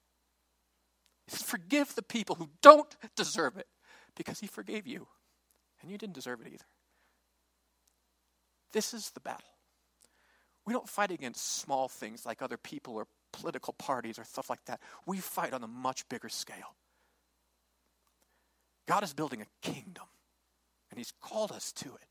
He 1.28 1.32
says, 1.32 1.44
forgive 1.44 1.96
the 1.96 2.02
people 2.02 2.36
who 2.36 2.50
don't 2.62 2.96
deserve 3.16 3.58
it 3.58 3.68
because 4.16 4.40
he 4.40 4.48
forgave 4.48 4.88
you. 4.88 5.08
And 5.82 5.92
you 5.92 5.98
didn't 5.98 6.16
deserve 6.16 6.42
it 6.42 6.48
either. 6.48 6.66
This 8.72 8.94
is 8.94 9.12
the 9.12 9.20
battle. 9.20 9.48
We 10.66 10.74
don't 10.74 10.90
fight 10.90 11.12
against 11.12 11.60
small 11.60 11.88
things 11.88 12.26
like 12.26 12.42
other 12.42 12.58
people 12.58 12.96
or 12.96 13.08
political 13.34 13.74
parties 13.74 14.18
or 14.18 14.24
stuff 14.24 14.50
like 14.50 14.64
that. 14.66 14.80
We 15.06 15.18
fight 15.18 15.54
on 15.54 15.64
a 15.64 15.68
much 15.68 16.08
bigger 16.08 16.30
scale. 16.30 16.76
God 18.88 19.04
is 19.04 19.14
building 19.14 19.42
a 19.42 19.68
kingdom, 19.68 20.06
and 20.90 20.98
He's 20.98 21.12
called 21.22 21.52
us 21.52 21.74
to 21.74 21.90
it. 21.90 22.08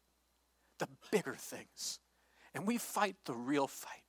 The 0.79 0.89
bigger 1.11 1.35
things. 1.35 2.01
And 2.55 2.67
we 2.67 2.77
fight 2.77 3.17
the 3.25 3.35
real 3.35 3.67
fight. 3.67 4.03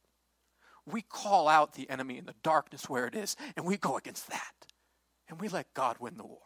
We 0.85 1.01
call 1.01 1.47
out 1.47 1.73
the 1.73 1.89
enemy 1.89 2.17
in 2.17 2.25
the 2.25 2.35
darkness 2.43 2.89
where 2.89 3.07
it 3.07 3.15
is, 3.15 3.37
and 3.55 3.65
we 3.65 3.77
go 3.77 3.95
against 3.95 4.29
that. 4.29 4.53
And 5.29 5.39
we 5.39 5.47
let 5.47 5.73
God 5.73 5.97
win 5.99 6.17
the 6.17 6.25
war. 6.25 6.39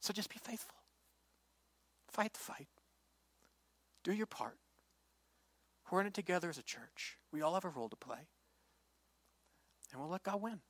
So 0.00 0.12
just 0.12 0.30
be 0.30 0.38
faithful. 0.42 0.76
Fight 2.08 2.34
the 2.34 2.38
fight. 2.38 2.68
Do 4.04 4.12
your 4.12 4.26
part. 4.26 4.58
We're 5.90 6.02
in 6.02 6.06
it 6.06 6.14
together 6.14 6.48
as 6.48 6.58
a 6.58 6.62
church. 6.62 7.18
We 7.32 7.40
all 7.40 7.54
have 7.54 7.64
a 7.64 7.70
role 7.70 7.88
to 7.88 7.96
play 7.96 8.28
and 9.92 10.00
we'll 10.00 10.10
let 10.10 10.22
God 10.22 10.40
win. 10.40 10.60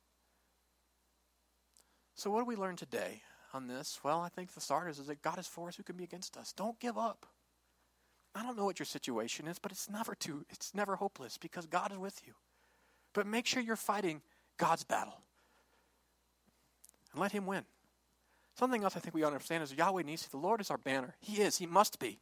So, 2.15 2.29
what 2.29 2.39
do 2.39 2.45
we 2.45 2.55
learn 2.55 2.75
today 2.75 3.21
on 3.53 3.67
this? 3.67 3.99
Well, 4.03 4.19
I 4.19 4.29
think 4.29 4.53
the 4.53 4.61
starters 4.61 4.99
is 4.99 5.07
that 5.07 5.21
God 5.21 5.39
is 5.39 5.47
for 5.47 5.67
us 5.67 5.75
who 5.75 5.83
can 5.83 5.95
be 5.95 6.03
against 6.03 6.37
us. 6.37 6.53
Don't 6.53 6.79
give 6.79 6.97
up. 6.97 7.25
I 8.35 8.43
don't 8.43 8.57
know 8.57 8.65
what 8.65 8.79
your 8.79 8.85
situation 8.85 9.47
is, 9.47 9.57
but 9.57 9.71
it's 9.71 9.89
never 9.89 10.15
too 10.15 10.45
it's 10.49 10.75
never 10.75 10.95
hopeless 10.95 11.37
because 11.37 11.65
God 11.65 11.91
is 11.91 11.97
with 11.97 12.21
you. 12.25 12.33
But 13.13 13.25
make 13.25 13.45
sure 13.45 13.61
you're 13.61 13.75
fighting 13.75 14.21
God's 14.57 14.83
battle. 14.83 15.21
And 17.11 17.21
let 17.21 17.31
him 17.31 17.45
win. 17.45 17.63
Something 18.55 18.83
else 18.83 18.95
I 18.95 18.99
think 18.99 19.15
we 19.15 19.23
understand 19.23 19.63
is 19.63 19.73
Yahweh 19.73 20.03
Nisi. 20.03 20.27
The 20.29 20.37
Lord 20.37 20.61
is 20.61 20.69
our 20.69 20.77
banner. 20.77 21.15
He 21.19 21.41
is. 21.41 21.57
He 21.57 21.65
must 21.65 21.97
be. 21.97 22.19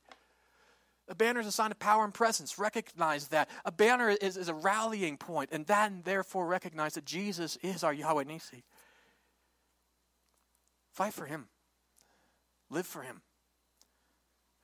A 1.10 1.16
banner 1.16 1.39
is 1.39 1.47
a 1.47 1.51
sign 1.51 1.72
of 1.72 1.80
power 1.80 2.03
and 2.03 2.14
presence. 2.14 2.60
Recognize 2.60 3.30
that. 3.30 3.49
A 3.64 3.72
banner 3.72 4.10
is, 4.10 4.36
is 4.36 4.49
a 4.49 4.53
rallying 4.53 5.18
point, 5.18 5.49
and 5.53 5.66
then 5.66 6.01
therefore 6.03 6.45
recognize 6.45 6.95
that 6.95 7.05
Jesus 7.05 7.58
is 7.62 7.84
our 7.84 7.93
Yahweh 7.93 8.26
Nisi. 8.26 8.64
Fight 10.91 11.14
for 11.14 11.26
Him. 11.26 11.47
Live 12.70 12.86
for 12.86 13.03
Him. 13.03 13.22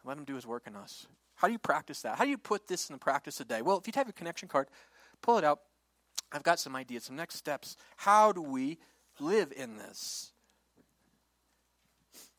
let 0.03 0.17
him 0.17 0.25
do 0.25 0.35
his 0.35 0.45
work 0.45 0.63
in 0.67 0.75
us. 0.75 1.07
How 1.35 1.47
do 1.47 1.53
you 1.53 1.59
practice 1.59 2.01
that? 2.01 2.17
How 2.17 2.25
do 2.25 2.29
you 2.29 2.37
put 2.37 2.67
this 2.67 2.89
in 2.89 2.93
the 2.93 2.99
practice 2.99 3.35
today? 3.35 3.61
Well, 3.61 3.77
if 3.77 3.87
you 3.87 3.93
have 3.95 4.07
your 4.07 4.13
connection 4.13 4.49
card, 4.49 4.67
pull 5.21 5.37
it 5.37 5.43
out. 5.43 5.59
I've 6.31 6.43
got 6.43 6.59
some 6.59 6.75
ideas, 6.75 7.05
some 7.05 7.15
next 7.15 7.35
steps. 7.35 7.77
How 7.95 8.31
do 8.31 8.41
we 8.41 8.79
live 9.19 9.53
in 9.55 9.77
this? 9.77 10.31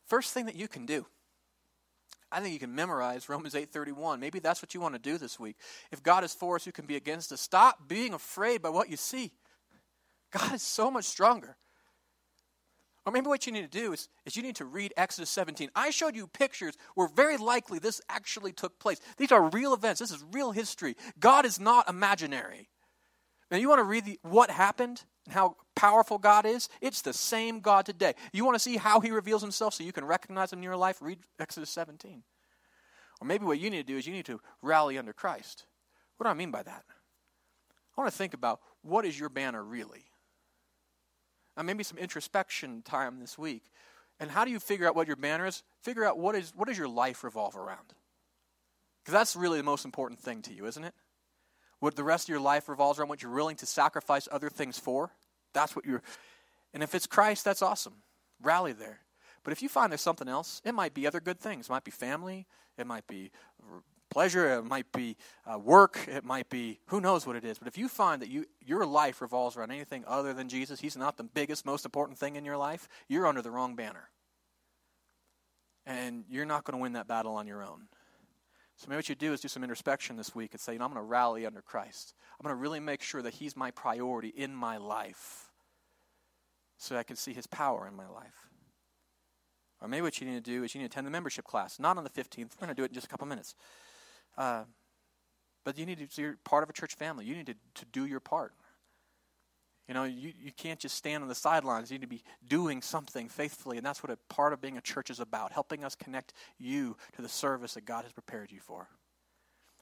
First 0.07 0.35
thing 0.35 0.47
that 0.47 0.57
you 0.57 0.69
can 0.69 0.85
do 0.85 1.07
I 2.35 2.41
think 2.41 2.53
you 2.53 2.59
can 2.59 2.75
memorize 2.75 3.29
Romans 3.29 3.55
8:31. 3.55 4.19
Maybe 4.19 4.41
that's 4.41 4.61
what 4.61 4.75
you 4.75 4.81
want 4.81 4.95
to 4.97 4.99
do 4.99 5.19
this 5.19 5.39
week. 5.39 5.57
If 5.93 6.03
God 6.03 6.25
is 6.25 6.35
for 6.35 6.57
us, 6.57 6.65
who 6.65 6.73
can 6.73 6.85
be 6.85 6.97
against 6.97 7.31
us? 7.31 7.41
Stop 7.41 7.87
being 7.87 8.13
afraid 8.13 8.61
by 8.61 8.71
what 8.71 8.91
you 8.91 8.97
see. 8.97 9.33
God 10.33 10.53
is 10.53 10.63
so 10.63 10.91
much 10.91 11.05
stronger. 11.05 11.57
Or 13.07 13.13
maybe 13.13 13.29
what 13.29 13.47
you 13.47 13.53
need 13.53 13.71
to 13.71 13.79
do 13.79 13.93
is, 13.93 14.09
is 14.25 14.37
you 14.37 14.43
need 14.43 14.57
to 14.57 14.65
read 14.65 14.93
Exodus 14.97 15.31
17. 15.31 15.71
I 15.77 15.91
showed 15.91 16.17
you 16.17 16.27
pictures 16.27 16.75
where 16.95 17.07
very 17.07 17.37
likely 17.37 17.79
this 17.79 18.01
actually 18.09 18.53
took 18.53 18.81
place. 18.81 18.99
These 19.17 19.31
are 19.31 19.51
real 19.51 19.75
events. 19.75 20.01
This 20.01 20.11
is 20.11 20.25
real 20.33 20.51
history. 20.51 20.97
God 21.21 21.45
is 21.45 21.61
not 21.61 21.89
imaginary. 21.89 22.71
Now, 23.51 23.59
you 23.59 23.69
want 23.69 23.81
to 23.81 23.85
read 23.85 24.07
the, 24.07 24.19
what 24.23 24.51
happened 24.51 25.05
and 25.27 25.35
how 25.35 25.57
powerful 25.75 26.19
God 26.19 26.47
is? 26.47 26.69
It's 26.81 27.03
the 27.03 27.13
same 27.13 27.61
God 27.61 27.87
today. 27.87 28.15
You 28.33 28.45
want 28.45 28.55
to 28.57 28.61
see 28.61 28.77
how 28.77 29.01
he 29.01 29.11
reveals 29.11 29.43
himself 29.43 29.75
so 29.75 29.85
you 29.85 29.93
can 29.93 30.05
recognize 30.05 30.53
him 30.53 30.59
in 30.61 30.65
your 30.65 30.77
life? 30.77 30.99
Read 31.01 31.19
Exodus 31.39 31.71
17. 31.71 32.23
Or 33.21 33.27
maybe 33.27 33.45
what 33.45 33.59
you 33.59 33.71
need 33.71 33.87
to 33.87 33.93
do 33.93 33.97
is 33.97 34.07
you 34.07 34.13
need 34.13 34.27
to 34.27 34.41
rally 34.63 34.99
under 34.99 35.13
Christ. 35.13 35.67
What 36.17 36.25
do 36.25 36.31
I 36.31 36.35
mean 36.35 36.51
by 36.51 36.63
that? 36.63 36.85
I 37.97 38.01
want 38.01 38.11
to 38.11 38.17
think 38.17 38.35
about 38.35 38.61
what 38.83 39.05
is 39.05 39.19
your 39.19 39.29
banner 39.29 39.63
really? 39.63 40.05
And 41.57 41.67
maybe 41.67 41.85
some 41.85 41.99
introspection 41.99 42.83
time 42.83 43.21
this 43.21 43.39
week. 43.39 43.63
And 44.21 44.31
how 44.31 44.45
do 44.45 44.51
you 44.51 44.61
figure 44.61 44.87
out 44.87 44.97
what 44.97 45.07
your 45.07 45.17
banner 45.17 45.47
is? 45.47 45.63
Figure 45.83 46.05
out 46.05 46.19
what 46.19 46.35
is 46.35 46.53
what 46.57 46.69
does 46.69 46.79
your 46.79 46.89
life 46.89 47.25
revolve 47.25 47.57
around? 47.57 47.95
Because 49.03 49.13
that's 49.13 49.37
really 49.37 49.59
the 49.59 49.65
most 49.65 49.85
important 49.85 50.21
thing 50.21 50.43
to 50.43 50.53
you, 50.53 50.67
isn't 50.67 50.85
it? 50.85 50.95
What 51.81 51.97
the 51.97 52.05
rest 52.05 52.27
of 52.27 52.29
your 52.31 52.41
life 52.41 52.69
revolves 52.69 52.99
around, 52.99 53.09
what 53.09 53.23
you're 53.23 53.33
willing 53.33 53.57
to 53.57 53.67
sacrifice 53.67 54.29
other 54.31 54.49
things 54.49 54.79
for. 54.79 55.11
That's 55.55 55.75
what 55.75 55.87
you're. 55.87 56.03
And 56.75 56.83
if 56.83 56.95
it's 56.95 57.07
Christ, 57.07 57.45
that's 57.45 57.63
awesome. 57.63 57.95
Rally 58.43 58.73
there. 58.73 59.01
But 59.45 59.53
if 59.53 59.63
you 59.63 59.69
find 59.69 59.93
there's 59.93 60.01
something 60.01 60.29
else, 60.29 60.61
it 60.65 60.73
might 60.73 60.95
be 60.95 61.07
other 61.07 61.21
good 61.21 61.39
things. 61.39 61.67
It 61.67 61.71
might 61.71 61.85
be 61.85 61.91
family. 61.91 62.47
It 62.77 62.87
might 62.87 63.07
be 63.07 63.31
pleasure. 64.11 64.55
It 64.55 64.65
might 64.65 64.91
be 64.93 65.17
uh, 65.47 65.59
work. 65.59 66.07
It 66.09 66.25
might 66.25 66.49
be 66.49 66.81
who 66.87 67.01
knows 67.01 67.27
what 67.27 67.37
it 67.37 67.45
is. 67.45 67.59
But 67.59 67.69
if 67.69 67.77
you 67.77 67.89
find 67.89 68.23
that 68.23 68.29
you 68.29 68.47
your 68.65 68.87
life 68.87 69.21
revolves 69.21 69.57
around 69.57 69.71
anything 69.71 70.05
other 70.07 70.33
than 70.33 70.49
Jesus, 70.49 70.81
He's 70.81 70.97
not 70.97 71.17
the 71.17 71.25
biggest, 71.25 71.67
most 71.67 71.85
important 71.85 72.19
thing 72.19 72.37
in 72.37 72.45
your 72.45 72.57
life. 72.57 72.89
You're 73.09 73.27
under 73.27 73.43
the 73.43 73.51
wrong 73.51 73.77
banner, 73.77 74.09
and 75.85 76.25
you're 76.31 76.47
not 76.47 76.65
going 76.65 76.79
to 76.79 76.83
win 76.83 76.93
that 76.95 77.09
battle 77.09 77.35
on 77.35 77.47
your 77.47 77.63
own. 77.63 77.89
So 78.77 78.87
maybe 78.89 78.99
what 78.99 79.09
you 79.09 79.15
do 79.15 79.33
is 79.33 79.41
do 79.41 79.49
some 79.49 79.63
introspection 79.63 80.17
this 80.17 80.35
week 80.35 80.53
and 80.53 80.61
say, 80.61 80.73
you 80.73 80.79
know, 80.79 80.85
I'm 80.85 80.93
going 80.93 81.03
to 81.03 81.09
rally 81.09 81.47
under 81.47 81.63
Christ. 81.63 82.15
I'm 82.39 82.45
going 82.45 82.57
to 82.57 82.61
really 82.61 82.81
make 82.81 83.03
sure 83.03 83.23
that 83.23 83.35
He's 83.35 83.57
my 83.57 83.71
priority 83.71 84.29
in 84.29 84.55
my 84.55 84.77
life 84.79 85.51
so 86.77 86.97
I 86.97 87.05
can 87.05 87.17
see 87.17 87.33
His 87.33 87.47
power 87.47 87.87
in 87.87 87.95
my 87.95 88.09
life. 88.09 88.51
Or 89.81 89.89
maybe 89.89 90.03
what 90.03 90.21
you 90.21 90.27
need 90.27 90.43
to 90.45 90.51
do 90.51 90.65
is 90.65 90.75
you 90.75 90.81
need 90.81 90.91
to 90.91 90.95
attend 90.95 91.07
the 91.07 91.11
membership 91.11 91.45
class, 91.45 91.79
not 91.79 91.99
on 91.99 92.05
the 92.05 92.11
15th. 92.11 92.39
We're 92.39 92.67
going 92.67 92.69
to 92.69 92.75
do 92.75 92.85
it 92.85 92.91
in 92.91 92.95
just 92.95 93.07
a 93.07 93.11
couple 93.11 93.27
minutes. 93.27 93.55
Uh, 94.37 94.65
but 95.65 95.79
you 95.79 95.87
need 95.87 95.99
to, 95.99 96.07
so 96.11 96.23
you're 96.23 96.39
part 96.45 96.63
of 96.63 96.71
a 96.71 96.73
church 96.73 96.95
family. 96.95 97.25
You 97.25 97.37
need 97.37 97.47
to, 97.47 97.55
to 97.75 97.85
do 97.93 98.07
your 98.07 98.21
part. 98.21 98.55
You 99.89 99.95
know, 99.95 100.05
you, 100.05 100.33
you 100.41 100.51
can't 100.57 100.81
just 100.81 100.97
stand 100.97 101.23
on 101.23 101.29
the 101.29 101.35
sidelines. 101.35 101.91
You 101.91 101.99
need 101.99 102.05
to 102.05 102.09
be 102.09 102.23
doing 102.49 102.81
something 102.81 103.29
faithfully. 103.29 103.77
And 103.77 103.85
that's 103.85 104.03
what 104.03 104.11
a 104.11 104.17
part 104.33 104.53
of 104.53 104.61
being 104.61 104.79
a 104.79 104.81
church 104.81 105.11
is 105.11 105.21
about 105.21 105.53
helping 105.53 105.85
us 105.85 105.95
connect 105.95 106.33
you 106.59 106.97
to 107.17 107.23
the 107.23 107.29
service 107.29 107.75
that 107.75 107.85
God 107.85 108.05
has 108.05 108.13
prepared 108.13 108.51
you 108.51 108.61
for. 108.61 108.89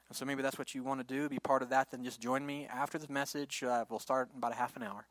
And 0.09 0.17
so 0.17 0.25
maybe 0.25 0.43
that's 0.43 0.59
what 0.59 0.75
you 0.75 0.83
want 0.83 1.01
to 1.01 1.15
do, 1.15 1.29
be 1.29 1.39
part 1.39 1.63
of 1.63 1.71
that. 1.71 1.91
Then 1.91 2.05
just 2.05 2.21
join 2.21 2.45
me 2.45 2.67
after 2.67 2.99
this 2.99 3.09
message. 3.09 3.63
Uh, 3.63 3.85
we'll 3.89 3.99
start 3.99 4.29
in 4.33 4.39
about 4.39 4.53
a 4.53 4.57
half 4.57 4.77
an 4.77 4.83
hour 4.83 5.07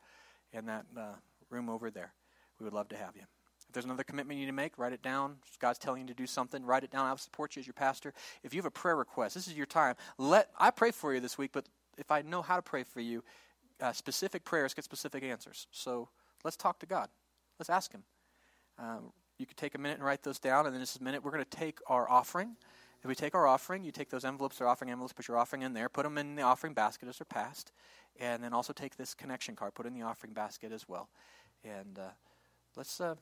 in 0.52 0.66
that 0.66 0.84
uh, 0.96 1.14
room 1.50 1.68
over 1.68 1.90
there. 1.90 2.12
We 2.60 2.64
would 2.64 2.74
love 2.74 2.88
to 2.90 2.96
have 2.96 3.16
you. 3.16 3.22
If 3.66 3.72
there's 3.72 3.84
another 3.84 4.04
commitment 4.04 4.38
you 4.38 4.44
need 4.44 4.50
to 4.52 4.56
make, 4.56 4.78
write 4.78 4.92
it 4.92 5.02
down. 5.02 5.36
If 5.50 5.58
God's 5.58 5.78
telling 5.78 6.02
you 6.02 6.08
to 6.08 6.14
do 6.14 6.26
something, 6.26 6.64
write 6.64 6.84
it 6.84 6.90
down. 6.90 7.06
I'll 7.06 7.16
support 7.16 7.56
you 7.56 7.60
as 7.60 7.66
your 7.66 7.74
pastor. 7.74 8.12
If 8.42 8.52
you 8.52 8.58
have 8.58 8.66
a 8.66 8.70
prayer 8.70 8.96
request, 8.96 9.34
this 9.34 9.48
is 9.48 9.54
your 9.54 9.66
time. 9.66 9.96
Let 10.18 10.50
I 10.58 10.70
pray 10.70 10.90
for 10.90 11.14
you 11.14 11.20
this 11.20 11.38
week, 11.38 11.50
but 11.52 11.66
if 11.98 12.10
I 12.10 12.22
know 12.22 12.42
how 12.42 12.56
to 12.56 12.62
pray 12.62 12.84
for 12.84 13.00
you, 13.00 13.24
uh, 13.82 13.92
specific 13.92 14.44
prayers 14.44 14.72
get 14.74 14.84
specific 14.84 15.24
answers. 15.24 15.66
So 15.72 16.08
let's 16.44 16.56
talk 16.56 16.78
to 16.78 16.86
God. 16.86 17.08
Let's 17.58 17.68
ask 17.68 17.92
Him. 17.92 18.04
Um, 18.78 19.12
you 19.38 19.46
could 19.46 19.56
take 19.56 19.74
a 19.74 19.78
minute 19.78 19.98
and 19.98 20.06
write 20.06 20.22
those 20.22 20.38
down, 20.38 20.66
and 20.66 20.74
then 20.74 20.80
this 20.80 21.00
minute 21.00 21.24
we're 21.24 21.32
going 21.32 21.44
to 21.44 21.50
take 21.50 21.78
our 21.88 22.08
offering. 22.08 22.56
If 23.02 23.08
we 23.08 23.16
take 23.16 23.34
our 23.34 23.46
offering, 23.46 23.82
you 23.82 23.90
take 23.90 24.10
those 24.10 24.24
envelopes, 24.24 24.60
or 24.60 24.68
offering 24.68 24.90
envelopes, 24.92 25.12
put 25.12 25.26
your 25.26 25.36
offering 25.36 25.62
in 25.62 25.72
there, 25.72 25.88
put 25.88 26.04
them 26.04 26.16
in 26.16 26.36
the 26.36 26.42
offering 26.42 26.72
basket 26.72 27.08
as 27.08 27.18
they're 27.18 27.24
passed, 27.24 27.72
and 28.20 28.44
then 28.44 28.52
also 28.52 28.72
take 28.72 28.96
this 28.96 29.12
connection 29.12 29.56
card, 29.56 29.74
put 29.74 29.86
in 29.86 29.94
the 29.94 30.02
offering 30.02 30.32
basket 30.32 30.70
as 30.70 30.88
well. 30.88 31.08
And 31.64 31.98
uh, 31.98 32.10
let's 32.76 33.00
uh, 33.00 33.16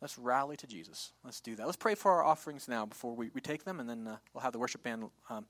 let's 0.00 0.16
rally 0.16 0.56
to 0.56 0.66
Jesus. 0.68 1.12
Let's 1.24 1.40
do 1.40 1.56
that. 1.56 1.66
Let's 1.66 1.76
pray 1.76 1.96
for 1.96 2.12
our 2.12 2.24
offerings 2.24 2.68
now 2.68 2.86
before 2.86 3.16
we, 3.16 3.30
we 3.34 3.40
take 3.40 3.64
them, 3.64 3.80
and 3.80 3.90
then 3.90 4.06
uh, 4.06 4.16
we'll 4.32 4.42
have 4.42 4.52
the 4.52 4.60
worship 4.60 4.84
band 4.84 5.10
um, 5.28 5.46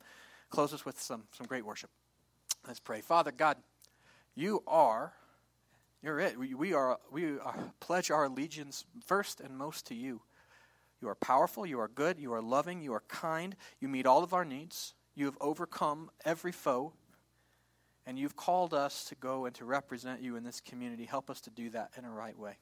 close 0.48 0.72
us 0.72 0.86
with 0.86 0.98
some, 0.98 1.24
some 1.32 1.46
great 1.46 1.66
worship. 1.66 1.90
Let's 2.66 2.80
pray. 2.80 3.02
Father 3.02 3.30
God, 3.30 3.58
you 4.38 4.62
are, 4.66 5.12
you're 6.02 6.20
it. 6.20 6.38
We, 6.38 6.54
we, 6.54 6.72
are, 6.72 6.98
we 7.10 7.38
are, 7.38 7.56
pledge 7.80 8.10
our 8.10 8.24
allegiance 8.24 8.84
first 9.04 9.40
and 9.40 9.56
most 9.58 9.86
to 9.88 9.94
you. 9.94 10.22
You 11.00 11.08
are 11.08 11.16
powerful, 11.16 11.66
you 11.66 11.80
are 11.80 11.88
good, 11.88 12.18
you 12.20 12.32
are 12.32 12.42
loving, 12.42 12.80
you 12.80 12.92
are 12.94 13.02
kind, 13.08 13.56
you 13.80 13.88
meet 13.88 14.06
all 14.06 14.22
of 14.22 14.32
our 14.34 14.44
needs, 14.44 14.94
you 15.14 15.26
have 15.26 15.36
overcome 15.40 16.10
every 16.24 16.52
foe, 16.52 16.92
and 18.06 18.18
you've 18.18 18.36
called 18.36 18.74
us 18.74 19.04
to 19.06 19.14
go 19.16 19.44
and 19.44 19.54
to 19.56 19.64
represent 19.64 20.22
you 20.22 20.36
in 20.36 20.44
this 20.44 20.60
community. 20.60 21.04
Help 21.04 21.30
us 21.30 21.40
to 21.42 21.50
do 21.50 21.70
that 21.70 21.90
in 21.96 22.04
a 22.04 22.10
right 22.10 22.38
way. 22.38 22.58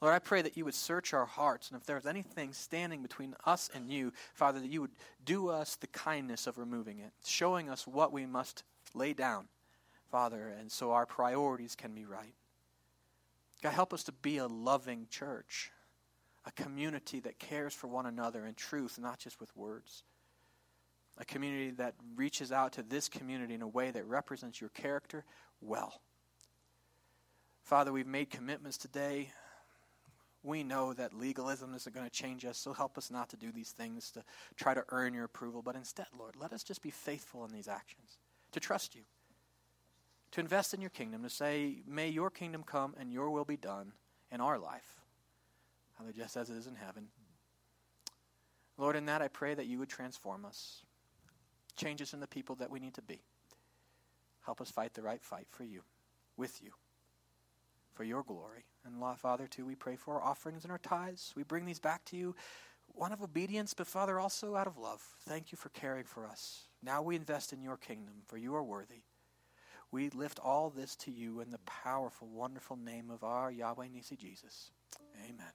Lord, 0.00 0.14
I 0.14 0.18
pray 0.18 0.40
that 0.42 0.56
you 0.56 0.64
would 0.64 0.74
search 0.74 1.12
our 1.12 1.26
hearts, 1.26 1.68
and 1.68 1.78
if 1.78 1.84
there's 1.84 2.06
anything 2.06 2.52
standing 2.52 3.02
between 3.02 3.34
us 3.44 3.70
and 3.74 3.90
you, 3.90 4.12
Father, 4.34 4.60
that 4.60 4.70
you 4.70 4.80
would 4.80 4.94
do 5.24 5.50
us 5.50 5.76
the 5.76 5.88
kindness 5.88 6.46
of 6.46 6.58
removing 6.58 7.00
it, 7.00 7.12
showing 7.24 7.68
us 7.68 7.86
what 7.86 8.12
we 8.12 8.24
must 8.24 8.62
lay 8.94 9.12
down 9.12 9.46
Father, 10.10 10.52
and 10.58 10.70
so 10.70 10.90
our 10.90 11.06
priorities 11.06 11.76
can 11.76 11.92
be 11.92 12.04
right. 12.04 12.34
God, 13.62 13.72
help 13.72 13.92
us 13.92 14.04
to 14.04 14.12
be 14.12 14.38
a 14.38 14.46
loving 14.46 15.06
church, 15.10 15.70
a 16.44 16.50
community 16.52 17.20
that 17.20 17.38
cares 17.38 17.74
for 17.74 17.86
one 17.86 18.06
another 18.06 18.44
in 18.46 18.54
truth, 18.54 18.98
not 18.98 19.18
just 19.18 19.40
with 19.40 19.54
words. 19.56 20.02
A 21.18 21.24
community 21.24 21.72
that 21.72 21.94
reaches 22.16 22.50
out 22.50 22.72
to 22.72 22.82
this 22.82 23.08
community 23.08 23.54
in 23.54 23.62
a 23.62 23.68
way 23.68 23.90
that 23.90 24.06
represents 24.06 24.60
your 24.60 24.70
character 24.70 25.24
well. 25.60 26.00
Father, 27.62 27.92
we've 27.92 28.06
made 28.06 28.30
commitments 28.30 28.78
today. 28.78 29.30
We 30.42 30.64
know 30.64 30.94
that 30.94 31.12
legalism 31.12 31.74
isn't 31.74 31.94
going 31.94 32.06
to 32.06 32.10
change 32.10 32.46
us, 32.46 32.56
so 32.56 32.72
help 32.72 32.96
us 32.96 33.10
not 33.10 33.28
to 33.28 33.36
do 33.36 33.52
these 33.52 33.70
things 33.70 34.10
to 34.12 34.24
try 34.56 34.72
to 34.72 34.84
earn 34.88 35.12
your 35.12 35.24
approval, 35.24 35.60
but 35.60 35.76
instead, 35.76 36.06
Lord, 36.18 36.36
let 36.36 36.54
us 36.54 36.64
just 36.64 36.80
be 36.80 36.90
faithful 36.90 37.44
in 37.44 37.52
these 37.52 37.68
actions, 37.68 38.18
to 38.52 38.60
trust 38.60 38.94
you 38.94 39.02
to 40.32 40.40
invest 40.40 40.74
in 40.74 40.80
your 40.80 40.90
kingdom, 40.90 41.22
to 41.22 41.30
say, 41.30 41.82
May 41.86 42.08
your 42.08 42.30
kingdom 42.30 42.62
come 42.62 42.94
and 42.98 43.12
your 43.12 43.30
will 43.30 43.44
be 43.44 43.56
done 43.56 43.92
in 44.30 44.40
our 44.40 44.58
life, 44.58 45.00
just 46.16 46.36
as 46.36 46.50
it 46.50 46.56
is 46.56 46.66
in 46.66 46.76
heaven. 46.76 47.08
Lord, 48.78 48.96
in 48.96 49.06
that 49.06 49.20
I 49.20 49.28
pray 49.28 49.54
that 49.54 49.66
you 49.66 49.78
would 49.78 49.88
transform 49.88 50.44
us, 50.44 50.82
change 51.76 52.00
us 52.00 52.14
in 52.14 52.20
the 52.20 52.26
people 52.26 52.54
that 52.56 52.70
we 52.70 52.80
need 52.80 52.94
to 52.94 53.02
be. 53.02 53.20
Help 54.44 54.60
us 54.60 54.70
fight 54.70 54.94
the 54.94 55.02
right 55.02 55.22
fight 55.22 55.46
for 55.50 55.64
you, 55.64 55.82
with 56.36 56.62
you, 56.62 56.70
for 57.92 58.04
your 58.04 58.22
glory. 58.22 58.64
And 58.86 58.94
Father, 59.18 59.46
too, 59.46 59.66
we 59.66 59.74
pray 59.74 59.96
for 59.96 60.14
our 60.14 60.22
offerings 60.22 60.64
and 60.64 60.72
our 60.72 60.78
tithes. 60.78 61.34
We 61.36 61.42
bring 61.42 61.66
these 61.66 61.78
back 61.78 62.04
to 62.06 62.16
you, 62.16 62.34
one 62.86 63.12
of 63.12 63.22
obedience, 63.22 63.74
but 63.74 63.86
Father, 63.86 64.18
also 64.18 64.56
out 64.56 64.66
of 64.66 64.78
love. 64.78 65.02
Thank 65.28 65.52
you 65.52 65.58
for 65.58 65.68
caring 65.70 66.04
for 66.04 66.26
us. 66.26 66.62
Now 66.82 67.02
we 67.02 67.16
invest 67.16 67.52
in 67.52 67.62
your 67.62 67.76
kingdom, 67.76 68.14
for 68.26 68.38
you 68.38 68.54
are 68.54 68.62
worthy. 68.62 69.02
We 69.92 70.08
lift 70.10 70.38
all 70.38 70.70
this 70.70 70.94
to 70.96 71.10
you 71.10 71.40
in 71.40 71.50
the 71.50 71.58
powerful, 71.66 72.28
wonderful 72.28 72.76
name 72.76 73.10
of 73.10 73.24
our 73.24 73.50
Yahweh 73.50 73.88
Nisi 73.92 74.16
Jesus. 74.16 74.70
Amen. 75.24 75.52